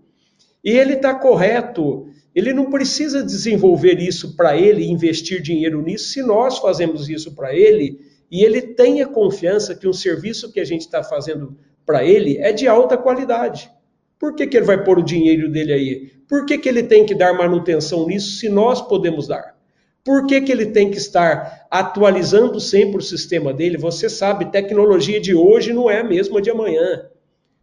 E 0.63 0.72
ele 0.72 0.93
está 0.93 1.13
correto 1.13 2.07
ele 2.36 2.51
não 2.51 2.69
precisa 2.69 3.23
desenvolver 3.23 3.97
isso 3.99 4.36
para 4.36 4.57
ele, 4.57 4.86
investir 4.86 5.41
dinheiro 5.41 5.81
nisso, 5.81 6.09
se 6.09 6.21
nós 6.21 6.59
fazemos 6.59 7.07
isso 7.07 7.33
para 7.33 7.55
ele 7.55 7.97
e 8.29 8.43
ele 8.43 8.61
tenha 8.61 9.07
confiança 9.07 9.73
que 9.73 9.88
um 9.88 9.93
serviço 9.93 10.51
que 10.51 10.59
a 10.59 10.65
gente 10.65 10.81
está 10.81 11.01
fazendo 11.01 11.57
para 11.86 12.03
ele 12.03 12.38
é 12.39 12.51
de 12.51 12.67
alta 12.67 12.97
qualidade. 12.97 13.71
Por 14.19 14.36
que, 14.36 14.47
que 14.47 14.57
ele 14.57 14.65
vai 14.65 14.83
pôr 14.83 14.99
o 14.99 15.03
dinheiro 15.03 15.49
dele 15.49 15.71
aí? 15.71 16.11
Por 16.27 16.45
que, 16.45 16.57
que 16.57 16.67
ele 16.67 16.83
tem 16.83 17.05
que 17.05 17.15
dar 17.15 17.33
manutenção 17.33 18.05
nisso 18.05 18.38
se 18.38 18.49
nós 18.49 18.81
podemos 18.81 19.27
dar? 19.27 19.55
Por 20.03 20.27
que, 20.27 20.41
que 20.41 20.51
ele 20.51 20.67
tem 20.67 20.91
que 20.91 20.97
estar 20.97 21.65
atualizando 21.71 22.59
sempre 22.59 22.97
o 22.97 23.01
sistema 23.01 23.53
dele? 23.53 23.77
Você 23.77 24.09
sabe, 24.09 24.51
tecnologia 24.51 25.21
de 25.21 25.33
hoje 25.33 25.71
não 25.71 25.89
é 25.89 25.99
a 25.99 26.03
mesma 26.03 26.41
de 26.41 26.49
amanhã. 26.49 27.05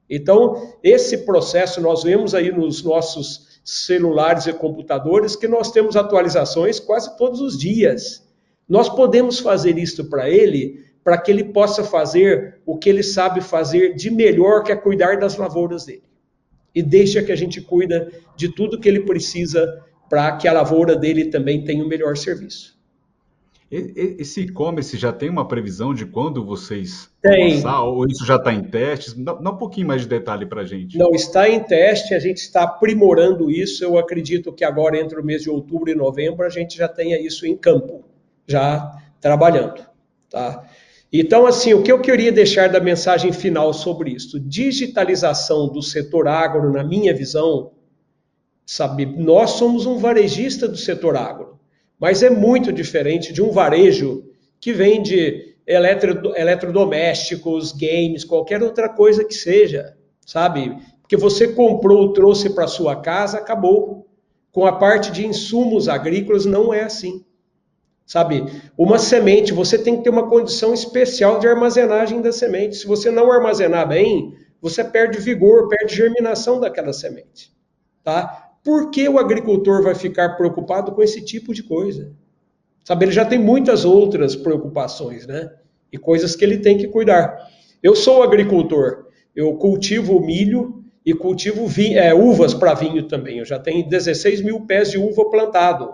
Então, 0.08 0.74
esse 0.82 1.18
processo 1.18 1.80
nós 1.80 2.02
vemos 2.02 2.34
aí 2.34 2.50
nos 2.50 2.82
nossos 2.82 3.51
celulares 3.64 4.46
e 4.46 4.52
computadores 4.52 5.36
que 5.36 5.46
nós 5.46 5.70
temos 5.70 5.96
atualizações 5.96 6.80
quase 6.80 7.16
todos 7.16 7.40
os 7.40 7.58
dias. 7.58 8.26
Nós 8.68 8.88
podemos 8.88 9.38
fazer 9.38 9.78
isso 9.78 10.08
para 10.08 10.28
ele, 10.28 10.84
para 11.04 11.18
que 11.18 11.30
ele 11.30 11.44
possa 11.44 11.84
fazer 11.84 12.60
o 12.64 12.76
que 12.76 12.88
ele 12.88 13.02
sabe 13.02 13.40
fazer 13.40 13.94
de 13.94 14.10
melhor, 14.10 14.62
que 14.62 14.72
é 14.72 14.76
cuidar 14.76 15.18
das 15.18 15.36
lavouras 15.36 15.84
dele. 15.84 16.04
E 16.74 16.82
deixa 16.82 17.22
que 17.22 17.32
a 17.32 17.36
gente 17.36 17.60
cuida 17.60 18.10
de 18.36 18.48
tudo 18.48 18.80
que 18.80 18.88
ele 18.88 19.00
precisa 19.00 19.82
para 20.08 20.36
que 20.36 20.48
a 20.48 20.52
lavoura 20.52 20.96
dele 20.96 21.26
também 21.26 21.64
tenha 21.64 21.84
o 21.84 21.88
melhor 21.88 22.16
serviço. 22.16 22.71
Esse 23.72 24.42
e-commerce 24.42 24.98
já 24.98 25.10
tem 25.10 25.30
uma 25.30 25.48
previsão 25.48 25.94
de 25.94 26.04
quando 26.04 26.44
vocês 26.44 27.08
tem. 27.22 27.54
lançar, 27.54 27.82
ou 27.84 28.06
isso 28.06 28.22
já 28.26 28.36
está 28.36 28.52
em 28.52 28.62
testes? 28.62 29.14
Dá, 29.14 29.32
dá, 29.32 29.50
um 29.50 29.56
pouquinho 29.56 29.86
mais 29.86 30.02
de 30.02 30.08
detalhe 30.08 30.44
para 30.44 30.60
a 30.60 30.64
gente. 30.66 30.98
Não, 30.98 31.12
está 31.12 31.48
em 31.48 31.58
teste, 31.58 32.12
a 32.12 32.18
gente 32.18 32.36
está 32.36 32.64
aprimorando 32.64 33.50
isso. 33.50 33.82
Eu 33.82 33.96
acredito 33.96 34.52
que 34.52 34.62
agora, 34.62 34.98
entre 34.98 35.18
o 35.18 35.24
mês 35.24 35.40
de 35.40 35.48
outubro 35.48 35.90
e 35.90 35.94
novembro, 35.94 36.44
a 36.44 36.50
gente 36.50 36.76
já 36.76 36.86
tenha 36.86 37.18
isso 37.18 37.46
em 37.46 37.56
campo, 37.56 38.04
já 38.46 38.92
trabalhando. 39.18 39.82
Tá? 40.28 40.68
Então, 41.10 41.46
assim, 41.46 41.72
o 41.72 41.82
que 41.82 41.90
eu 41.90 42.02
queria 42.02 42.30
deixar 42.30 42.68
da 42.68 42.78
mensagem 42.78 43.32
final 43.32 43.72
sobre 43.72 44.10
isso? 44.10 44.38
Digitalização 44.38 45.66
do 45.72 45.80
setor 45.80 46.28
agro, 46.28 46.70
na 46.70 46.84
minha 46.84 47.14
visão, 47.14 47.72
sabe, 48.66 49.06
nós 49.06 49.52
somos 49.52 49.86
um 49.86 49.96
varejista 49.96 50.68
do 50.68 50.76
setor 50.76 51.16
agro. 51.16 51.58
Mas 52.02 52.20
é 52.20 52.28
muito 52.28 52.72
diferente 52.72 53.32
de 53.32 53.40
um 53.40 53.52
varejo 53.52 54.24
que 54.60 54.72
vende 54.72 55.54
eletro, 55.64 56.32
eletrodomésticos, 56.34 57.70
games, 57.70 58.24
qualquer 58.24 58.60
outra 58.60 58.88
coisa 58.88 59.24
que 59.24 59.32
seja, 59.32 59.96
sabe? 60.26 60.76
Porque 61.00 61.16
você 61.16 61.52
comprou, 61.52 62.12
trouxe 62.12 62.50
para 62.50 62.66
sua 62.66 62.96
casa, 62.96 63.38
acabou. 63.38 64.08
Com 64.50 64.66
a 64.66 64.72
parte 64.72 65.12
de 65.12 65.24
insumos 65.24 65.88
agrícolas 65.88 66.44
não 66.44 66.74
é 66.74 66.82
assim. 66.82 67.24
Sabe, 68.04 68.46
uma 68.76 68.98
semente, 68.98 69.52
você 69.52 69.78
tem 69.78 69.96
que 69.96 70.02
ter 70.02 70.10
uma 70.10 70.28
condição 70.28 70.74
especial 70.74 71.38
de 71.38 71.46
armazenagem 71.46 72.20
da 72.20 72.32
semente. 72.32 72.78
Se 72.78 72.86
você 72.86 73.12
não 73.12 73.30
armazenar 73.30 73.88
bem, 73.88 74.34
você 74.60 74.82
perde 74.82 75.20
vigor, 75.20 75.68
perde 75.68 75.94
germinação 75.94 76.58
daquela 76.58 76.92
semente. 76.92 77.52
Tá? 78.02 78.51
Por 78.64 78.90
que 78.90 79.08
o 79.08 79.18
agricultor 79.18 79.82
vai 79.82 79.94
ficar 79.94 80.36
preocupado 80.36 80.92
com 80.92 81.02
esse 81.02 81.20
tipo 81.24 81.52
de 81.52 81.62
coisa? 81.62 82.12
Sabe, 82.84 83.04
ele 83.04 83.12
já 83.12 83.24
tem 83.24 83.38
muitas 83.38 83.84
outras 83.84 84.36
preocupações, 84.36 85.26
né? 85.26 85.52
E 85.92 85.98
coisas 85.98 86.34
que 86.34 86.44
ele 86.44 86.58
tem 86.58 86.78
que 86.78 86.88
cuidar. 86.88 87.36
Eu 87.82 87.94
sou 87.94 88.22
agricultor, 88.22 89.06
eu 89.34 89.54
cultivo 89.54 90.20
milho 90.20 90.84
e 91.04 91.12
cultivo 91.12 91.66
vinho, 91.66 91.98
é, 91.98 92.14
uvas 92.14 92.54
para 92.54 92.74
vinho 92.74 93.02
também. 93.04 93.38
Eu 93.38 93.44
já 93.44 93.58
tenho 93.58 93.88
16 93.88 94.42
mil 94.42 94.60
pés 94.60 94.90
de 94.90 94.98
uva 94.98 95.28
plantado. 95.28 95.92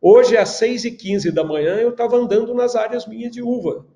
Hoje, 0.00 0.36
às 0.36 0.50
6 0.50 0.84
e 0.84 0.90
15 0.92 1.30
da 1.30 1.44
manhã, 1.44 1.76
eu 1.76 1.90
estava 1.90 2.16
andando 2.16 2.54
nas 2.54 2.76
áreas 2.76 3.06
minhas 3.06 3.32
de 3.32 3.42
uva. 3.42 3.86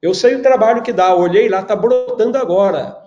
Eu 0.00 0.14
sei 0.14 0.34
o 0.34 0.42
trabalho 0.42 0.82
que 0.82 0.92
dá, 0.92 1.14
olhei 1.14 1.48
lá, 1.48 1.60
está 1.60 1.76
brotando 1.76 2.38
agora. 2.38 2.99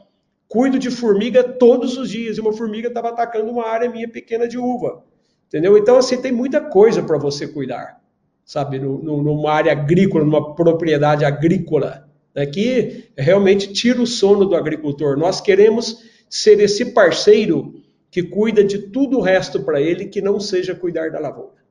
Cuido 0.54 0.78
de 0.78 0.92
formiga 0.92 1.44
todos 1.44 1.98
os 1.98 2.12
dias 2.12 2.38
e 2.38 2.40
uma 2.40 2.54
formiga 2.54 2.88
estava 2.88 3.10
atacando 3.10 3.50
uma 3.50 3.66
área 3.66 3.90
minha 3.90 4.08
pequena 4.08 4.48
de 4.48 4.56
uva. 4.56 5.04
Entendeu? 5.48 5.76
Então, 5.76 5.98
assim, 5.98 6.22
tem 6.22 6.32
muita 6.32 6.62
coisa 6.62 7.02
para 7.02 7.18
você 7.18 7.48
cuidar, 7.48 8.00
sabe? 8.46 8.78
No, 8.78 9.02
no, 9.02 9.24
numa 9.24 9.52
área 9.52 9.72
agrícola, 9.72 10.24
numa 10.24 10.54
propriedade 10.54 11.26
agrícola, 11.26 12.08
né? 12.36 12.46
que 12.46 13.06
realmente 13.18 13.74
tira 13.74 14.00
o 14.00 14.06
sono 14.06 14.46
do 14.46 14.56
agricultor. 14.56 15.18
Nós 15.18 15.42
queremos 15.42 16.04
ser 16.30 16.60
esse 16.60 16.86
parceiro 16.94 17.74
que 18.12 18.22
cuida 18.22 18.64
de 18.64 18.78
tudo 18.78 19.18
o 19.18 19.22
resto 19.22 19.64
para 19.64 19.82
ele 19.82 20.06
que 20.06 20.22
não 20.22 20.40
seja 20.40 20.76
cuidar 20.76 21.10
da 21.10 21.20
lavoura. 21.20 21.64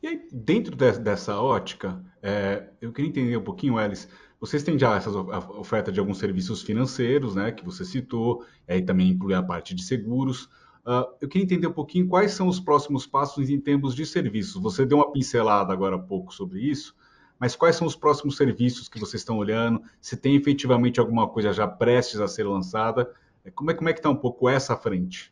E 0.00 0.06
aí, 0.06 0.20
dentro 0.30 0.76
de, 0.76 0.92
dessa 1.00 1.40
ótica, 1.40 2.00
é, 2.26 2.70
eu 2.80 2.90
queria 2.90 3.10
entender 3.10 3.36
um 3.36 3.44
pouquinho, 3.44 3.78
Elis, 3.78 4.08
vocês 4.40 4.62
têm 4.62 4.78
já 4.78 4.96
essa 4.96 5.10
oferta 5.10 5.92
de 5.92 6.00
alguns 6.00 6.16
serviços 6.16 6.62
financeiros, 6.62 7.34
né, 7.34 7.52
que 7.52 7.62
você 7.62 7.84
citou, 7.84 8.46
aí 8.66 8.80
também 8.80 9.10
inclui 9.10 9.34
a 9.34 9.42
parte 9.42 9.74
de 9.74 9.82
seguros. 9.82 10.44
Uh, 10.86 11.04
eu 11.20 11.28
queria 11.28 11.44
entender 11.44 11.66
um 11.66 11.72
pouquinho 11.72 12.08
quais 12.08 12.32
são 12.32 12.48
os 12.48 12.58
próximos 12.58 13.06
passos 13.06 13.50
em 13.50 13.60
termos 13.60 13.94
de 13.94 14.06
serviços. 14.06 14.60
Você 14.62 14.86
deu 14.86 14.98
uma 14.98 15.12
pincelada 15.12 15.70
agora 15.70 15.96
há 15.96 15.98
pouco 15.98 16.32
sobre 16.32 16.60
isso, 16.60 16.96
mas 17.38 17.54
quais 17.54 17.76
são 17.76 17.86
os 17.86 17.94
próximos 17.94 18.38
serviços 18.38 18.88
que 18.88 18.98
vocês 18.98 19.20
estão 19.20 19.36
olhando? 19.36 19.82
Se 20.00 20.16
tem 20.16 20.34
efetivamente 20.34 20.98
alguma 20.98 21.28
coisa 21.28 21.52
já 21.52 21.68
prestes 21.68 22.20
a 22.20 22.28
ser 22.28 22.44
lançada? 22.44 23.12
Como 23.54 23.70
é, 23.70 23.74
como 23.74 23.90
é 23.90 23.92
que 23.92 23.98
está 23.98 24.08
um 24.08 24.16
pouco 24.16 24.48
essa 24.48 24.74
frente? 24.74 25.30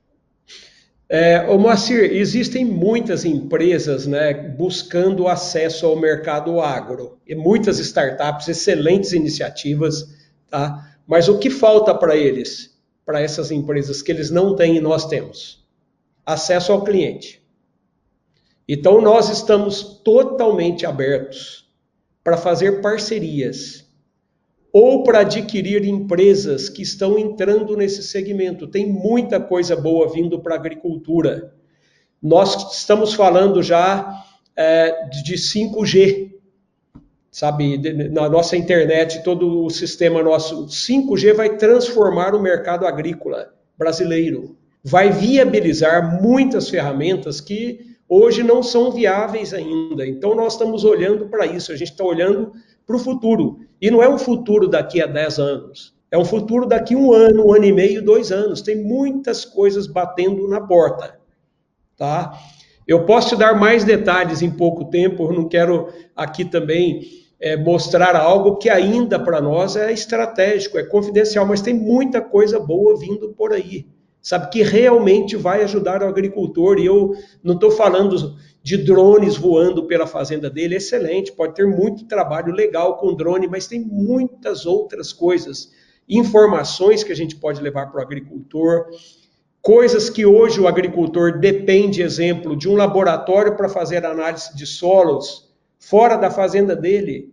É, 1.09 1.46
ô 1.48 1.59
Moacir, 1.59 2.11
existem 2.12 2.64
muitas 2.64 3.24
empresas 3.24 4.07
né, 4.07 4.32
buscando 4.32 5.28
acesso 5.28 5.86
ao 5.86 5.96
mercado 5.96 6.61
agro, 6.61 7.18
e 7.26 7.34
muitas 7.34 7.78
startups, 7.78 8.48
excelentes 8.48 9.12
iniciativas, 9.12 10.09
tá? 10.48 10.96
mas 11.07 11.28
o 11.28 11.38
que 11.38 11.50
falta 11.50 11.94
para 11.94 12.16
eles, 12.16 12.78
para 13.05 13.20
essas 13.20 13.50
empresas 13.50 14.00
que 14.00 14.11
eles 14.11 14.30
não 14.30 14.57
têm 14.57 14.76
e 14.76 14.80
nós 14.80 15.07
temos? 15.07 15.62
Acesso 16.24 16.72
ao 16.72 16.82
cliente. 16.82 17.42
Então 18.66 19.00
nós 19.00 19.28
estamos 19.28 20.00
totalmente 20.03 20.86
abertos 20.86 21.70
para 22.22 22.36
fazer 22.36 22.80
parcerias 22.80 23.81
ou 24.72 25.02
para 25.02 25.20
adquirir 25.20 25.84
empresas 25.84 26.68
que 26.68 26.82
estão 26.82 27.18
entrando 27.18 27.76
nesse 27.76 28.02
segmento. 28.02 28.66
Tem 28.66 28.90
muita 28.90 29.38
coisa 29.38 29.76
boa 29.76 30.10
vindo 30.10 30.40
para 30.40 30.54
a 30.54 30.58
agricultura. 30.58 31.52
Nós 32.22 32.72
estamos 32.72 33.12
falando 33.12 33.62
já 33.62 34.24
é, 34.56 35.08
de 35.08 35.34
5G, 35.34 36.32
sabe? 37.30 37.78
Na 38.08 38.28
nossa 38.30 38.56
internet, 38.56 39.22
todo 39.22 39.64
o 39.64 39.70
sistema 39.70 40.22
nosso 40.22 40.66
5G 40.66 41.34
vai 41.34 41.56
transformar 41.56 42.34
o 42.34 42.40
mercado 42.40 42.86
agrícola 42.86 43.52
brasileiro. 43.76 44.56
Vai 44.82 45.10
viabilizar 45.10 46.22
muitas 46.22 46.70
ferramentas 46.70 47.40
que 47.40 47.92
hoje 48.08 48.42
não 48.42 48.62
são 48.62 48.90
viáveis 48.90 49.52
ainda. 49.52 50.06
Então, 50.06 50.34
nós 50.34 50.54
estamos 50.54 50.84
olhando 50.84 51.26
para 51.26 51.44
isso, 51.44 51.72
a 51.72 51.76
gente 51.76 51.90
está 51.90 52.04
olhando 52.04 52.52
para 52.86 52.96
o 52.96 52.98
futuro. 52.98 53.60
E 53.80 53.90
não 53.90 54.02
é 54.02 54.08
um 54.08 54.18
futuro 54.18 54.68
daqui 54.68 55.00
a 55.00 55.06
10 55.06 55.38
anos. 55.38 55.94
É 56.10 56.18
um 56.18 56.24
futuro 56.24 56.66
daqui 56.66 56.94
a 56.94 56.98
um 56.98 57.12
ano, 57.12 57.46
um 57.46 57.54
ano 57.54 57.64
e 57.64 57.72
meio, 57.72 58.04
dois 58.04 58.30
anos. 58.30 58.60
Tem 58.60 58.76
muitas 58.76 59.44
coisas 59.44 59.86
batendo 59.86 60.46
na 60.46 60.60
porta. 60.60 61.18
Tá? 61.96 62.38
Eu 62.86 63.06
posso 63.06 63.30
te 63.30 63.36
dar 63.36 63.58
mais 63.58 63.84
detalhes 63.84 64.42
em 64.42 64.50
pouco 64.50 64.86
tempo, 64.86 65.24
eu 65.24 65.32
não 65.32 65.48
quero 65.48 65.88
aqui 66.16 66.44
também 66.44 67.02
é, 67.40 67.56
mostrar 67.56 68.16
algo 68.16 68.56
que 68.56 68.68
ainda 68.68 69.18
para 69.18 69.40
nós 69.40 69.76
é 69.76 69.92
estratégico, 69.92 70.78
é 70.78 70.84
confidencial, 70.84 71.46
mas 71.46 71.60
tem 71.60 71.74
muita 71.74 72.20
coisa 72.20 72.58
boa 72.58 72.98
vindo 72.98 73.30
por 73.30 73.52
aí, 73.52 73.86
sabe, 74.20 74.50
que 74.50 74.62
realmente 74.62 75.36
vai 75.36 75.62
ajudar 75.62 76.02
o 76.02 76.06
agricultor. 76.06 76.78
E 76.78 76.86
eu 76.86 77.14
não 77.42 77.54
estou 77.54 77.70
falando 77.70 78.36
de 78.62 78.76
drones 78.76 79.36
voando 79.36 79.86
pela 79.86 80.06
fazenda 80.06 80.48
dele, 80.48 80.76
excelente, 80.76 81.32
pode 81.32 81.54
ter 81.54 81.66
muito 81.66 82.06
trabalho 82.06 82.52
legal 82.52 82.96
com 82.96 83.14
drone, 83.14 83.48
mas 83.48 83.66
tem 83.66 83.80
muitas 83.80 84.64
outras 84.66 85.12
coisas, 85.12 85.72
informações 86.08 87.02
que 87.02 87.12
a 87.12 87.16
gente 87.16 87.36
pode 87.36 87.60
levar 87.60 87.86
para 87.86 87.98
o 87.98 88.02
agricultor, 88.02 88.86
coisas 89.60 90.08
que 90.08 90.24
hoje 90.24 90.60
o 90.60 90.68
agricultor 90.68 91.38
depende, 91.38 92.02
exemplo, 92.02 92.56
de 92.56 92.68
um 92.68 92.74
laboratório 92.74 93.56
para 93.56 93.68
fazer 93.68 94.04
análise 94.04 94.54
de 94.56 94.66
solos 94.66 95.52
fora 95.78 96.16
da 96.16 96.30
fazenda 96.30 96.76
dele. 96.76 97.32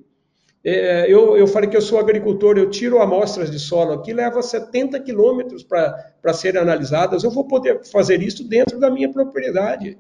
É, 0.64 1.06
eu, 1.08 1.38
eu 1.38 1.48
falei 1.48 1.70
que 1.70 1.78
eu 1.78 1.82
sou 1.82 2.00
agricultor, 2.00 2.58
eu 2.58 2.70
tiro 2.70 3.02
amostras 3.02 3.50
de 3.50 3.60
solo 3.60 3.94
aqui, 3.94 4.12
leva 4.12 4.42
70 4.42 5.00
quilômetros 5.00 5.64
para 5.64 6.34
serem 6.34 6.62
analisadas, 6.62 7.24
eu 7.24 7.32
vou 7.32 7.48
poder 7.48 7.86
fazer 7.86 8.22
isso 8.22 8.44
dentro 8.44 8.80
da 8.80 8.90
minha 8.90 9.12
propriedade. 9.12 9.98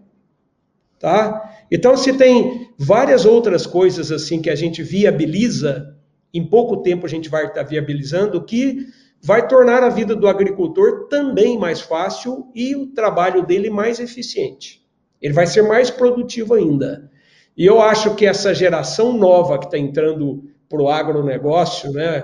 Tá? 0.99 1.57
Então, 1.71 1.95
se 1.95 2.13
tem 2.13 2.69
várias 2.77 3.25
outras 3.25 3.65
coisas 3.65 4.11
assim 4.11 4.41
que 4.41 4.49
a 4.49 4.55
gente 4.55 4.83
viabiliza, 4.83 5.95
em 6.33 6.45
pouco 6.45 6.77
tempo 6.77 7.05
a 7.05 7.09
gente 7.09 7.29
vai 7.29 7.45
estar 7.45 7.63
viabilizando, 7.63 8.43
que 8.43 8.85
vai 9.21 9.47
tornar 9.47 9.81
a 9.83 9.89
vida 9.89 10.15
do 10.15 10.27
agricultor 10.27 11.07
também 11.07 11.57
mais 11.57 11.81
fácil 11.81 12.47
e 12.53 12.75
o 12.75 12.87
trabalho 12.87 13.45
dele 13.45 13.69
mais 13.69 13.99
eficiente. 13.99 14.81
Ele 15.21 15.33
vai 15.33 15.47
ser 15.47 15.61
mais 15.61 15.89
produtivo 15.89 16.53
ainda. 16.53 17.09
E 17.57 17.65
eu 17.65 17.81
acho 17.81 18.15
que 18.15 18.25
essa 18.25 18.53
geração 18.53 19.17
nova 19.17 19.57
que 19.59 19.65
está 19.65 19.77
entrando 19.77 20.43
para 20.69 20.81
o 20.81 20.89
agronegócio, 20.89 21.91
né, 21.91 22.23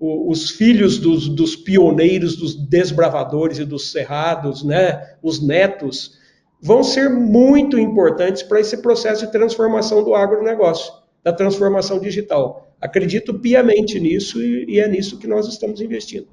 os 0.00 0.50
filhos 0.50 0.98
dos, 0.98 1.28
dos, 1.28 1.54
pioneiros, 1.54 2.36
dos 2.36 2.56
desbravadores 2.56 3.58
e 3.58 3.64
dos 3.64 3.92
cerrados, 3.92 4.64
né, 4.64 5.16
os 5.22 5.40
netos, 5.40 6.18
vão 6.62 6.84
ser 6.84 7.10
muito 7.10 7.76
importantes 7.78 8.42
para 8.42 8.60
esse 8.60 8.80
processo 8.80 9.26
de 9.26 9.32
transformação 9.32 10.04
do 10.04 10.14
agronegócio, 10.14 10.92
da 11.22 11.32
transformação 11.32 11.98
digital. 11.98 12.72
Acredito 12.80 13.34
piamente 13.34 13.98
nisso 13.98 14.40
e, 14.40 14.66
e 14.68 14.80
é 14.80 14.86
nisso 14.86 15.18
que 15.18 15.26
nós 15.26 15.48
estamos 15.48 15.80
investindo. 15.80 16.28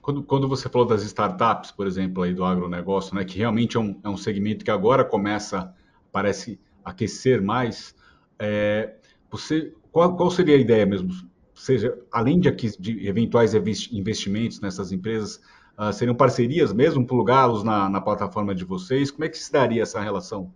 Quando, 0.00 0.22
quando, 0.22 0.48
você 0.48 0.68
falou 0.68 0.86
das 0.86 1.02
startups, 1.02 1.70
por 1.72 1.86
exemplo, 1.86 2.22
aí 2.22 2.34
do 2.34 2.44
agronegócio, 2.44 3.14
né, 3.14 3.24
que 3.24 3.38
realmente 3.38 3.76
é 3.76 3.80
um, 3.80 4.00
é 4.02 4.08
um 4.08 4.16
segmento 4.16 4.64
que 4.64 4.70
agora 4.70 5.04
começa, 5.04 5.72
parece, 6.10 6.60
aquecer 6.84 7.40
mais, 7.40 7.94
é, 8.38 8.94
você, 9.30 9.72
qual, 9.92 10.16
qual, 10.16 10.30
seria 10.30 10.56
a 10.56 10.60
ideia 10.60 10.84
mesmo? 10.84 11.10
Seja, 11.54 11.96
além 12.10 12.40
de, 12.40 12.50
de 12.50 13.06
eventuais 13.06 13.54
investimentos 13.54 14.60
nessas 14.60 14.90
empresas, 14.90 15.40
Uh, 15.82 15.92
seriam 15.92 16.14
parcerias 16.14 16.72
mesmo, 16.72 17.04
plugá-los 17.04 17.64
na, 17.64 17.88
na, 17.88 18.00
plataforma 18.00 18.54
de 18.54 18.64
vocês? 18.64 19.10
Como 19.10 19.24
é 19.24 19.28
que 19.28 19.38
se 19.38 19.50
daria 19.50 19.82
essa 19.82 20.00
relação? 20.00 20.52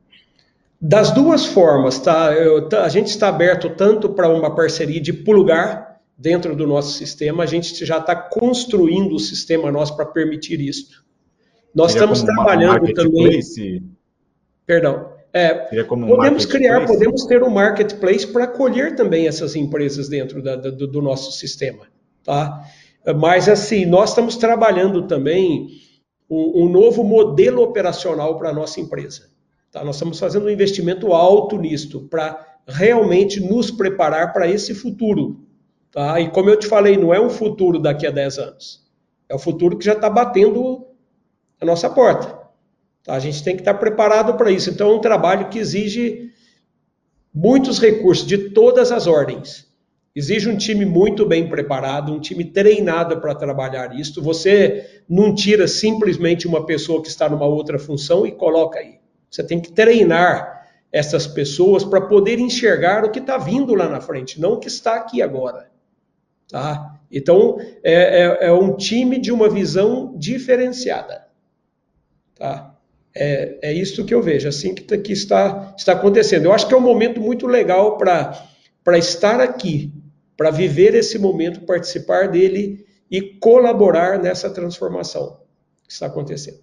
Das 0.80 1.10
duas 1.10 1.46
formas, 1.46 1.98
tá? 1.98 2.32
Eu, 2.32 2.68
a 2.80 2.88
gente 2.88 3.08
está 3.08 3.28
aberto 3.28 3.70
tanto 3.70 4.10
para 4.10 4.28
uma 4.28 4.54
parceria 4.54 5.00
de 5.00 5.12
plugar 5.12 6.00
dentro 6.16 6.54
do 6.54 6.66
nosso 6.66 6.92
sistema, 6.96 7.42
a 7.42 7.46
gente 7.46 7.84
já 7.84 7.98
está 7.98 8.14
construindo 8.14 9.14
o 9.14 9.18
sistema 9.18 9.72
nosso 9.72 9.96
para 9.96 10.06
permitir 10.06 10.60
isso. 10.60 11.04
Nós 11.74 11.92
Seria 11.92 12.04
estamos 12.10 12.22
trabalhando 12.22 12.92
também. 12.94 13.40
Perdão. 14.64 15.12
É, 15.32 15.84
podemos 15.84 16.46
criar, 16.46 16.86
podemos 16.86 17.24
ter 17.26 17.42
um 17.42 17.50
marketplace 17.50 18.26
para 18.26 18.44
acolher 18.44 18.96
também 18.96 19.26
essas 19.26 19.54
empresas 19.54 20.08
dentro 20.08 20.42
da, 20.42 20.56
do, 20.56 20.86
do 20.86 21.02
nosso 21.02 21.32
sistema. 21.32 21.86
Tá? 22.24 22.64
Mas, 23.14 23.48
assim, 23.48 23.84
nós 23.84 24.10
estamos 24.10 24.36
trabalhando 24.36 25.06
também 25.06 25.68
um, 26.28 26.64
um 26.64 26.68
novo 26.68 27.04
modelo 27.04 27.62
operacional 27.62 28.36
para 28.36 28.50
a 28.50 28.52
nossa 28.52 28.80
empresa. 28.80 29.30
Tá? 29.70 29.84
Nós 29.84 29.96
estamos 29.96 30.18
fazendo 30.18 30.46
um 30.46 30.50
investimento 30.50 31.12
alto 31.12 31.56
nisto, 31.56 32.00
para 32.08 32.58
realmente 32.66 33.40
nos 33.40 33.70
preparar 33.70 34.32
para 34.32 34.48
esse 34.48 34.74
futuro. 34.74 35.40
Tá? 35.90 36.20
E 36.20 36.30
como 36.30 36.50
eu 36.50 36.58
te 36.58 36.66
falei, 36.66 36.96
não 36.96 37.14
é 37.14 37.20
um 37.20 37.30
futuro 37.30 37.78
daqui 37.78 38.06
a 38.06 38.10
10 38.10 38.38
anos. 38.38 38.86
É 39.28 39.34
o 39.34 39.38
futuro 39.38 39.76
que 39.76 39.84
já 39.84 39.92
está 39.92 40.10
batendo 40.10 40.86
a 41.60 41.64
nossa 41.64 41.88
porta. 41.88 42.38
Tá? 43.04 43.14
A 43.14 43.20
gente 43.20 43.42
tem 43.42 43.54
que 43.54 43.62
estar 43.62 43.74
preparado 43.74 44.34
para 44.34 44.50
isso. 44.50 44.70
Então, 44.70 44.90
é 44.90 44.94
um 44.94 45.00
trabalho 45.00 45.48
que 45.48 45.58
exige 45.58 46.32
muitos 47.32 47.78
recursos 47.78 48.26
de 48.26 48.50
todas 48.50 48.90
as 48.90 49.06
ordens. 49.06 49.65
Exige 50.16 50.48
um 50.48 50.56
time 50.56 50.86
muito 50.86 51.26
bem 51.26 51.46
preparado, 51.46 52.10
um 52.10 52.18
time 52.18 52.42
treinado 52.42 53.20
para 53.20 53.34
trabalhar 53.34 53.94
isso. 53.94 54.22
Você 54.22 55.02
não 55.06 55.34
tira 55.34 55.68
simplesmente 55.68 56.48
uma 56.48 56.64
pessoa 56.64 57.02
que 57.02 57.08
está 57.08 57.28
numa 57.28 57.44
outra 57.44 57.78
função 57.78 58.26
e 58.26 58.32
coloca 58.32 58.78
aí. 58.78 58.94
Você 59.30 59.44
tem 59.44 59.60
que 59.60 59.70
treinar 59.70 60.66
essas 60.90 61.26
pessoas 61.26 61.84
para 61.84 62.00
poder 62.00 62.38
enxergar 62.38 63.04
o 63.04 63.10
que 63.10 63.18
está 63.18 63.36
vindo 63.36 63.74
lá 63.74 63.90
na 63.90 64.00
frente, 64.00 64.40
não 64.40 64.54
o 64.54 64.58
que 64.58 64.68
está 64.68 64.94
aqui 64.94 65.20
agora. 65.20 65.70
Tá? 66.48 66.98
Então, 67.12 67.58
é, 67.84 68.22
é, 68.22 68.46
é 68.46 68.52
um 68.52 68.74
time 68.74 69.20
de 69.20 69.30
uma 69.30 69.50
visão 69.50 70.14
diferenciada. 70.16 71.26
Tá? 72.34 72.74
É, 73.14 73.58
é 73.60 73.72
isso 73.74 74.02
que 74.06 74.14
eu 74.14 74.22
vejo, 74.22 74.48
assim 74.48 74.74
que, 74.74 74.96
que 74.96 75.12
está, 75.12 75.74
está 75.76 75.92
acontecendo. 75.92 76.46
Eu 76.46 76.54
acho 76.54 76.66
que 76.66 76.72
é 76.72 76.78
um 76.78 76.80
momento 76.80 77.20
muito 77.20 77.46
legal 77.46 77.98
para 77.98 78.96
estar 78.96 79.42
aqui 79.42 79.92
para 80.36 80.50
viver 80.50 80.94
esse 80.94 81.18
momento, 81.18 81.64
participar 81.64 82.28
dele 82.28 82.86
e 83.10 83.20
colaborar 83.22 84.18
nessa 84.18 84.50
transformação 84.50 85.40
que 85.86 85.92
está 85.92 86.06
acontecendo. 86.06 86.60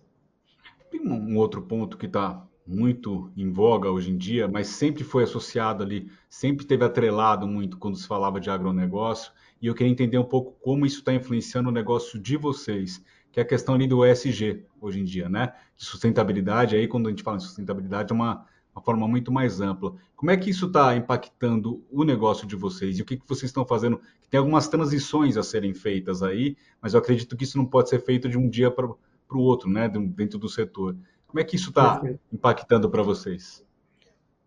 Tem 0.91 1.01
um 1.01 1.37
outro 1.37 1.61
ponto 1.61 1.97
que 1.97 2.05
está 2.05 2.45
muito 2.65 3.31
em 3.35 3.51
voga 3.51 3.89
hoje 3.89 4.11
em 4.11 4.17
dia, 4.17 4.47
mas 4.47 4.67
sempre 4.67 5.03
foi 5.03 5.23
associado 5.23 5.83
ali, 5.83 6.09
sempre 6.29 6.65
teve 6.65 6.85
atrelado 6.85 7.47
muito 7.47 7.77
quando 7.77 7.97
se 7.97 8.07
falava 8.07 8.39
de 8.39 8.49
agronegócio, 8.49 9.31
e 9.61 9.67
eu 9.67 9.73
queria 9.73 9.91
entender 9.91 10.17
um 10.17 10.23
pouco 10.23 10.57
como 10.61 10.85
isso 10.85 10.99
está 10.99 11.13
influenciando 11.13 11.69
o 11.69 11.73
negócio 11.73 12.19
de 12.19 12.37
vocês, 12.37 13.03
que 13.31 13.39
é 13.39 13.43
a 13.43 13.45
questão 13.45 13.75
ali 13.75 13.87
do 13.87 14.05
ESG 14.05 14.65
hoje 14.79 14.99
em 14.99 15.03
dia, 15.03 15.27
né? 15.27 15.53
De 15.75 15.85
sustentabilidade, 15.85 16.75
aí 16.75 16.87
quando 16.87 17.07
a 17.07 17.09
gente 17.09 17.23
fala 17.23 17.37
em 17.37 17.41
sustentabilidade 17.41 18.11
é 18.11 18.15
uma 18.15 18.45
uma 18.75 18.81
forma 18.81 19.07
muito 19.07 19.31
mais 19.31 19.61
ampla. 19.61 19.93
Como 20.15 20.31
é 20.31 20.37
que 20.37 20.49
isso 20.49 20.65
está 20.65 20.95
impactando 20.95 21.83
o 21.91 22.03
negócio 22.03 22.47
de 22.47 22.55
vocês 22.55 22.97
e 22.97 23.01
o 23.01 23.05
que, 23.05 23.17
que 23.17 23.27
vocês 23.27 23.49
estão 23.49 23.65
fazendo? 23.65 24.01
Tem 24.29 24.39
algumas 24.39 24.67
transições 24.67 25.37
a 25.37 25.43
serem 25.43 25.73
feitas 25.73 26.23
aí, 26.23 26.57
mas 26.81 26.93
eu 26.93 26.99
acredito 26.99 27.37
que 27.37 27.43
isso 27.43 27.57
não 27.57 27.65
pode 27.65 27.89
ser 27.89 27.99
feito 27.99 28.27
de 28.27 28.37
um 28.37 28.49
dia 28.49 28.71
para 28.71 28.87
o 28.87 29.39
outro, 29.39 29.69
né, 29.69 29.87
dentro 29.87 30.39
do 30.39 30.49
setor. 30.49 30.95
Como 31.27 31.39
é 31.39 31.43
que 31.43 31.55
isso 31.55 31.69
está 31.69 32.01
impactando 32.31 32.89
para 32.89 33.03
vocês? 33.03 33.63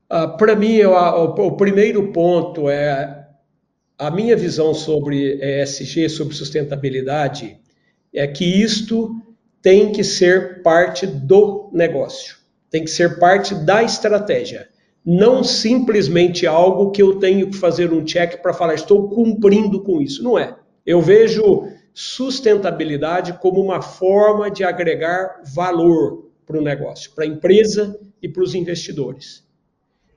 Ah, 0.09 0.29
para 0.29 0.57
mim, 0.57 0.75
eu, 0.75 0.93
o, 0.93 1.25
o 1.47 1.57
primeiro 1.57 2.13
ponto 2.13 2.69
é 2.69 3.29
a 3.99 4.11
minha 4.11 4.37
visão 4.37 4.75
sobre 4.75 5.39
ESG, 5.41 6.09
sobre 6.09 6.35
sustentabilidade, 6.35 7.59
é 8.13 8.27
que 8.27 8.45
isto 8.45 9.21
tem 9.63 9.91
que 9.91 10.05
ser 10.05 10.63
parte 10.63 11.07
do 11.07 11.71
negócio 11.73 12.36
tem 12.71 12.85
que 12.85 12.91
ser 12.91 13.19
parte 13.19 13.55
da 13.55 13.83
estratégia. 13.83 14.69
Não 15.05 15.45
simplesmente 15.45 16.47
algo 16.47 16.91
que 16.91 17.01
eu 17.01 17.19
tenho 17.19 17.49
que 17.51 17.57
fazer 17.57 17.93
um 17.93 18.05
check 18.05 18.43
para 18.43 18.53
falar, 18.53 18.75
estou 18.75 19.09
cumprindo 19.09 19.83
com 19.83 20.01
isso. 20.01 20.23
Não 20.23 20.39
é. 20.39 20.57
Eu 20.85 21.01
vejo 21.01 21.69
sustentabilidade 21.95 23.35
como 23.35 23.61
uma 23.61 23.81
forma 23.81 24.51
de 24.51 24.65
agregar 24.65 25.41
valor 25.55 26.31
para 26.45 26.59
o 26.59 26.63
negócio, 26.63 27.11
para 27.13 27.25
a 27.25 27.27
empresa 27.27 27.99
e 28.23 28.29
para 28.29 28.43
os 28.43 28.55
investidores. 28.55 29.45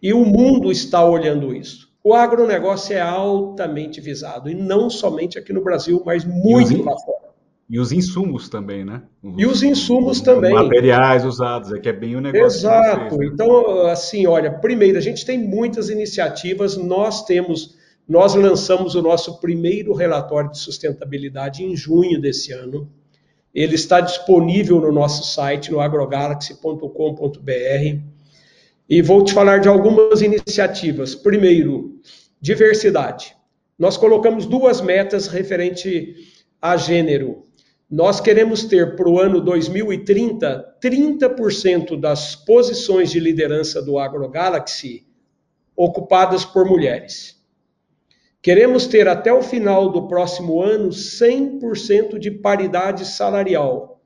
E 0.01 0.13
o 0.13 0.25
mundo 0.25 0.71
está 0.71 1.03
olhando 1.05 1.55
isso. 1.55 1.89
O 2.03 2.13
agronegócio 2.13 2.95
é 2.95 3.01
altamente 3.01 3.99
visado, 3.99 4.49
e 4.49 4.55
não 4.55 4.89
somente 4.89 5.37
aqui 5.37 5.51
no 5.51 5.63
Brasil, 5.63 6.01
mas 6.05 6.23
muito 6.23 6.83
lá 6.83 6.97
fora. 6.97 7.28
E 7.69 7.79
os 7.79 7.91
insumos 7.91 8.49
também, 8.49 8.83
né? 8.83 9.03
Os, 9.21 9.35
e 9.37 9.45
os 9.45 9.61
insumos 9.61 10.17
os, 10.17 10.23
também. 10.23 10.51
Materiais 10.51 11.23
usados, 11.23 11.71
é 11.71 11.77
que 11.77 11.87
é 11.87 11.93
bem 11.93 12.15
o 12.15 12.21
negócio. 12.21 12.45
Exato. 12.45 13.15
Vocês, 13.15 13.19
né? 13.19 13.29
Então, 13.31 13.85
assim, 13.85 14.25
olha, 14.25 14.51
primeiro, 14.51 14.97
a 14.97 15.01
gente 15.01 15.23
tem 15.23 15.37
muitas 15.37 15.89
iniciativas, 15.89 16.75
nós 16.75 17.23
temos, 17.25 17.77
nós 18.07 18.33
lançamos 18.33 18.95
o 18.95 19.03
nosso 19.03 19.39
primeiro 19.39 19.93
relatório 19.93 20.49
de 20.49 20.57
sustentabilidade 20.57 21.63
em 21.63 21.75
junho 21.75 22.19
desse 22.19 22.51
ano. 22.51 22.89
Ele 23.53 23.75
está 23.75 24.01
disponível 24.01 24.81
no 24.81 24.91
nosso 24.91 25.31
site, 25.31 25.71
no 25.71 25.79
agrogalaxy.com.br. 25.79 27.99
E 28.89 29.01
vou 29.03 29.23
te 29.23 29.31
falar 29.31 29.59
de 29.59 29.67
algumas 29.67 30.23
iniciativas. 30.23 31.13
Primeiro, 31.13 31.99
diversidade. 32.41 33.35
Nós 33.77 33.95
colocamos 33.95 34.47
duas 34.47 34.81
metas 34.81 35.27
referente 35.27 36.15
a 36.59 36.75
gênero 36.75 37.47
nós 37.89 38.21
queremos 38.21 38.65
ter 38.65 38.95
para 38.95 39.09
o 39.09 39.19
ano 39.19 39.41
2030 39.41 40.77
30% 40.79 41.99
das 41.99 42.35
posições 42.35 43.09
de 43.09 43.19
liderança 43.19 43.81
do 43.81 43.97
AgroGalaxy 43.97 45.07
ocupadas 45.75 46.45
por 46.45 46.65
mulheres. 46.65 47.39
Queremos 48.41 48.85
ter 48.85 49.07
até 49.07 49.33
o 49.33 49.41
final 49.41 49.89
do 49.89 50.07
próximo 50.07 50.61
ano 50.61 50.89
100% 50.89 52.19
de 52.19 52.29
paridade 52.29 53.05
salarial. 53.05 54.01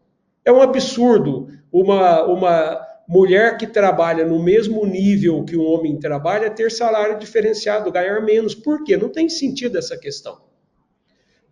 É 0.45 0.51
um 0.51 0.61
absurdo 0.61 1.47
uma, 1.71 2.23
uma 2.23 2.88
mulher 3.07 3.57
que 3.57 3.67
trabalha 3.67 4.25
no 4.25 4.41
mesmo 4.41 4.86
nível 4.86 5.43
que 5.43 5.57
um 5.57 5.65
homem 5.65 5.99
trabalha 5.99 6.49
ter 6.49 6.71
salário 6.71 7.19
diferenciado, 7.19 7.91
ganhar 7.91 8.21
menos. 8.21 8.55
Por 8.55 8.84
quê? 8.84 8.95
Não 8.95 9.09
tem 9.09 9.27
sentido 9.27 9.77
essa 9.77 9.97
questão. 9.97 10.52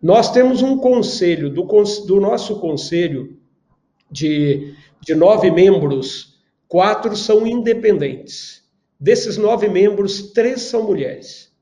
Nós 0.02 0.32
temos 0.32 0.62
um 0.62 0.76
conselho, 0.78 1.48
do, 1.48 1.62
do 1.62 2.20
nosso 2.20 2.58
conselho 2.58 3.38
de, 4.10 4.74
de 5.00 5.14
nove 5.14 5.48
membros, 5.48 6.42
quatro 6.66 7.16
são 7.16 7.46
independentes. 7.46 8.64
Desses 8.98 9.36
nove 9.36 9.68
membros, 9.68 10.32
três 10.32 10.62
são 10.62 10.82
mulheres. 10.82 11.52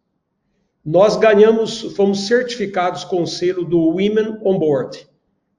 Nós 0.82 1.16
ganhamos, 1.16 1.82
fomos 1.94 2.26
certificados 2.26 3.04
com 3.04 3.22
o 3.22 3.26
selo 3.26 3.62
do 3.62 3.78
Women 3.78 4.38
on 4.42 4.58
Board, 4.58 5.06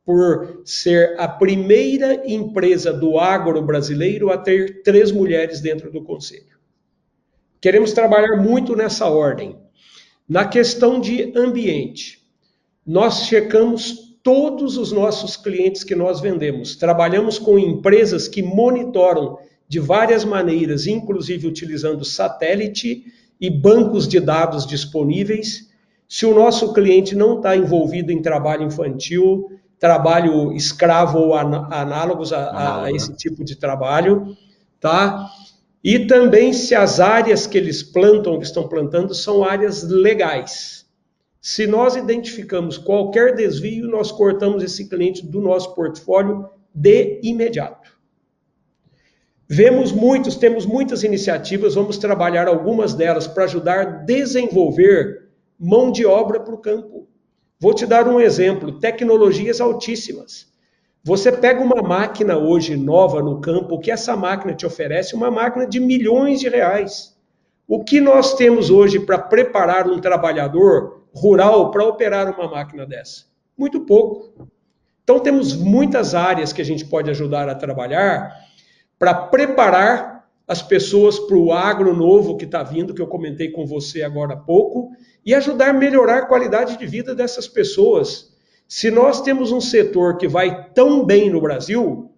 por 0.03 0.63
ser 0.65 1.15
a 1.19 1.27
primeira 1.27 2.23
empresa 2.25 2.91
do 2.91 3.19
agro 3.19 3.61
brasileiro 3.61 4.31
a 4.31 4.37
ter 4.39 4.81
três 4.81 5.11
mulheres 5.11 5.61
dentro 5.61 5.91
do 5.91 6.03
conselho. 6.03 6.57
Queremos 7.61 7.93
trabalhar 7.93 8.37
muito 8.37 8.75
nessa 8.75 9.07
ordem. 9.07 9.59
Na 10.27 10.47
questão 10.47 10.99
de 10.99 11.31
ambiente, 11.37 12.20
nós 12.85 13.25
checamos 13.25 14.11
todos 14.23 14.77
os 14.77 14.91
nossos 14.91 15.35
clientes 15.35 15.83
que 15.83 15.95
nós 15.95 16.19
vendemos. 16.19 16.75
Trabalhamos 16.75 17.39
com 17.39 17.57
empresas 17.57 18.27
que 18.27 18.43
monitoram 18.43 19.37
de 19.67 19.79
várias 19.79 20.25
maneiras, 20.25 20.85
inclusive 20.85 21.47
utilizando 21.47 22.03
satélite 22.03 23.05
e 23.39 23.49
bancos 23.49 24.07
de 24.07 24.19
dados 24.19 24.65
disponíveis. 24.65 25.69
Se 26.07 26.25
o 26.25 26.35
nosso 26.35 26.73
cliente 26.73 27.15
não 27.15 27.37
está 27.37 27.55
envolvido 27.55 28.11
em 28.11 28.21
trabalho 28.21 28.63
infantil, 28.63 29.49
trabalho 29.79 30.51
escravo 30.53 31.19
ou 31.19 31.33
análogos 31.35 32.31
a, 32.31 32.43
a, 32.51 32.83
a 32.83 32.91
esse 32.91 33.15
tipo 33.15 33.43
de 33.43 33.55
trabalho, 33.55 34.37
tá? 34.79 35.27
E 35.83 36.05
também 36.05 36.53
se 36.53 36.75
as 36.75 36.99
áreas 36.99 37.47
que 37.47 37.57
eles 37.57 37.81
plantam, 37.81 38.37
que 38.37 38.45
estão 38.45 38.67
plantando, 38.67 39.15
são 39.15 39.43
áreas 39.43 39.81
legais. 39.83 40.80
Se 41.41 41.65
nós 41.65 41.95
identificamos 41.95 42.77
qualquer 42.77 43.33
desvio, 43.33 43.87
nós 43.87 44.11
cortamos 44.11 44.61
esse 44.61 44.87
cliente 44.87 45.25
do 45.25 45.41
nosso 45.41 45.73
portfólio 45.73 46.47
de 46.71 47.19
imediato. 47.23 47.89
Vemos 49.49 49.91
muitos, 49.91 50.35
temos 50.35 50.67
muitas 50.67 51.03
iniciativas, 51.03 51.73
vamos 51.73 51.97
trabalhar 51.97 52.47
algumas 52.47 52.93
delas 52.93 53.25
para 53.25 53.45
ajudar 53.45 53.79
a 53.79 53.83
desenvolver 53.85 55.29
mão 55.59 55.91
de 55.91 56.05
obra 56.05 56.39
para 56.39 56.53
o 56.53 56.59
campo. 56.59 57.07
Vou 57.59 57.73
te 57.73 57.87
dar 57.87 58.07
um 58.07 58.19
exemplo: 58.19 58.79
tecnologias 58.79 59.59
altíssimas. 59.59 60.47
Você 61.03 61.31
pega 61.31 61.59
uma 61.59 61.81
máquina 61.81 62.37
hoje 62.37 62.77
nova 62.77 63.23
no 63.23 63.41
campo, 63.41 63.75
o 63.75 63.79
que 63.79 63.89
essa 63.89 64.15
máquina 64.15 64.53
te 64.53 64.67
oferece? 64.67 65.15
Uma 65.15 65.31
máquina 65.31 65.65
de 65.65 65.79
milhões 65.79 66.39
de 66.39 66.47
reais. 66.47 67.17
O 67.67 67.83
que 67.83 67.99
nós 67.99 68.35
temos 68.35 68.69
hoje 68.69 68.99
para 68.99 69.17
preparar 69.17 69.89
um 69.89 69.99
trabalhador 69.99 71.00
rural 71.13 71.71
para 71.71 71.85
operar 71.85 72.33
uma 72.33 72.49
máquina 72.49 72.85
dessa? 72.85 73.25
Muito 73.57 73.81
pouco. 73.81 74.49
Então 75.03 75.19
temos 75.19 75.55
muitas 75.55 76.15
áreas 76.15 76.53
que 76.53 76.61
a 76.61 76.65
gente 76.65 76.85
pode 76.85 77.09
ajudar 77.09 77.49
a 77.49 77.55
trabalhar 77.55 78.33
para 78.97 79.13
preparar 79.13 80.29
as 80.47 80.61
pessoas 80.61 81.17
para 81.17 81.37
o 81.37 81.51
agro 81.51 81.95
novo 81.95 82.37
que 82.37 82.45
está 82.45 82.61
vindo, 82.61 82.93
que 82.93 83.01
eu 83.01 83.07
comentei 83.07 83.49
com 83.51 83.65
você 83.65 84.03
agora 84.03 84.33
há 84.33 84.37
pouco, 84.37 84.91
e 85.25 85.33
ajudar 85.33 85.69
a 85.69 85.73
melhorar 85.73 86.17
a 86.17 86.25
qualidade 86.25 86.77
de 86.77 86.85
vida 86.85 87.15
dessas 87.15 87.47
pessoas. 87.47 88.35
Se 88.67 88.91
nós 88.91 89.21
temos 89.21 89.51
um 89.51 89.61
setor 89.61 90.17
que 90.17 90.27
vai 90.27 90.69
tão 90.71 91.05
bem 91.05 91.29
no 91.29 91.41
Brasil, 91.41 92.11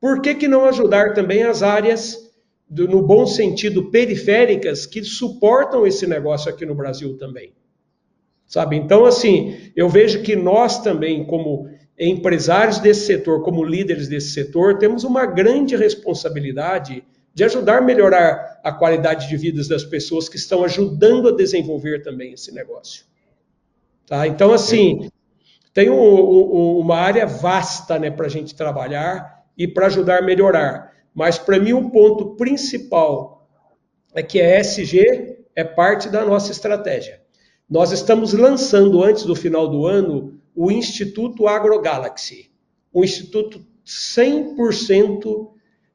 por 0.00 0.20
que, 0.22 0.34
que 0.34 0.48
não 0.48 0.64
ajudar 0.64 1.14
também 1.14 1.42
as 1.42 1.62
áreas, 1.62 2.30
do, 2.68 2.86
no 2.86 3.02
bom 3.02 3.26
sentido, 3.26 3.90
periféricas, 3.90 4.86
que 4.86 5.02
suportam 5.02 5.86
esse 5.86 6.06
negócio 6.06 6.50
aqui 6.50 6.64
no 6.64 6.74
Brasil 6.74 7.18
também? 7.18 7.52
Sabe? 8.50 8.74
Então, 8.74 9.04
assim, 9.04 9.70
eu 9.76 9.88
vejo 9.88 10.22
que 10.22 10.34
nós 10.34 10.82
também, 10.82 11.24
como 11.24 11.70
empresários 11.96 12.80
desse 12.80 13.06
setor, 13.06 13.44
como 13.44 13.62
líderes 13.64 14.08
desse 14.08 14.32
setor, 14.32 14.76
temos 14.76 15.04
uma 15.04 15.24
grande 15.24 15.76
responsabilidade 15.76 17.04
de 17.32 17.44
ajudar 17.44 17.78
a 17.78 17.80
melhorar 17.80 18.60
a 18.64 18.72
qualidade 18.72 19.28
de 19.28 19.36
vida 19.36 19.62
das 19.68 19.84
pessoas 19.84 20.28
que 20.28 20.36
estão 20.36 20.64
ajudando 20.64 21.28
a 21.28 21.36
desenvolver 21.36 22.02
também 22.02 22.32
esse 22.32 22.52
negócio. 22.52 23.04
Tá? 24.04 24.26
Então, 24.26 24.52
assim, 24.52 25.08
tem 25.72 25.88
um, 25.88 26.02
um, 26.02 26.78
uma 26.80 26.96
área 26.96 27.26
vasta 27.26 28.00
né, 28.00 28.10
para 28.10 28.26
a 28.26 28.30
gente 28.30 28.56
trabalhar 28.56 29.44
e 29.56 29.68
para 29.68 29.86
ajudar 29.86 30.18
a 30.18 30.22
melhorar. 30.22 30.92
Mas, 31.14 31.38
para 31.38 31.60
mim, 31.60 31.72
o 31.72 31.88
ponto 31.88 32.34
principal 32.34 33.48
é 34.12 34.24
que 34.24 34.40
a 34.40 34.58
ESG 34.58 35.36
é 35.54 35.62
parte 35.62 36.08
da 36.08 36.24
nossa 36.24 36.50
estratégia. 36.50 37.20
Nós 37.70 37.92
estamos 37.92 38.32
lançando, 38.32 39.00
antes 39.04 39.24
do 39.24 39.36
final 39.36 39.68
do 39.68 39.86
ano, 39.86 40.40
o 40.56 40.72
Instituto 40.72 41.46
AgroGalaxy, 41.46 42.50
um 42.92 43.04
instituto 43.04 43.64
100% 43.86 45.50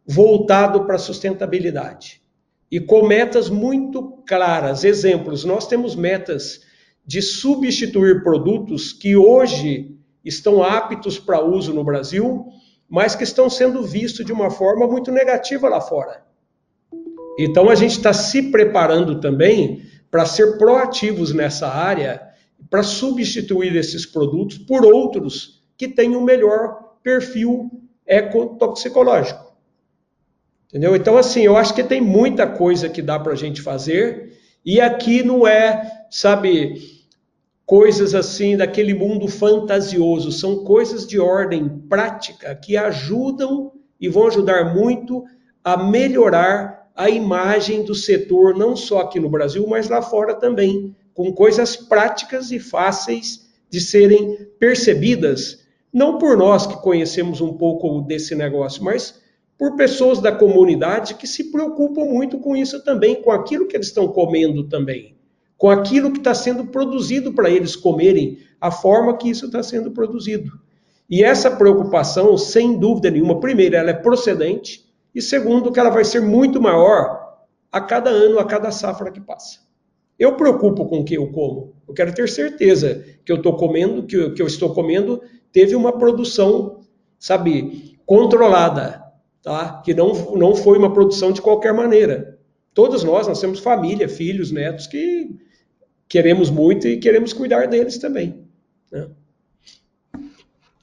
voltado 0.07 0.85
para 0.85 0.95
a 0.95 0.99
sustentabilidade 0.99 2.21
e 2.71 2.79
com 2.79 3.05
metas 3.05 3.49
muito 3.49 4.23
claras. 4.25 4.85
Exemplos: 4.85 5.43
nós 5.43 5.67
temos 5.67 5.95
metas 5.95 6.61
de 7.05 7.21
substituir 7.21 8.23
produtos 8.23 8.93
que 8.93 9.17
hoje 9.17 9.97
estão 10.23 10.63
aptos 10.63 11.19
para 11.19 11.43
uso 11.43 11.73
no 11.73 11.83
Brasil, 11.83 12.45
mas 12.89 13.15
que 13.15 13.23
estão 13.23 13.49
sendo 13.49 13.83
vistos 13.83 14.25
de 14.25 14.31
uma 14.31 14.49
forma 14.49 14.87
muito 14.87 15.11
negativa 15.11 15.67
lá 15.67 15.81
fora. 15.81 16.23
Então 17.37 17.69
a 17.69 17.75
gente 17.75 17.97
está 17.97 18.13
se 18.13 18.43
preparando 18.43 19.19
também 19.19 19.84
para 20.15 20.25
ser 20.25 20.57
proativos 20.57 21.33
nessa 21.33 21.67
área 21.67 22.29
para 22.69 22.81
substituir 22.83 23.75
esses 23.75 24.05
produtos 24.05 24.57
por 24.57 24.85
outros 24.85 25.61
que 25.75 25.89
têm 25.89 26.15
um 26.15 26.21
melhor 26.21 26.95
perfil 27.03 27.69
ecotoxicológico. 28.07 29.53
Entendeu? 30.69 30.95
Então, 30.95 31.17
assim, 31.17 31.41
eu 31.41 31.57
acho 31.57 31.73
que 31.75 31.83
tem 31.83 31.99
muita 31.99 32.47
coisa 32.47 32.87
que 32.87 33.01
dá 33.01 33.19
para 33.19 33.33
a 33.33 33.35
gente 33.35 33.61
fazer, 33.61 34.39
e 34.63 34.79
aqui 34.79 35.21
não 35.21 35.45
é, 35.45 36.05
sabe, 36.09 36.81
coisas 37.65 38.15
assim 38.15 38.55
daquele 38.55 38.93
mundo 38.93 39.27
fantasioso, 39.27 40.31
são 40.31 40.63
coisas 40.63 41.05
de 41.05 41.19
ordem 41.19 41.67
prática 41.89 42.55
que 42.55 42.77
ajudam 42.77 43.73
e 43.99 44.07
vão 44.07 44.27
ajudar 44.27 44.73
muito 44.73 45.25
a 45.61 45.75
melhorar 45.75 46.84
a 46.95 47.09
imagem 47.09 47.83
do 47.83 47.93
setor, 47.93 48.55
não 48.55 48.75
só 48.75 49.01
aqui 49.01 49.19
no 49.19 49.29
Brasil, 49.29 49.67
mas 49.67 49.89
lá 49.89 50.01
fora 50.01 50.33
também 50.33 50.95
com 51.13 51.31
coisas 51.33 51.75
práticas 51.75 52.51
e 52.51 52.59
fáceis 52.59 53.49
de 53.69 53.81
serem 53.81 54.47
percebidas, 54.59 55.65
não 55.91 56.17
por 56.17 56.37
nós 56.37 56.65
que 56.65 56.81
conhecemos 56.81 57.41
um 57.41 57.53
pouco 57.53 58.01
desse 58.01 58.35
negócio, 58.35 58.83
mas 58.83 59.21
por 59.57 59.75
pessoas 59.75 60.19
da 60.19 60.31
comunidade 60.31 61.15
que 61.15 61.27
se 61.27 61.51
preocupam 61.51 62.05
muito 62.05 62.37
com 62.39 62.55
isso 62.55 62.83
também, 62.83 63.21
com 63.21 63.31
aquilo 63.31 63.65
que 63.65 63.75
eles 63.75 63.87
estão 63.87 64.07
comendo 64.07 64.65
também, 64.67 65.15
com 65.57 65.69
aquilo 65.69 66.11
que 66.11 66.17
está 66.17 66.33
sendo 66.33 66.65
produzido 66.65 67.33
para 67.33 67.49
eles 67.49 67.75
comerem, 67.75 68.39
a 68.59 68.71
forma 68.71 69.17
que 69.17 69.29
isso 69.29 69.45
está 69.45 69.63
sendo 69.63 69.91
produzido. 69.91 70.51
E 71.09 71.23
essa 71.23 71.51
preocupação, 71.51 72.37
sem 72.37 72.77
dúvida 72.77 73.11
nenhuma, 73.11 73.39
primeiro, 73.39 73.75
ela 73.75 73.91
é 73.91 73.93
procedente, 73.93 74.84
e 75.15 75.21
segundo, 75.21 75.71
que 75.71 75.79
ela 75.79 75.89
vai 75.89 76.03
ser 76.03 76.19
muito 76.19 76.61
maior 76.61 77.39
a 77.71 77.79
cada 77.79 78.09
ano, 78.09 78.37
a 78.37 78.45
cada 78.45 78.69
safra 78.69 79.09
que 79.09 79.21
passa. 79.21 79.59
Eu 80.19 80.35
preocupo 80.35 80.85
com 80.85 80.99
o 80.99 81.05
que 81.05 81.15
eu 81.15 81.31
como. 81.31 81.73
Eu 81.87 81.93
quero 81.93 82.13
ter 82.13 82.27
certeza 82.27 83.05
que 83.23 83.31
eu 83.31 83.37
estou 83.37 83.55
comendo, 83.55 84.03
que 84.03 84.15
eu, 84.15 84.33
que 84.33 84.41
eu 84.41 84.47
estou 84.47 84.73
comendo, 84.73 85.21
teve 85.51 85.75
uma 85.75 85.97
produção, 85.97 86.81
sabe, 87.17 87.97
controlada, 88.05 89.03
tá? 89.41 89.81
Que 89.83 89.93
não, 89.93 90.35
não 90.35 90.55
foi 90.55 90.77
uma 90.77 90.93
produção 90.93 91.31
de 91.31 91.41
qualquer 91.41 91.73
maneira. 91.73 92.37
Todos 92.73 93.03
nós, 93.03 93.27
nós 93.27 93.39
temos 93.39 93.59
família, 93.59 94.09
filhos, 94.09 94.51
netos 94.51 94.85
que 94.85 95.33
queremos 96.07 96.49
muito 96.49 96.87
e 96.87 96.97
queremos 96.97 97.31
cuidar 97.31 97.67
deles 97.67 97.97
também. 97.97 98.45
Né? 98.91 99.07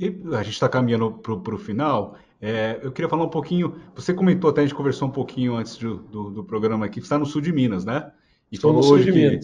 E 0.00 0.06
a 0.32 0.42
gente 0.42 0.54
está 0.54 0.68
caminhando 0.68 1.12
para 1.12 1.54
o 1.54 1.58
final. 1.58 2.16
É, 2.44 2.80
eu 2.82 2.90
queria 2.90 3.08
falar 3.08 3.22
um 3.22 3.28
pouquinho. 3.28 3.76
Você 3.94 4.12
comentou 4.12 4.50
até, 4.50 4.62
a 4.62 4.64
gente 4.64 4.74
conversou 4.74 5.06
um 5.06 5.12
pouquinho 5.12 5.54
antes 5.54 5.76
do, 5.76 5.98
do, 5.98 6.30
do 6.30 6.44
programa 6.44 6.86
aqui, 6.86 6.98
você 7.00 7.04
está 7.04 7.16
no 7.16 7.24
sul 7.24 7.40
de 7.40 7.52
Minas, 7.52 7.84
né? 7.84 8.10
E 8.50 8.58
falou 8.58 8.84
hoje, 8.84 9.12
que, 9.12 9.40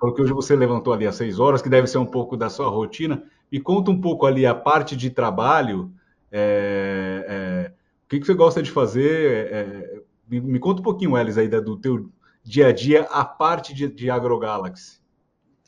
falou 0.00 0.16
que 0.16 0.22
hoje 0.22 0.32
você 0.32 0.56
levantou 0.56 0.94
ali 0.94 1.06
às 1.06 1.14
seis 1.14 1.38
horas, 1.38 1.60
que 1.60 1.68
deve 1.68 1.86
ser 1.86 1.98
um 1.98 2.06
pouco 2.06 2.34
da 2.34 2.48
sua 2.48 2.70
rotina. 2.70 3.22
Me 3.52 3.60
conta 3.60 3.90
um 3.90 4.00
pouco 4.00 4.24
ali 4.24 4.46
a 4.46 4.54
parte 4.54 4.96
de 4.96 5.10
trabalho. 5.10 5.92
É, 6.30 7.26
é, 7.28 7.72
o 8.06 8.08
que, 8.08 8.18
que, 8.18 8.26
você 8.26 8.32
gosta 8.32 8.62
de 8.62 8.70
fazer? 8.70 9.52
É, 9.52 10.00
me, 10.26 10.40
me, 10.40 10.58
conta 10.58 10.80
um 10.80 10.84
pouquinho, 10.84 11.18
Elis, 11.18 11.36
aí 11.36 11.48
do 11.48 11.76
teu 11.76 12.08
dia 12.42 12.68
a 12.68 12.72
dia, 12.72 13.02
a 13.10 13.26
parte 13.26 13.74
de, 13.74 13.88
de 13.88 14.10
AgroGalaxy. 14.10 14.98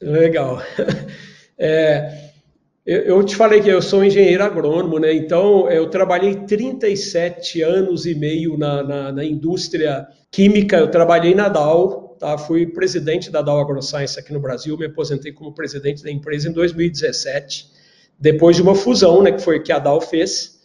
Legal. 0.00 0.58
É, 1.56 2.23
eu 2.86 3.24
te 3.24 3.34
falei 3.34 3.62
que 3.62 3.68
eu 3.70 3.80
sou 3.80 4.04
engenheiro 4.04 4.44
agrônomo, 4.44 4.98
né? 4.98 5.14
Então 5.14 5.70
eu 5.70 5.88
trabalhei 5.88 6.34
37 6.34 7.62
anos 7.62 8.04
e 8.04 8.14
meio 8.14 8.58
na, 8.58 8.82
na, 8.82 9.12
na 9.12 9.24
indústria 9.24 10.06
química. 10.30 10.76
Eu 10.76 10.90
trabalhei 10.90 11.34
na 11.34 11.48
Dow, 11.48 12.14
tá? 12.20 12.36
Fui 12.36 12.66
presidente 12.66 13.30
da 13.30 13.40
Dow 13.40 13.58
AgroScience 13.58 14.18
aqui 14.18 14.34
no 14.34 14.40
Brasil. 14.40 14.76
Me 14.76 14.84
aposentei 14.84 15.32
como 15.32 15.54
presidente 15.54 16.02
da 16.02 16.10
empresa 16.10 16.48
em 16.48 16.52
2017, 16.52 17.70
depois 18.20 18.56
de 18.56 18.62
uma 18.62 18.74
fusão, 18.74 19.22
né? 19.22 19.32
Que 19.32 19.40
foi 19.40 19.62
que 19.62 19.72
a 19.72 19.78
Dow 19.78 20.02
fez. 20.02 20.60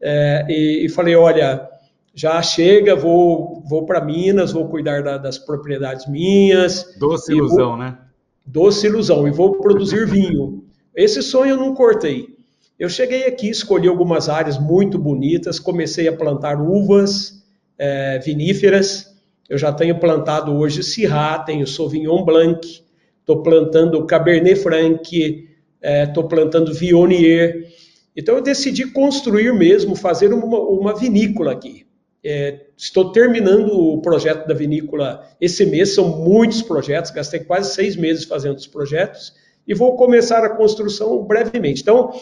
É, 0.00 0.46
e, 0.48 0.86
e 0.86 0.88
falei, 0.88 1.16
olha, 1.16 1.68
já 2.14 2.40
chega, 2.40 2.94
vou, 2.94 3.64
vou 3.68 3.84
para 3.84 4.04
Minas, 4.04 4.52
vou 4.52 4.68
cuidar 4.68 5.02
da, 5.02 5.18
das 5.18 5.38
propriedades 5.38 6.06
minhas. 6.06 6.94
Doce 7.00 7.32
ilusão, 7.32 7.70
vou, 7.70 7.76
né? 7.76 7.98
Doce 8.46 8.86
ilusão, 8.86 9.26
e 9.26 9.32
vou 9.32 9.58
produzir 9.58 10.06
vinho. 10.06 10.63
Esse 10.94 11.22
sonho 11.22 11.50
eu 11.50 11.56
não 11.56 11.74
cortei. 11.74 12.34
Eu 12.78 12.88
cheguei 12.88 13.24
aqui, 13.24 13.48
escolhi 13.48 13.88
algumas 13.88 14.28
áreas 14.28 14.58
muito 14.58 14.98
bonitas, 14.98 15.58
comecei 15.58 16.06
a 16.06 16.12
plantar 16.12 16.60
uvas 16.60 17.44
é, 17.76 18.18
viníferas. 18.18 19.14
Eu 19.48 19.58
já 19.58 19.72
tenho 19.72 19.98
plantado 19.98 20.52
hoje 20.52 20.82
Syrah, 20.82 21.40
tenho 21.40 21.66
Sauvignon 21.66 22.24
Blanc, 22.24 22.82
estou 23.20 23.42
plantando 23.42 24.04
Cabernet 24.06 24.56
Franc, 24.56 25.48
estou 25.82 26.24
é, 26.24 26.28
plantando 26.28 26.72
Viognier. 26.72 27.68
Então 28.16 28.36
eu 28.36 28.42
decidi 28.42 28.86
construir 28.92 29.52
mesmo, 29.52 29.96
fazer 29.96 30.32
uma, 30.32 30.58
uma 30.58 30.96
vinícola 30.96 31.52
aqui. 31.52 31.86
É, 32.24 32.66
estou 32.76 33.12
terminando 33.12 33.70
o 33.72 34.00
projeto 34.00 34.46
da 34.46 34.54
vinícola 34.54 35.28
esse 35.40 35.66
mês, 35.66 35.94
são 35.94 36.08
muitos 36.24 36.62
projetos, 36.62 37.10
gastei 37.10 37.40
quase 37.40 37.74
seis 37.74 37.96
meses 37.96 38.24
fazendo 38.24 38.56
os 38.56 38.66
projetos 38.66 39.43
e 39.66 39.74
vou 39.74 39.96
começar 39.96 40.44
a 40.44 40.50
construção 40.50 41.22
brevemente. 41.24 41.82
Então, 41.82 42.12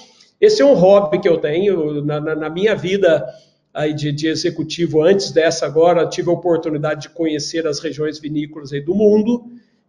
esse 0.41 0.63
é 0.63 0.65
um 0.65 0.75
hobby 0.75 1.21
que 1.21 1.29
eu 1.29 1.39
tenho 1.39 2.05
na, 2.05 2.21
na, 2.21 2.35
na 2.35 2.51
minha 2.51 2.75
vida 2.75 3.25
aí 3.73 3.95
de, 3.95 4.13
de, 4.13 4.29
executivo. 4.29 5.03
Antes 5.03 5.31
dessa, 5.31 5.67
agora, 5.67 6.09
tive 6.09 6.31
a 6.31 6.33
oportunidade 6.33 7.03
de 7.03 7.11
conhecer 7.11 7.67
as 7.67 7.79
regiões 7.79 8.19
vinícolas 8.19 8.73
aí 8.73 8.81
do 8.81 8.95
mundo 8.95 9.45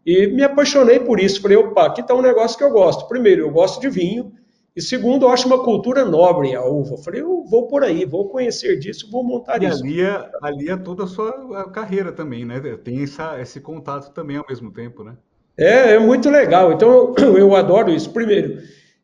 e 0.06 0.28
me 0.28 0.44
apaixonei 0.44 1.00
por 1.00 1.20
isso. 1.20 1.42
Falei, 1.42 1.58
opa, 1.58 1.88
aqui 1.88 2.02
está 2.02 2.14
um 2.14 2.22
negócio 2.22 2.58
que 2.58 2.64
eu 2.64 2.72
gosto. 2.72 3.08
Primeiro, 3.08 3.42
eu 3.42 3.52
gosto 3.52 3.82
de 3.82 3.90
vinho, 3.90 4.32
e 4.76 4.82
segundo, 4.82 5.26
eu 5.26 5.30
acho 5.30 5.48
uma 5.48 5.64
cultura 5.64 6.04
nobre 6.04 6.56
a 6.56 6.66
uva. 6.66 6.98
Falei, 6.98 7.22
eu 7.22 7.44
vou 7.46 7.68
por 7.68 7.84
aí, 7.84 8.06
vou 8.06 8.28
conhecer 8.30 8.78
disso, 8.80 9.10
vou 9.12 9.24
montar 9.24 9.62
e 9.62 9.68
isso. 9.68 9.84
Ali 9.84 10.02
é, 10.02 10.32
ali 10.42 10.70
é 10.70 10.76
toda 10.76 11.04
a 11.04 11.08
sua 11.08 11.70
carreira 11.70 12.12
também, 12.12 12.44
né? 12.44 12.60
Tem 12.84 13.04
essa, 13.04 13.40
esse 13.40 13.62
contato 13.62 14.12
também 14.14 14.38
ao 14.38 14.46
mesmo 14.50 14.72
tempo, 14.72 15.04
né? 15.04 15.16
É, 15.58 15.94
é 15.94 16.00
muito 16.00 16.30
legal. 16.30 16.74
Então, 16.74 17.14
eu 17.38 17.56
adoro 17.56 17.92
isso. 17.92 18.12
Primeiro, 18.12 18.62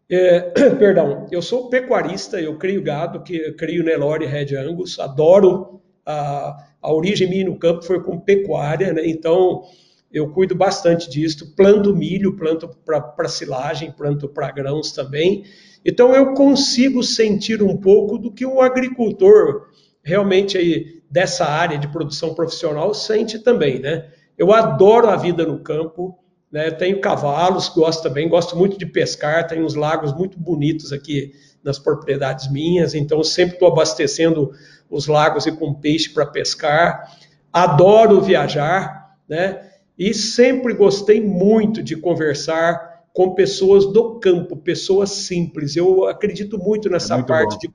é, 0.09 0.41
perdão, 0.79 1.27
eu 1.31 1.41
sou 1.41 1.69
pecuarista, 1.69 2.39
eu 2.39 2.57
crio 2.57 2.81
gado, 2.81 3.21
que 3.23 3.51
crio 3.53 3.83
Nelore 3.83 4.25
Red 4.25 4.55
Angus, 4.55 4.99
adoro 4.99 5.81
a, 6.05 6.57
a 6.81 6.93
origem 6.93 7.29
minha 7.29 7.45
no 7.45 7.57
campo 7.57 7.83
foi 7.83 8.01
com 8.01 8.19
pecuária, 8.19 8.93
né? 8.93 9.03
Então, 9.05 9.63
eu 10.11 10.31
cuido 10.31 10.55
bastante 10.55 11.09
disso, 11.09 11.55
planto 11.55 11.95
milho, 11.95 12.35
planto 12.35 12.67
para 12.85 13.27
silagem, 13.27 13.91
planto 13.91 14.27
para 14.27 14.51
grãos 14.51 14.91
também. 14.91 15.43
Então 15.85 16.13
eu 16.13 16.33
consigo 16.33 17.03
sentir 17.03 17.61
um 17.61 17.77
pouco 17.77 18.17
do 18.17 18.31
que 18.31 18.45
o 18.45 18.59
agricultor 18.59 19.67
realmente 20.03 20.57
aí 20.57 21.01
dessa 21.09 21.45
área 21.45 21.77
de 21.77 21.87
produção 21.87 22.33
profissional 22.33 22.93
sente 22.93 23.39
também, 23.39 23.79
né? 23.79 24.09
Eu 24.37 24.51
adoro 24.51 25.09
a 25.09 25.15
vida 25.15 25.45
no 25.45 25.59
campo, 25.59 26.17
né? 26.51 26.71
Tenho 26.71 26.99
cavalos, 26.99 27.69
gosto 27.69 28.03
também, 28.03 28.27
gosto 28.27 28.55
muito 28.55 28.77
de 28.77 28.85
pescar, 28.85 29.47
tenho 29.47 29.65
uns 29.65 29.75
lagos 29.75 30.13
muito 30.13 30.39
bonitos 30.39 30.91
aqui 30.91 31.31
nas 31.63 31.77
propriedades 31.77 32.51
minhas, 32.51 32.95
então 32.95 33.23
sempre 33.23 33.55
estou 33.55 33.67
abastecendo 33.67 34.51
os 34.89 35.07
lagos 35.07 35.45
e 35.45 35.51
com 35.51 35.73
peixe 35.73 36.09
para 36.09 36.25
pescar. 36.25 37.15
Adoro 37.51 38.21
viajar, 38.21 39.15
né? 39.27 39.69
E 39.97 40.13
sempre 40.13 40.73
gostei 40.73 41.21
muito 41.21 41.83
de 41.83 41.95
conversar 41.95 43.03
com 43.13 43.33
pessoas 43.33 43.85
do 43.85 44.19
campo, 44.19 44.55
pessoas 44.55 45.11
simples. 45.11 45.75
Eu 45.75 46.07
acredito 46.07 46.57
muito 46.57 46.89
nessa 46.89 47.13
é 47.13 47.17
muito 47.17 47.27
parte 47.27 47.59
de, 47.59 47.69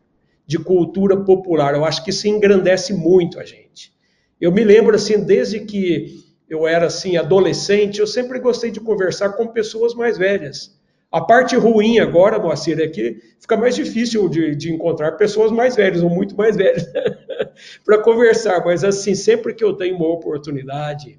de, 0.47 0.59
cultura 0.59 1.16
popular. 1.18 1.75
Eu 1.75 1.85
acho 1.85 2.03
que 2.03 2.11
isso 2.11 2.27
engrandece 2.27 2.95
muito 2.95 3.39
a 3.39 3.45
gente. 3.45 3.93
Eu 4.41 4.51
me 4.51 4.64
lembro 4.64 4.97
assim, 4.97 5.22
desde 5.22 5.61
que 5.61 6.24
eu 6.49 6.66
era 6.66 6.86
assim 6.86 7.16
adolescente, 7.16 8.01
eu 8.01 8.07
sempre 8.07 8.38
gostei 8.38 8.70
de 8.70 8.80
conversar 8.80 9.30
com 9.30 9.47
pessoas 9.47 9.95
mais 9.95 10.18
velhas. 10.18 10.76
A 11.11 11.20
parte 11.20 11.55
ruim 11.55 12.01
agora, 12.01 12.40
Moacir, 12.40 12.80
é 12.80 12.88
que 12.88 13.20
fica 13.38 13.57
mais 13.57 13.76
difícil 13.76 14.28
de, 14.28 14.57
de 14.57 14.72
encontrar 14.72 15.12
pessoas 15.12 15.53
mais 15.53 15.76
velhas 15.76 16.03
ou 16.03 16.11
muito 16.11 16.36
mais 16.36 16.57
velhas 16.57 16.88
para 17.84 17.99
conversar. 17.99 18.64
Mas 18.64 18.82
assim, 18.82 19.14
sempre 19.14 19.55
que 19.55 19.62
eu 19.62 19.74
tenho 19.74 19.95
uma 19.97 20.09
oportunidade, 20.09 21.18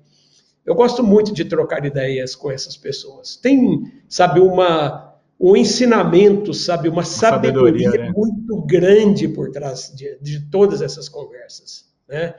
eu 0.66 0.76
gosto 0.76 1.02
muito 1.02 1.34
de 1.34 1.46
trocar 1.46 1.86
ideias 1.86 2.36
com 2.36 2.52
essas 2.52 2.76
pessoas. 2.76 3.38
Tem, 3.38 3.90
sabe, 4.10 4.42
uma, 4.42 5.16
um 5.40 5.56
ensinamento, 5.56 6.54
sabe, 6.54 6.90
uma, 6.90 6.98
uma 6.98 7.06
sabedoria, 7.06 7.86
sabedoria 7.86 8.12
né? 8.12 8.14
muito 8.14 8.62
grande 8.64 9.30
por 9.30 9.50
trás 9.52 9.94
de, 9.96 10.18
de 10.20 10.42
todas 10.50 10.82
essas 10.82 11.08
conversas, 11.08 11.86
né? 12.06 12.36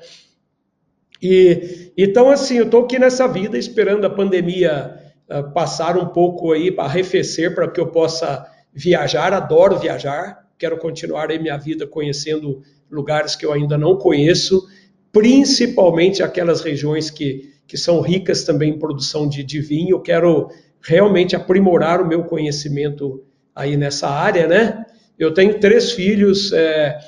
E 1.22 1.92
então 1.96 2.30
assim, 2.30 2.58
eu 2.58 2.64
estou 2.64 2.84
aqui 2.84 2.98
nessa 2.98 3.26
vida 3.26 3.56
esperando 3.56 4.04
a 4.06 4.10
pandemia 4.10 4.96
uh, 5.30 5.52
passar 5.52 5.96
um 5.96 6.06
pouco 6.06 6.52
aí 6.52 6.70
para 6.70 6.84
arrefecer 6.84 7.54
para 7.54 7.70
que 7.70 7.80
eu 7.80 7.86
possa 7.88 8.46
viajar. 8.72 9.32
Adoro 9.32 9.78
viajar, 9.78 10.46
quero 10.58 10.78
continuar 10.78 11.30
aí 11.30 11.38
minha 11.38 11.56
vida 11.56 11.86
conhecendo 11.86 12.62
lugares 12.90 13.34
que 13.34 13.44
eu 13.44 13.52
ainda 13.52 13.76
não 13.76 13.96
conheço, 13.96 14.66
principalmente 15.12 16.22
aquelas 16.22 16.60
regiões 16.60 17.10
que 17.10 17.56
que 17.66 17.76
são 17.76 18.00
ricas 18.00 18.44
também 18.44 18.70
em 18.74 18.78
produção 18.78 19.28
de, 19.28 19.42
de 19.42 19.60
vinho. 19.60 19.96
Eu 19.96 20.00
quero 20.00 20.48
realmente 20.80 21.34
aprimorar 21.34 22.00
o 22.00 22.06
meu 22.06 22.24
conhecimento 22.24 23.24
aí 23.54 23.76
nessa 23.76 24.08
área, 24.08 24.46
né? 24.46 24.84
Eu 25.18 25.34
tenho 25.34 25.58
três 25.58 25.92
filhos, 25.92 26.52
é, 26.52 26.98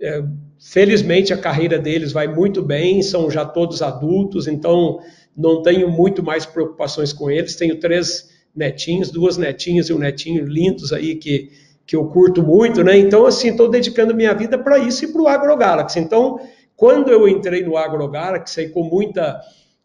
é, 0.00 0.22
felizmente 0.58 1.32
a 1.32 1.38
carreira 1.38 1.78
deles 1.78 2.12
vai 2.12 2.26
muito 2.26 2.62
bem, 2.62 3.02
são 3.02 3.30
já 3.30 3.44
todos 3.44 3.82
adultos, 3.82 4.46
então 4.46 5.00
não 5.36 5.62
tenho 5.62 5.90
muito 5.90 6.22
mais 6.22 6.46
preocupações 6.46 7.12
com 7.12 7.30
eles. 7.30 7.56
Tenho 7.56 7.78
três 7.78 8.30
netinhos, 8.54 9.10
duas 9.10 9.36
netinhas 9.36 9.88
e 9.88 9.92
um 9.92 9.98
netinho 9.98 10.46
lindos 10.46 10.92
aí 10.92 11.14
que, 11.16 11.50
que 11.86 11.94
eu 11.94 12.06
curto 12.06 12.42
muito, 12.42 12.82
né? 12.82 12.96
Então, 12.96 13.26
assim, 13.26 13.50
estou 13.50 13.68
dedicando 13.68 14.14
minha 14.14 14.32
vida 14.32 14.58
para 14.58 14.78
isso 14.78 15.04
e 15.04 15.12
para 15.12 15.20
o 15.20 15.28
AgroGalaxy. 15.28 15.98
Então, 15.98 16.40
quando 16.74 17.10
eu 17.10 17.28
entrei 17.28 17.62
no 17.62 17.76
AgroGalaxy, 17.76 18.60
aí 18.60 18.68
com 18.70 18.82
muita 18.82 19.38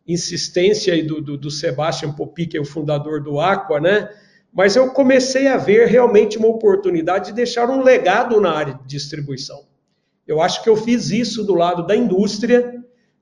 insistência 0.08 1.04
do, 1.06 1.22
do, 1.22 1.38
do 1.38 1.52
Sebastian 1.52 2.14
Popi, 2.14 2.48
que 2.48 2.58
é 2.58 2.62
o 2.62 2.66
fundador 2.66 3.22
do 3.22 3.40
Aqua, 3.40 3.80
né? 3.80 4.10
Mas 4.54 4.76
eu 4.76 4.92
comecei 4.92 5.48
a 5.48 5.58
ver 5.58 5.88
realmente 5.88 6.38
uma 6.38 6.48
oportunidade 6.48 7.28
de 7.28 7.34
deixar 7.34 7.70
um 7.70 7.82
legado 7.82 8.40
na 8.40 8.52
área 8.52 8.74
de 8.74 8.88
distribuição. 8.88 9.71
Eu 10.28 10.42
acho 10.42 10.64
que 10.64 10.70
eu 10.70 10.76
fiz 10.76 11.12
isso 11.12 11.44
do 11.44 11.54
lado 11.54 11.86
da 11.86 11.96
indústria. 11.96 12.74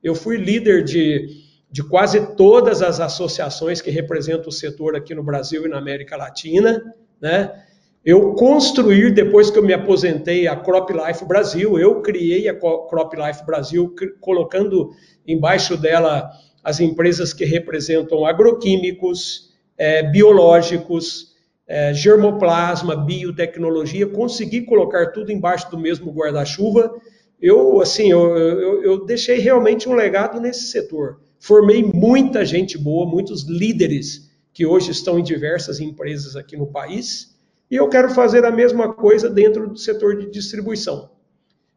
Eu 0.02 0.14
fui 0.14 0.36
líder 0.36 0.84
de, 0.84 1.26
de 1.70 1.82
quase 1.82 2.34
todas 2.36 2.82
as 2.82 3.00
associações 3.00 3.80
que 3.80 3.90
representam 3.90 4.48
o 4.48 4.52
setor 4.52 4.96
aqui 4.96 5.14
no 5.14 5.22
Brasil 5.22 5.66
e 5.66 5.68
na 5.68 5.78
América 5.78 6.16
Latina, 6.16 6.94
né? 7.20 7.64
Eu 8.02 8.32
construir, 8.32 9.12
depois 9.12 9.50
que 9.50 9.58
eu 9.58 9.62
me 9.62 9.74
aposentei, 9.74 10.48
a 10.48 10.56
Crop 10.56 10.90
Life 10.90 11.22
Brasil, 11.26 11.78
eu 11.78 12.00
criei 12.00 12.48
a 12.48 12.54
Crop 12.54 13.14
Life 13.14 13.44
Brasil, 13.44 13.94
colocando 14.20 14.90
embaixo 15.26 15.76
dela 15.76 16.30
as 16.64 16.80
empresas 16.80 17.34
que 17.34 17.44
representam 17.44 18.24
agroquímicos, 18.24 19.50
é, 19.76 20.02
biológicos, 20.02 21.29
é, 21.70 21.94
germoplasma, 21.94 22.96
biotecnologia, 22.96 24.04
conseguir 24.04 24.62
colocar 24.62 25.12
tudo 25.12 25.30
embaixo 25.30 25.70
do 25.70 25.78
mesmo 25.78 26.10
guarda-chuva. 26.10 26.92
Eu, 27.40 27.80
assim, 27.80 28.10
eu, 28.10 28.36
eu, 28.36 28.82
eu 28.82 29.06
deixei 29.06 29.38
realmente 29.38 29.88
um 29.88 29.94
legado 29.94 30.40
nesse 30.40 30.64
setor. 30.64 31.20
Formei 31.38 31.84
muita 31.84 32.44
gente 32.44 32.76
boa, 32.76 33.08
muitos 33.08 33.44
líderes 33.48 34.28
que 34.52 34.66
hoje 34.66 34.90
estão 34.90 35.16
em 35.16 35.22
diversas 35.22 35.78
empresas 35.78 36.34
aqui 36.34 36.56
no 36.56 36.66
país, 36.66 37.38
e 37.70 37.76
eu 37.76 37.88
quero 37.88 38.10
fazer 38.10 38.44
a 38.44 38.50
mesma 38.50 38.92
coisa 38.92 39.30
dentro 39.30 39.68
do 39.68 39.78
setor 39.78 40.18
de 40.18 40.28
distribuição. 40.28 41.10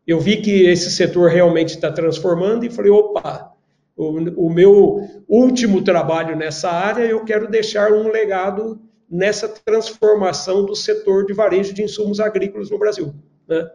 Eu 0.08 0.20
vi 0.20 0.38
que 0.38 0.64
esse 0.64 0.90
setor 0.90 1.30
realmente 1.30 1.76
está 1.76 1.92
transformando 1.92 2.66
e 2.66 2.72
falei, 2.72 2.90
opa, 2.90 3.54
o, 3.96 4.48
o 4.48 4.50
meu 4.50 5.08
último 5.30 5.84
trabalho 5.84 6.36
nessa 6.36 6.72
área, 6.72 7.04
eu 7.04 7.24
quero 7.24 7.48
deixar 7.48 7.94
um 7.94 8.10
legado 8.10 8.82
nessa 9.14 9.48
transformação 9.48 10.66
do 10.66 10.76
setor 10.76 11.28
de 11.28 11.34
varejo 11.34 11.72
de 11.72 11.84
insumos 11.84 12.20
agrícolas 12.20 12.72
no 12.72 12.80
Brasil. 12.80 13.14
Né? 13.48 13.70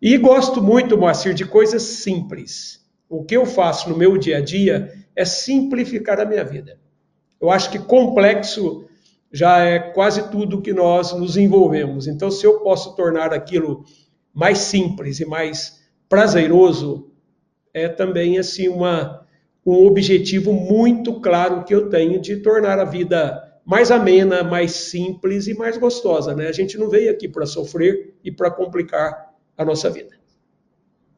E 0.00 0.16
gosto 0.16 0.62
muito, 0.62 0.96
Moacir, 0.96 1.34
de 1.34 1.44
coisas 1.44 1.82
simples. 1.82 2.80
O 3.06 3.22
que 3.22 3.36
eu 3.36 3.44
faço 3.44 3.90
no 3.90 3.96
meu 3.96 4.16
dia 4.16 4.38
a 4.38 4.40
dia 4.40 4.90
é 5.14 5.26
simplificar 5.26 6.18
a 6.18 6.24
minha 6.24 6.42
vida. 6.42 6.80
Eu 7.38 7.50
acho 7.50 7.70
que 7.70 7.78
complexo 7.78 8.86
já 9.30 9.58
é 9.58 9.78
quase 9.78 10.30
tudo 10.30 10.62
que 10.62 10.72
nós 10.72 11.12
nos 11.12 11.36
envolvemos. 11.36 12.06
Então, 12.06 12.30
se 12.30 12.46
eu 12.46 12.60
posso 12.60 12.96
tornar 12.96 13.34
aquilo 13.34 13.84
mais 14.32 14.56
simples 14.58 15.20
e 15.20 15.26
mais 15.26 15.82
prazeroso, 16.08 17.10
é 17.74 17.88
também 17.88 18.38
assim 18.38 18.68
uma, 18.68 19.26
um 19.66 19.86
objetivo 19.86 20.50
muito 20.50 21.20
claro 21.20 21.62
que 21.64 21.74
eu 21.74 21.90
tenho 21.90 22.18
de 22.18 22.36
tornar 22.38 22.78
a 22.78 22.84
vida 22.84 23.51
mais 23.64 23.90
amena, 23.90 24.42
mais 24.42 24.72
simples 24.72 25.46
e 25.46 25.54
mais 25.54 25.76
gostosa. 25.76 26.34
Né? 26.34 26.48
A 26.48 26.52
gente 26.52 26.76
não 26.76 26.88
veio 26.88 27.10
aqui 27.10 27.28
para 27.28 27.46
sofrer 27.46 28.14
e 28.24 28.30
para 28.30 28.50
complicar 28.50 29.34
a 29.56 29.64
nossa 29.64 29.88
vida. 29.90 30.16